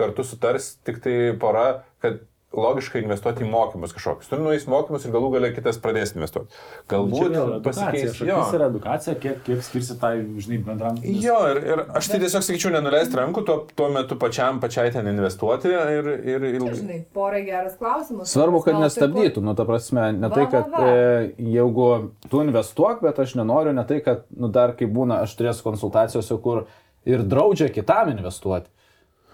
[0.00, 1.66] kartu sutars tik tai pora,
[2.00, 2.22] kad
[2.58, 4.28] logiška investuoti į mokymus kažkokius.
[4.30, 6.54] Tu nueis mokymus ir galų galia kitas pradės investuoti.
[6.90, 8.20] Galbūt pasikeis.
[8.24, 8.40] Jo.
[8.56, 11.00] yra edukacija, kiek, kiek skirsi tai, žinai, bendram.
[11.02, 15.08] Jo, ir, ir aš tai tiesiog sakyčiau, nenuleisti rankų, tuo, tuo metu pačiam, pačiai ten
[15.10, 16.76] investuoti ir, ir ilgai.
[16.80, 18.32] Žinai, porai geras klausimas.
[18.34, 20.86] Svarbu, kad tai nestabdytų, nu, ta prasme, ne Va, tai, va, kad va.
[20.86, 21.90] e, jeigu
[22.30, 26.38] tu investuok, bet aš nenoriu, ne tai, kad, nu, dar kai būna, aš turėsiu konsultacijose,
[26.44, 26.64] kur
[27.08, 28.70] ir draudžia kitam investuoti.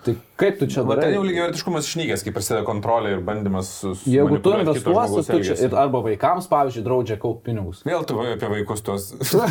[0.01, 1.14] Tai kaip tu čia Bet ten darai?
[1.18, 3.90] jau lygiai vertiškumas išnykęs, kai prasideda kontrolė ir bandymas su...
[4.01, 7.82] su Jeigu tu investuosi, tu čia ir arba vaikams, pavyzdžiui, draudžia kaupti pinigus.
[7.84, 9.11] Vėl tu apie vaikus tos...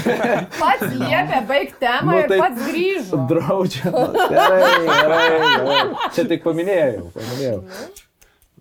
[0.61, 3.19] Pats liepė baigti temą Nu, ir tai- pats grįžo.
[3.29, 3.93] Draudžia.
[3.93, 6.09] Nu, gerai, gerai, gerai.
[6.17, 7.05] Čia tik paminėjau.
[7.19, 7.61] paminėjau.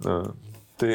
[0.05, 0.19] Na,
[0.79, 0.93] tai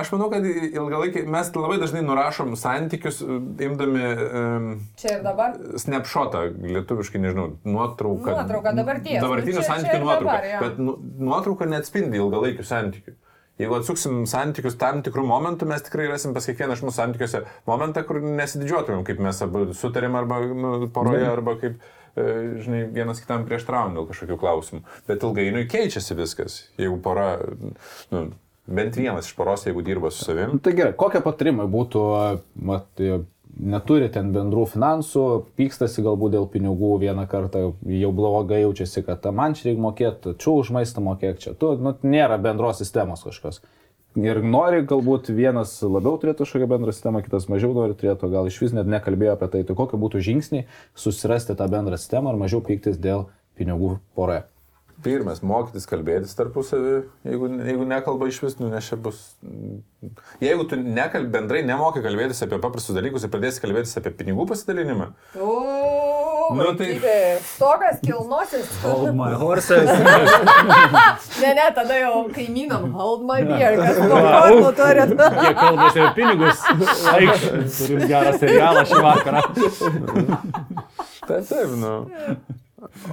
[0.00, 4.68] aš manau, kad ilgalaikiai mes labai dažnai nurašom santykius, imdami um,
[5.00, 5.56] Čia ir dabar.
[5.80, 8.36] snapshotą, lietuviškai nežinau, nuotrauką.
[8.36, 9.20] Nuotrauką dabarties.
[9.24, 10.26] Dabartinių Nu, čia santykių nuotrauką.
[10.28, 10.62] dabar, jo.
[10.66, 10.96] bet nu,
[11.28, 13.16] nuotrauka neatspindi ilgalaikių santykių.
[13.60, 18.02] Jeigu atsuksim santykius tam tikrų momentų, mes tikrai rasim pas kiekvieną iš mūsų santykiuose momentą,
[18.08, 21.76] kur nesididžiuotumėm, kaip mes abu sutarėm arba nu, poroje, arba kaip,
[22.16, 22.24] e,
[22.64, 24.80] žinai, vienas kitam prieštravom dėl kažkokių klausimų.
[25.06, 26.56] Bet ilgainiui keičiasi viskas.
[26.80, 27.28] Jeigu pora,
[28.10, 28.24] nu,
[28.66, 32.02] bent vienas iš poros, jeigu dirba su savim, Nu, Tai gerai, kokie patarimai būtų,
[32.62, 33.02] mat,
[33.60, 35.24] neturi ten bendrų finansų,
[35.58, 40.34] pykstasi galbūt dėl pinigų vieną kartą, jau blogai jaučiasi, kad "Ta, man čia reikia mokėti,
[40.38, 43.60] čia už maistą mokėk, čia tu, nu, nėra bendros sistemos kažkas.
[44.16, 48.60] Ir nori, galbūt vienas labiau turėtų kažkokią bendrą sistemą, kitas mažiau nori turėtų, gal iš
[48.60, 52.60] vis net nekalbėjo apie tai, tai kokie būtų žingsniai susirasti tą bendrą sistemą ar mažiau
[52.60, 54.44] pyktis dėl pinigų poroje.
[55.02, 56.94] Pirmas, mokytis kalbėtis tarpusavį,
[57.26, 59.22] jeigu, jeigu nekalba iš vis, nu, nes čia bus...
[60.42, 65.12] Jeigu tu nekal, bendrai nemoki kalbėtis apie paprastus dalykus ir pradėsi kalbėtis apie pinigų pasidalinimą,
[65.42, 65.52] O,
[66.54, 67.38] Nu, tai-.
[67.40, 68.66] Stogas kilnosis.
[68.82, 69.88] Hold my horses.
[71.40, 75.14] Ne, ne, tada jau kaimynam hold my beer, popkornų turit.
[75.46, 76.64] Jie kalba apie pinigus.
[77.14, 77.46] Eik,
[77.78, 79.44] turim gerą serialą šį vakarą.
[81.28, 81.94] tai taip, nu.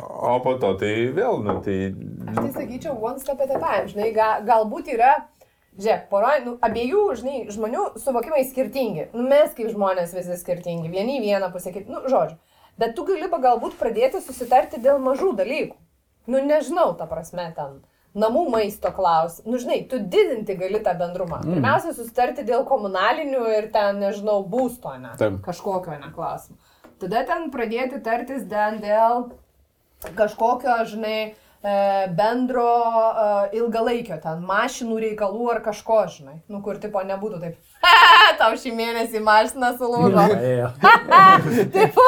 [0.03, 1.77] O po to tai vėl, nu, tai...
[2.31, 5.11] Aš tai sakyčiau, one step at a time, žinai, ga, galbūt yra,
[5.77, 9.09] žiūrėk, poroj, nu, abiejų, žinai, žmonių suvokimai skirtingi.
[9.13, 12.39] Nu, mes kaip žmonės visi skirtingi, vieni vieną kaip, nu, žodžiu.
[12.79, 15.75] Bet tu gali galbūt pradėti susitarti dėl mažų dalykų.
[16.29, 17.79] Nu, nežinau, ta prasme, ten
[18.17, 19.45] namų maisto klausimas.
[19.49, 21.41] Nu, žinai, tu didinti gali tą bendrumą.
[21.43, 21.57] Mm.
[21.57, 25.13] Pirmiausia, susitarti dėl komunalinių ir ten, nežinau, būsto, ne?
[25.19, 25.39] Taip.
[25.45, 26.57] Kažkokio, ne, klausimų.
[26.99, 29.29] Tada ten pradėti tartis dėl
[30.15, 31.33] kažkokio, žinai,
[31.63, 31.73] e,
[32.15, 37.57] bendro e, ilgalaikio, ten mašinų reikalų ar kažko, žinai, nu kur tipo nebūtų taip,
[38.39, 40.23] tau šį mėnesį mašina sulūžo.
[41.75, 42.05] Tipo,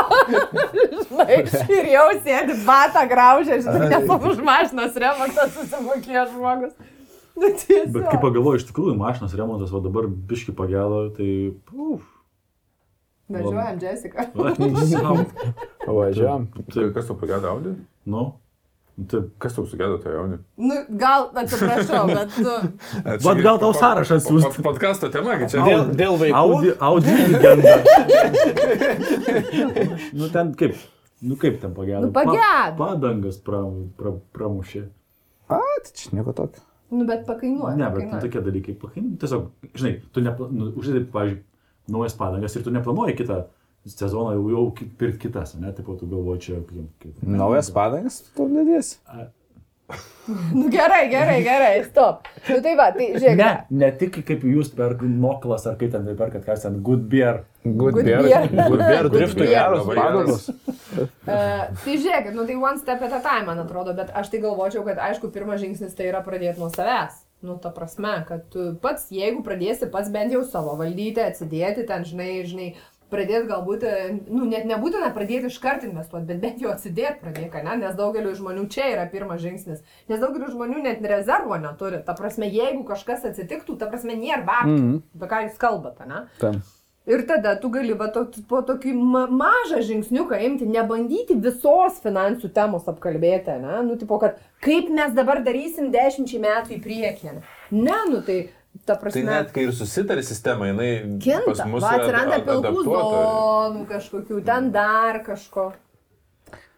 [1.10, 1.42] žinai,
[1.78, 6.74] ir jau sėdi batą graužę, žinai, nes už mašinos remontą susimokėjo žmogus.
[7.32, 8.18] Nu, Bet kai tiesiog.
[8.22, 11.30] pagalvoju, iš tikrųjų, mašinos remontas va dabar biški pagėlo, tai...
[11.72, 12.04] Uf.
[13.32, 14.28] Važiuojam, Jessica.
[14.36, 14.54] Va,
[14.92, 15.18] sau.
[15.88, 16.48] Važiuojam.
[16.74, 17.76] Tai kas tu pagėda Audi?
[18.06, 18.28] Nu,
[19.10, 19.30] Taip.
[19.42, 20.38] Kas tau sugėdo tą jaunį?
[20.62, 22.56] Nu, gal, atsiprašau, bet, nu,
[23.24, 24.60] Vat gal tau sąrašą siųst.
[24.62, 25.64] Podkasto tema, kai čia.
[25.66, 26.36] Dėl, dėl vaikų.
[26.38, 27.78] Audi, Audi legenda.
[30.20, 30.76] nu ten kaip,
[31.24, 32.04] nu kaip ten pagedo.
[32.10, 32.36] Nu, pagedo.
[32.44, 33.64] Pa, padangas pra,
[33.98, 34.84] pra, pramušė.
[35.52, 35.58] A,
[35.88, 36.62] tai čia nieko tokio.
[36.92, 37.78] nu, bet pakainuoja.
[37.80, 38.22] Ne, bet nu, pakainuoja.
[38.28, 39.48] tokie dalykai, pakai- tiesiog,
[39.80, 41.42] žinai, tu nepla, nu, uždedi, pavyzdžiui,
[41.90, 43.44] naujas padangas ir tu neplanuoji kitą
[43.90, 44.66] sezoną jau, jau
[44.98, 46.90] pirkti kitas, ne, taip pat tu galvoji čia kaip.
[47.02, 49.00] kaip Naujas padangas, tu nedėsi.
[50.54, 52.28] Nu, gerai, gerai, gerai, stop.
[52.48, 53.40] Nu, tai va, tai žiūrėk.
[53.40, 53.48] Ne,
[53.82, 57.42] ne tik kaip jūs per Noklas ar kaip ten tai perkat, kas ten Good Beer.
[57.66, 58.22] Good Good beer.
[58.24, 58.46] beer.
[58.54, 60.46] Good beer, driftų geros padangos.
[60.48, 61.10] Uh,
[61.84, 64.86] tai žiūrėkit, nu tai one step at a time, man atrodo, bet aš tai galvočiau,
[64.88, 67.20] kad aišku, pirmas žingsnis tai yra pradėti nuo savęs.
[67.42, 72.06] Nu, ta prasme, kad tu pats, jeigu pradėsi pats bent jau savo valdyti, atsidėti ten,
[72.06, 72.68] žinai, žinai,
[73.12, 77.78] pradėti galbūt, e, nu, net nebūtina pradėti iškart investuoti, bet bent jau atsidėti pradėk, ne,
[77.82, 79.82] nes daugeliu žmonių čia yra pirmas žingsnis.
[80.12, 82.04] Nes daugeliu žmonių net rezervo neturi.
[82.06, 84.78] Ta prasme, jeigu kažkas atsitiktų, ta prasme, nėra babkių.
[84.78, 85.02] Mm -hmm.
[85.18, 86.28] Apie ką jūs kalbate, ne?
[86.40, 86.62] Ten.
[87.12, 92.52] Ir tada tu gali va, to, po tokį ma mažą žingsniuką imti, nebandyti visos finansų
[92.56, 93.82] temos apkalbėti, ne?
[93.88, 97.36] Nu, tipo, kad kaip mes dabar darysim dešimčiai metų į priekį.
[97.36, 97.44] Ne,
[97.76, 98.40] ne nu tai,
[98.86, 100.92] ta Tai prasme, net kai ir susitari sistema, jinai
[101.22, 101.68] kinta.
[101.76, 105.72] Va, atsiranda pilkų zonų kažkokių, ten dar kažko.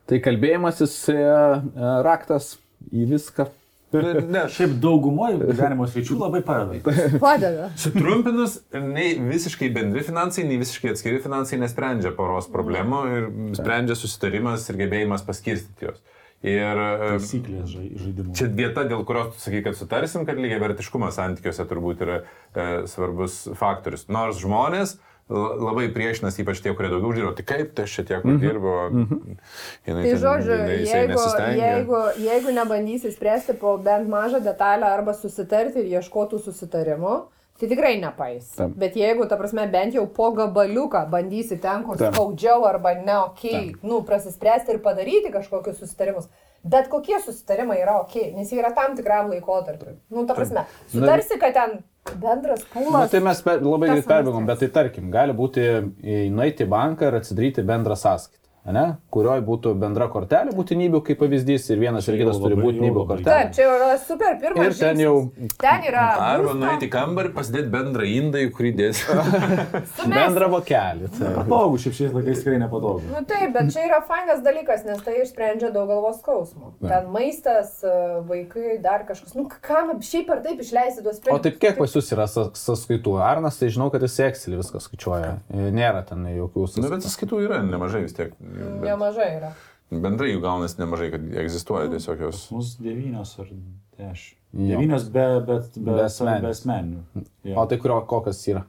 [0.09, 2.55] Tai kalbėjimasis e, e, raktas
[2.91, 3.47] į viską.
[3.93, 6.93] Ne, Šiaip daugumoje gyvenimo sričių labai padeda.
[7.21, 7.67] Padeda.
[7.77, 13.29] Sutrumpinus, nei visiškai bendri finansai, nei visiškai atskiri finansai nesprendžia poros problemų ir
[13.59, 16.01] sprendžia susitarimas ir gebėjimas paskirstyti juos.
[16.43, 18.33] Ir e, Taisyklės žai- žaidimų.
[18.35, 22.65] čia vieta, dėl kurios tu sakai, kad sutarsim, kad lygiai vertiškumas santykiuose turbūt yra e,
[22.91, 24.09] svarbus faktorius.
[24.11, 28.25] Nors žmonės l- labai priešinasi, ypač tie, kurie daugiau dirbo, tai kaip tai čia tiek
[28.25, 28.89] uždirbo.
[28.91, 29.37] Mm -hmm.
[29.85, 31.19] Tai žodžiu, jeigu,
[31.57, 37.27] jeigu, jeigu nebandysi spręsti po bent mažą detalę arba susitarti ir ieškotų susitarimo,
[37.59, 38.55] tai tikrai nepais.
[38.55, 38.75] Taip.
[38.75, 42.13] Bet jeigu, ta prasme, bent jau po gabaliuką bandysi ten, kur Taip.
[42.13, 43.43] skaudžiau arba ne, ok,
[43.83, 46.27] nu, prasispręsti ir padaryti kažkokius susitarimus.
[46.63, 49.97] Bet kokie susitarimai yra ok, nes jie yra tam tikram laikotarpiu.
[50.09, 51.73] Nu, ta prasme, sutarsi, kad ten
[52.21, 53.09] bendras Na, pūlas.
[53.11, 57.09] tai mes per, labai greit perbėgom, bet tai tarkim, gali būti į- nueiti į banką
[57.11, 58.42] ir atsidaryti bendrą sąskaitą.
[58.63, 58.83] Ne?
[59.11, 63.25] Kurioje būtų bendra kortelė būtinybių kaip pavyzdys ir vienas ir kitas turi būtinybių kortelę.
[63.27, 64.69] Taip, čia yra super pirmas.
[64.69, 65.15] Ir ten jau
[65.59, 66.05] Ten yra.
[66.29, 69.17] Arba nueiti į kambarį, pasidėti bendrą indą, į kurį dėsi.
[70.13, 71.09] bendrą vokelį.
[71.19, 73.03] Patogu, šiaip šiais laikais tikrai nepatogu.
[73.11, 76.71] Nu taip, bet čia yra fainas dalykas, nes tai išsprendžia daug galvos skausmų.
[76.85, 77.93] Ten maistas, e,
[78.31, 79.35] vaikai, dar kažkas.
[79.35, 81.43] Nu, kam šiaip ar taip išleisti tuos O sprendimus?
[81.49, 83.17] taip kiek pas jūs yra sąskaitų?
[83.27, 85.35] Arnas, tai žinau, kad jis Excelį viską skaičiuoja.
[85.51, 86.95] E, Nėra ten jokių Na, sąskaitų.
[86.95, 88.31] bet skaitų yra nemažai vis tiek.
[88.53, 89.51] Bet Nemažai yra.
[89.91, 92.43] bendrai jų gaunasi nemažai, kad egzistuoja tiesiog jos.
[92.53, 93.49] Mus devynios ar
[93.97, 94.39] dešimt.
[94.53, 96.49] Devynios be, bet, be, Be be asmeninių.
[96.53, 97.25] asmeninių.
[97.49, 97.55] Jo.
[97.57, 98.63] O tai kurio kokios yra?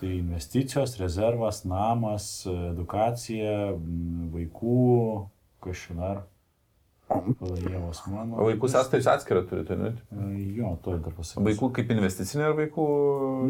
[0.00, 3.74] Tai investicijos, rezervas, namas, edukacija,
[4.32, 5.28] vaikų,
[5.62, 6.22] kažin ar.
[7.10, 8.36] Palaijėvos mano.
[8.38, 9.90] O vaikų sąskaitos atskirą turite, ne?
[10.14, 10.28] E,
[10.60, 11.42] Jo, to dar pasakysiu.
[11.48, 12.86] Vaikų kaip investicinė ar vaikų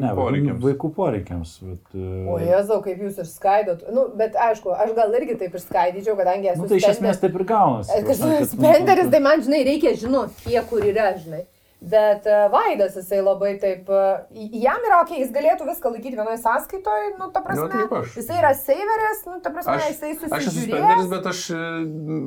[0.00, 0.62] Ne, vaikų, poreikiams?
[0.64, 1.52] vaikų poreikiams.
[1.68, 3.84] Bet, e, O Jėzau, kaip jūs išskaidot.
[3.92, 7.36] Nu, bet aišku, aš gal irgi taip išskaidyčiau, kadangi esu nu, tai iš esmės taip
[7.36, 7.92] ir gaunasi.
[7.98, 11.44] E, Kažkas spenderis, tai man, žinai, reikia žinoti, kiek kur yra, žinai.
[11.80, 16.36] Bet uh, Vaidas, jisai labai taip, uh, jam yra ok, jis galėtų viską laikyti vienoje
[16.42, 17.62] sąskaitoje, nu, ta prasme.
[17.64, 18.10] Nu, taip aš.
[18.20, 21.62] Jisai yra saveris, nu, ta prasme, Aš, jisai aš esu spenderis, bet aš e,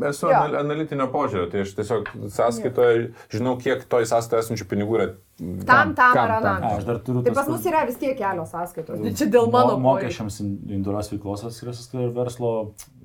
[0.10, 0.40] esu Jo.
[0.40, 5.08] anal analitinio požiūrio, tai aš tiesiog sąskaitoje žinau, kiek toj sąskaitoje esančių pinigų yra.
[5.70, 6.50] Tam, tam Kam, ar tam?
[6.50, 6.68] anam.
[6.72, 9.02] A, aš dar turiu Tai pas mus yra vis tiek kelios sąskaitos.
[9.06, 12.52] Tai čia dėl mano mo- mokesčiams individualios veiklos atskiras ir verslo,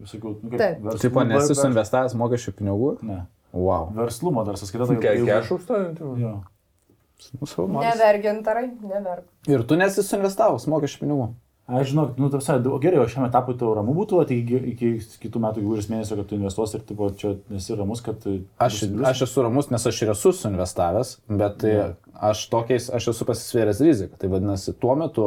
[0.01, 1.25] visokių, nu, kaip Taip.
[1.29, 2.91] nesi ver- suinvestavęs mokesčių pinigų?
[3.05, 3.27] Ne.
[3.53, 3.91] Wow.
[3.97, 4.87] Verslumo dar sąskaita.
[4.87, 6.01] tai jau- Kešų užstojant?
[6.21, 6.33] Jo.
[7.83, 9.25] Nevergintarai, neverg.
[9.51, 11.29] Ir tu nesi suinvestavęs mokesčių pinigų.
[11.69, 14.91] Aš žinau, nu, tarsi, gerai, o šiam etapui tau ramu būtų, tai iki, iki
[15.21, 18.25] kitų metų gegužės mėnesio, kad tu investuosi ir tipo, čia nesi ramus, kad...
[18.59, 18.79] Aš,
[19.11, 21.93] aš esu ramus, nes aš ir esu suinvestavęs, bet yeah.
[22.21, 24.19] Aš tokiais, aš esu pasisvėręs riziką.
[24.19, 25.27] Tai vadinasi, tuo metu,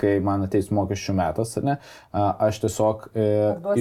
[0.00, 1.76] kai man ateis mokesčių metas, ne,
[2.12, 3.26] aš tiesiog e,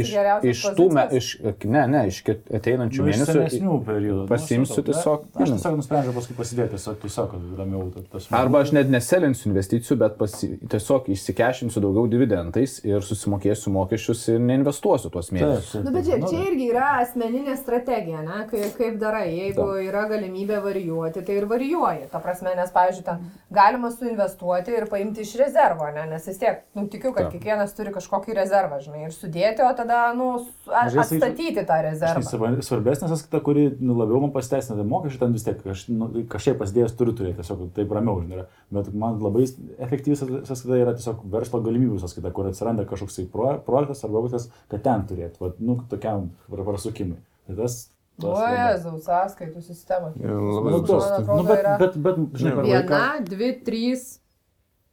[0.01, 0.13] iš,
[0.51, 1.29] iš tų, me, iš,
[1.65, 3.75] ne, ne, iš ateinančių Nu, mėnesių.
[3.85, 4.25] periodų.
[4.29, 5.57] pasiimsiu Nu, aš tiesiog, Aš žinai.
[5.59, 8.27] tiesiog nusprendžiau paskui pasidėti, tiesiog, tiesiog kad ramiau ta- tas.
[8.31, 14.39] Arba aš net neselinsiu investicijų, bet pasi, tiesiog išsikešinsiu daugiau dividendais ir susimokėsiu mokesčius ir
[14.39, 15.83] neinvestuosiu tuos mėnesius.
[15.83, 18.45] Nu, bet žiūrėk, čia irgi yra asmeninė strategija, ne?
[18.51, 22.09] Kaip, kaip darai, jeigu yra galimybė varijuoti, tai ir varijuoji.
[22.11, 26.07] Ta prasme, prasme, nes, pavyzdžiui, ten galima suinvestuoti ir paimti iš rezervo, ne?
[26.09, 27.35] nes vis tiek, nu, tikiu, kad Taip.
[27.37, 30.31] kiekvienas turi kažkokį rezervą, žinai, ir sudėti, o tada, nu,
[30.67, 32.23] atstatyti tą Žinai, rezervą.
[32.25, 36.09] sava- Svarbesnė sąskaita, kuri nu, labiau man pasiteisina, tai mokesčių ten vis tiek aš, nu,
[36.31, 38.45] kažkiek pasidėjęs turiu turėti, tiesiog taip ramiau, žinai.
[38.71, 39.45] Bet man labai
[39.79, 44.17] efektyvi sąs- sąskaita yra tiesiog verslo galimybių sąskaita, kur atsiranda kažkoks tai pro, projektas arba
[44.23, 47.17] objektas, kad ten turėti, va, nu, tokiam pra- prasukimui.
[47.47, 47.90] Tai tas...
[48.23, 50.11] O, Jėzau, sąskaitų sistema.
[50.15, 50.87] Labai Nu, daug.
[50.87, 52.87] tos, Man nu, atrodo, bet, bet, bet, žinai, per laiką.
[52.87, 54.19] Viena, dvi, trys,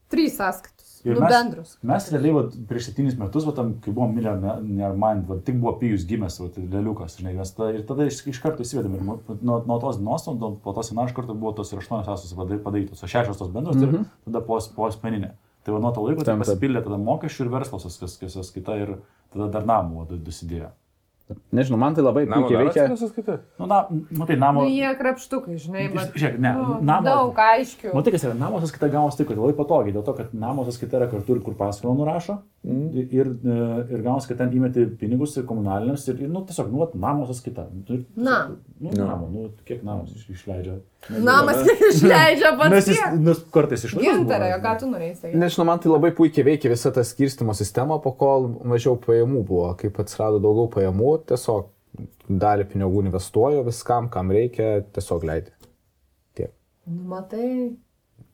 [0.09, 0.87] trys sąskaitos.
[1.05, 1.76] Ir Nu, mes- bendrus.
[1.83, 5.76] Mes realiai, va, prieš septynis metus, va, tam, kai buvom Millionaire Mind, va, tik buvo
[5.79, 8.97] Pijus gimęs, va, tai leliukas, žinai, mes ta, ir tada iš, iš karto įsivedėm.
[8.99, 12.07] Ir nuo, nuo tos dienos, nuo po tos senos iš karto buvo tos ir aštuonios
[12.11, 14.01] sąskaitos padary- padarytos, o šešios tos bendros, mm -hmm.
[14.01, 15.31] ir tada po, po asmeninė.
[15.62, 16.43] Tai va, nuo to laiko tai taip.
[16.47, 18.97] pasipildė tada mokesčių ir verslo sąskaita ir
[19.33, 20.70] tada dar namų va, dasidėjo.
[21.53, 22.87] Nežinau, man tai labai Namo puikiai veikia.
[23.59, 24.62] Nu, na, nu, tai namo...
[24.64, 26.14] Nu, jie krapštukai, žinai, bet...
[26.16, 27.05] Žiūrėk, ne, nu, namo...
[27.09, 27.93] Daug aiškių.
[27.97, 31.01] Matai, kas yra, namo sąskaita gaunas taip, kad labai patogiai, dėl to, kad namo sąskaita
[31.01, 32.39] yra kartu ir kur paskolą nurašo.
[32.68, 33.05] Mhm.
[33.14, 33.59] Ir, e,
[33.95, 37.68] ir gaunas, kad ten įmeti pinigus ir komunaliniams ir, ir nu, tiesiog, nu, namo sąskaita.
[37.74, 38.41] Nu, tai- Na.
[38.81, 40.76] Nu, namo, nu, kiek namas iš, išleidžia.
[41.29, 42.70] Namas išleidžia pats.
[42.70, 44.12] Nes jis nes kartais išleidžia.
[44.20, 45.33] Gintarė, o ką tu norėjai?
[45.35, 49.72] Nežinau, man tai labai puikiai veikia visa ta skirstimo sistema, po kol mažiau pajamų buvo.
[49.81, 51.68] Kaip atsirado daugiau pajamų, tiesiog
[52.28, 55.54] dalį pinigų investuoju viskam, kam reikia, tiesiog leidžiu.
[56.38, 56.52] Tiek.
[56.86, 57.48] Nu, matai.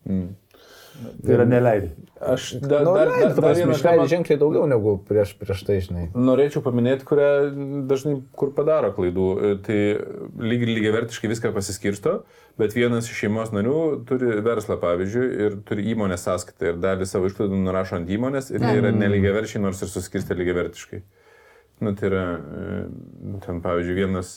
[0.05, 1.89] Tai yra neleidai.
[2.25, 5.33] Aš Da, dar, nu, dar, leidžiu, dar, dar vieną išleidžiu temą ženkliai daugiau negu prieš,
[5.41, 6.05] prieš tai, žinai.
[6.15, 7.31] norėčiau paminėti, kurią
[7.91, 9.27] dažnai kur padaro klaidų.
[9.35, 9.79] E, Tai
[10.51, 12.15] lygiai lygiai vertiškai viską pasiskirsto,
[12.61, 17.31] bet vienas iš šeimos narių turi verslą, pavyzdžiui, ir turi įmonės sąskaitą ir dalį savo
[17.33, 21.03] išlaidų nurašo ant įmonės ir jie yra nelygiai verčiai, nors ir suskirsti lygiai vertiškai.
[21.85, 24.33] Nu, tai yra, e, ten, pavyzdžiui, vienas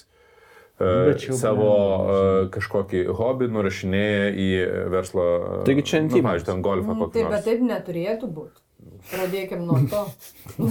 [0.79, 0.91] e,
[1.25, 4.47] jau savo blemba, e, kažkokį hobį nurašinėja į
[4.93, 5.27] verslo...
[5.61, 6.27] e, Taigi čia ant nu, įmonės.
[6.29, 8.61] pavyzdžiui, ten golfą Mm, kokį Taip, bet taip neturėtų būti.
[9.11, 10.01] Pradėkim nuo to.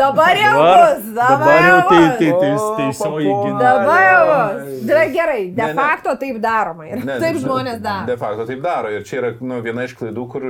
[0.00, 2.18] dabar jau Dabar- bus, dabar jau tai- bus.
[2.18, 3.58] tai- tai- teisioji O, gina.
[3.58, 4.84] Dabar jau bus.
[4.90, 5.74] Da, gerai, de Ne, ne.
[5.74, 6.86] facto taip daroma.
[6.88, 8.06] Ir Ne, taip žmonės daro.
[8.06, 8.88] De facto taip daro.
[8.90, 10.42] Ir čia yra nu, viena iš klaidų, kur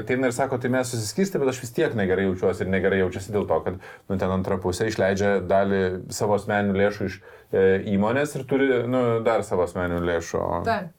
[0.00, 3.32] ateina ir sako, tai mes susiskirstė, bet aš vis tiek negerai jaučiuosi ir negerai jaučiuosi
[3.32, 3.74] dėl to, kad
[4.08, 7.20] nu, ten antra pusė išleidžia dalį savo asmeninių lėšų iš
[7.52, 7.66] e,
[7.96, 10.44] įmonės ir turi nu, dar savo asmeninių lėšų.
[10.66, 10.92] Taip.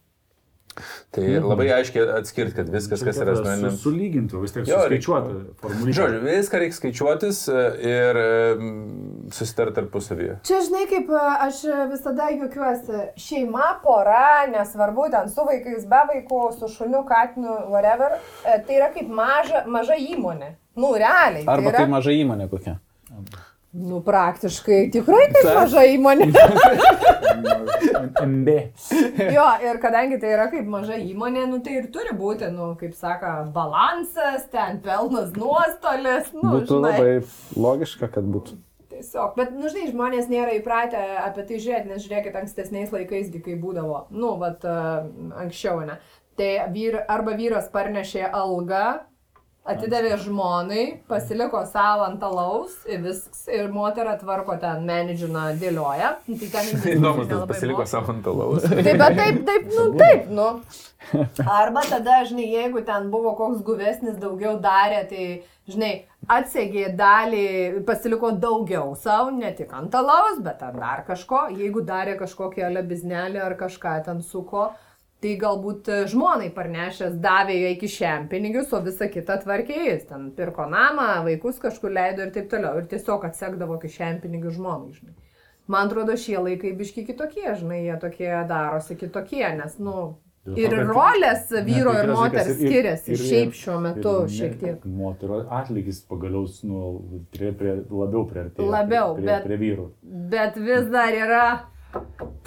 [1.16, 3.72] Tai labai aiškiai atskirti, kad viskas, kas yra asmeninių.
[3.74, 4.68] Su, sulygintų, vis tiek
[5.62, 5.96] formulė.
[5.98, 8.22] Žodžiu, viską reikia skaičiuotis e, ir
[9.34, 10.38] susitarti tarpusavyje.
[10.48, 16.44] Čia žinai, kaip a, aš visada juokiuosi, šeima, pora, nesvarbu, ten su vaikais, be vaikų,
[16.60, 20.56] su šuniu, katinu, whatever, e, tai yra kaip maža, maža įmonė.
[20.78, 21.46] Nu, realiai.
[21.46, 22.78] tai Arba yra, kaip maža įmonė kokia.
[23.78, 26.32] Nu, praktiškai tikrai kaip maža įmonė.
[28.28, 28.54] MB.
[29.36, 32.96] jo, ir kadangi tai yra kaip maža įmonė, nu, tai ir turi būti, nu, kaip
[32.98, 36.32] saka, balansas, ten pelnas, nuostolis.
[36.34, 36.94] Nu, Būtų žinai.
[36.96, 38.58] labai logiška, kad būtų.
[38.94, 43.58] Tiesiog, bet, nu, žinai, žmonės nėra įpratę apie tai žiūrėti, nes žiūrėkit, ankstesniais laikais, kai
[43.62, 44.66] būdavo, nu, vat,
[45.44, 46.00] anksčiau, ne.
[46.38, 48.86] Tai vyr, arba vyras parnešė algą,
[49.68, 56.14] atidavė žmonai, pasiliko savo ant alaus ir viskas, ir moterą tvarko ten, menedžina, dėlioja.
[56.28, 58.68] Tai ten investicijų Įdomus, tas pasiliko savo ant alaus.
[58.88, 60.48] Taip, bet taip, taip, nu, taip, nu.
[61.48, 65.28] Arba tada, žinai, jeigu ten buvo koks guvesnis, daugiau darė, tai,
[65.70, 65.92] žinai,
[66.32, 67.46] atsegė dalį,
[67.88, 71.48] pasiliko daugiau savo, ne tik ant alaus, bet ten dar kažko.
[71.56, 74.72] Jeigu darė kažkokią lebiznelį ar kažką ten suko,
[75.22, 80.04] tai galbūt žmonai parnešęs davė jai kišen pinigius, o visą kitą tvarkė jis.
[80.12, 82.78] Ten pirko namą, vaikus kažkur leido ir taip toliau.
[82.78, 85.16] Ir tiesiog atsekdavo kišen pinigius žmonai, žinai.
[85.68, 90.16] Man atrodo, šie laikai biški kitokie, žinai, jie tokie darosi kitokie, nes, nu,
[90.56, 94.86] ir rolės vyro ir moters dalykas, ir- skiriasi ir- šiaip šiuo metu ir šiek tiek.
[94.88, 98.70] Moterų atlygis pagaliau nu, prie, prie, labiau priartėjo.
[98.72, 99.90] Labiau, prie, bet- prie vyrų.
[100.32, 101.44] Bet vis dar yra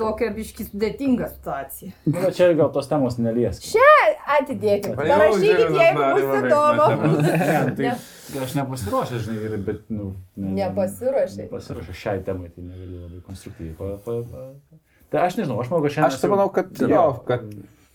[0.01, 1.93] tokia biški sudėtinga situacija.
[2.07, 3.61] Nu, bet čia gal tos temos nelies.
[4.31, 6.87] Atidėkit, Jau parašykit, jeigu bus įdomu.
[7.31, 8.45] Ne, tai Ne.
[8.45, 11.49] aš nepasiruošęs, žinai, bet, nu, ne, Nepasiruošei.
[11.49, 13.75] Nepasiruošęs šiai temai, tai negaliu labai konstruktyviai.
[13.79, 14.45] Pa, pa, pa.
[15.11, 16.15] Tai aš nežinau, aš manau, kad šiandien...
[16.15, 17.49] Aš tai manau, kad jo, kad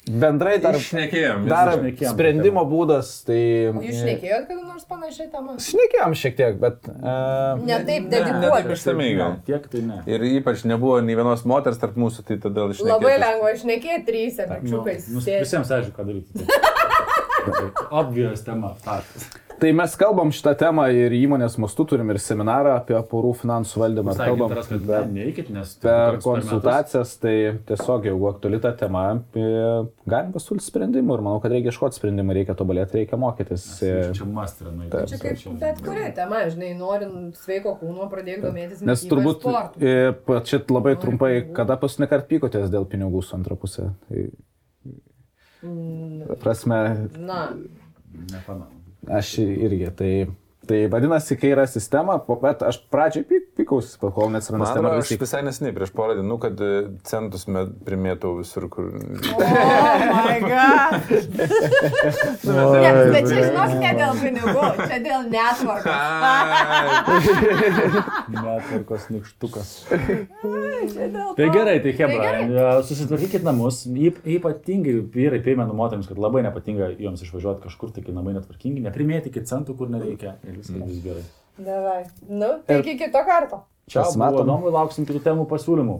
[0.10, 1.46] bendrai dar, Išnekėjom.
[1.50, 3.38] dar šnekėjom sprendimo būdas, tai...
[3.84, 5.56] Jūs šnekėjot kada nors panašiai temą?
[5.66, 6.90] Šnekėjom šiek tiek, bet...
[6.94, 9.38] Uh, Ne taip taip išsamei gal.
[9.48, 10.02] Tiek tai ne.
[10.10, 12.92] Ir ypač nebuvo nei vienos moters tarp mūsų, tai tada išnekėjom.
[12.94, 15.10] Labai lengva išnekėti trys Nu, epičiukais.
[15.16, 16.46] nu, visiems aišku, ką daryti.
[18.04, 18.76] Obvious tema.
[18.86, 19.45] Taškas.
[19.56, 24.14] Tai mes kalbam šitą temą ir įmonės mastu turim ir seminarą apie porų finansų valdymą.
[24.18, 27.34] Sakė, Kalbam taras, kad per, neikit, nes per konsultacijas, tai
[27.70, 29.46] tiesiog jeigu aktuali ta tema, e,
[30.12, 33.66] galim pasiūlyti sprendimų ir manau, kad reikia ieškoti sprendimų, reikia tobulėti, reikia mokytis.
[33.88, 34.90] E, Čia mastrinai.
[35.14, 38.84] Čia kaip bet kuri tema, žinai, norint sveiko kūno pradėti domėtis.
[38.84, 39.48] Nes turbūt,
[39.80, 43.94] e, pa- čia labai trumpai, kada paskutinį kartą pykotės dėl pinigų su antra pusė?
[44.10, 44.28] Tai,
[45.66, 47.48] Mm, prasme, Na,
[48.14, 48.75] Nepamenu.
[49.08, 49.92] Aš irgi.
[49.98, 50.12] Tai,
[50.68, 54.92] tai vadinasi, kai yra sistema, po- bet aš pradžiai pyk, pykausi, kol neatsiranda sistema.
[54.98, 56.72] aš visi- visai nesiniai prieš porą dienų, kad e,
[57.08, 57.46] centus
[57.86, 58.92] primėtau visur, kur...
[58.96, 59.00] oh
[60.26, 61.00] my god.
[62.46, 65.86] Ne, bet čia žinok, ne dėl pinigų, čia dėl netvarkos.
[68.36, 69.72] Netvarkos nikštukas.
[71.36, 72.84] Tai gerai, tai Tai Hebra, gerai.
[72.88, 73.84] susitvarkykit namus.
[73.88, 78.84] Yp- Ypatingai vyrai primenu moteriams, kad labai nepatinga joms išvažiuoti kažkur, tai kai namai netvarkingi,
[78.86, 80.36] neprimėtikit centų, kur nereikia.
[80.58, 81.24] Viskas bus gerai.
[81.58, 82.02] Davai.
[82.28, 83.62] Nu, tai iki kito karto.
[83.88, 84.44] Čia Pasimatom.
[84.44, 85.98] įdomu, lauksim kitų temų pasiūlymų.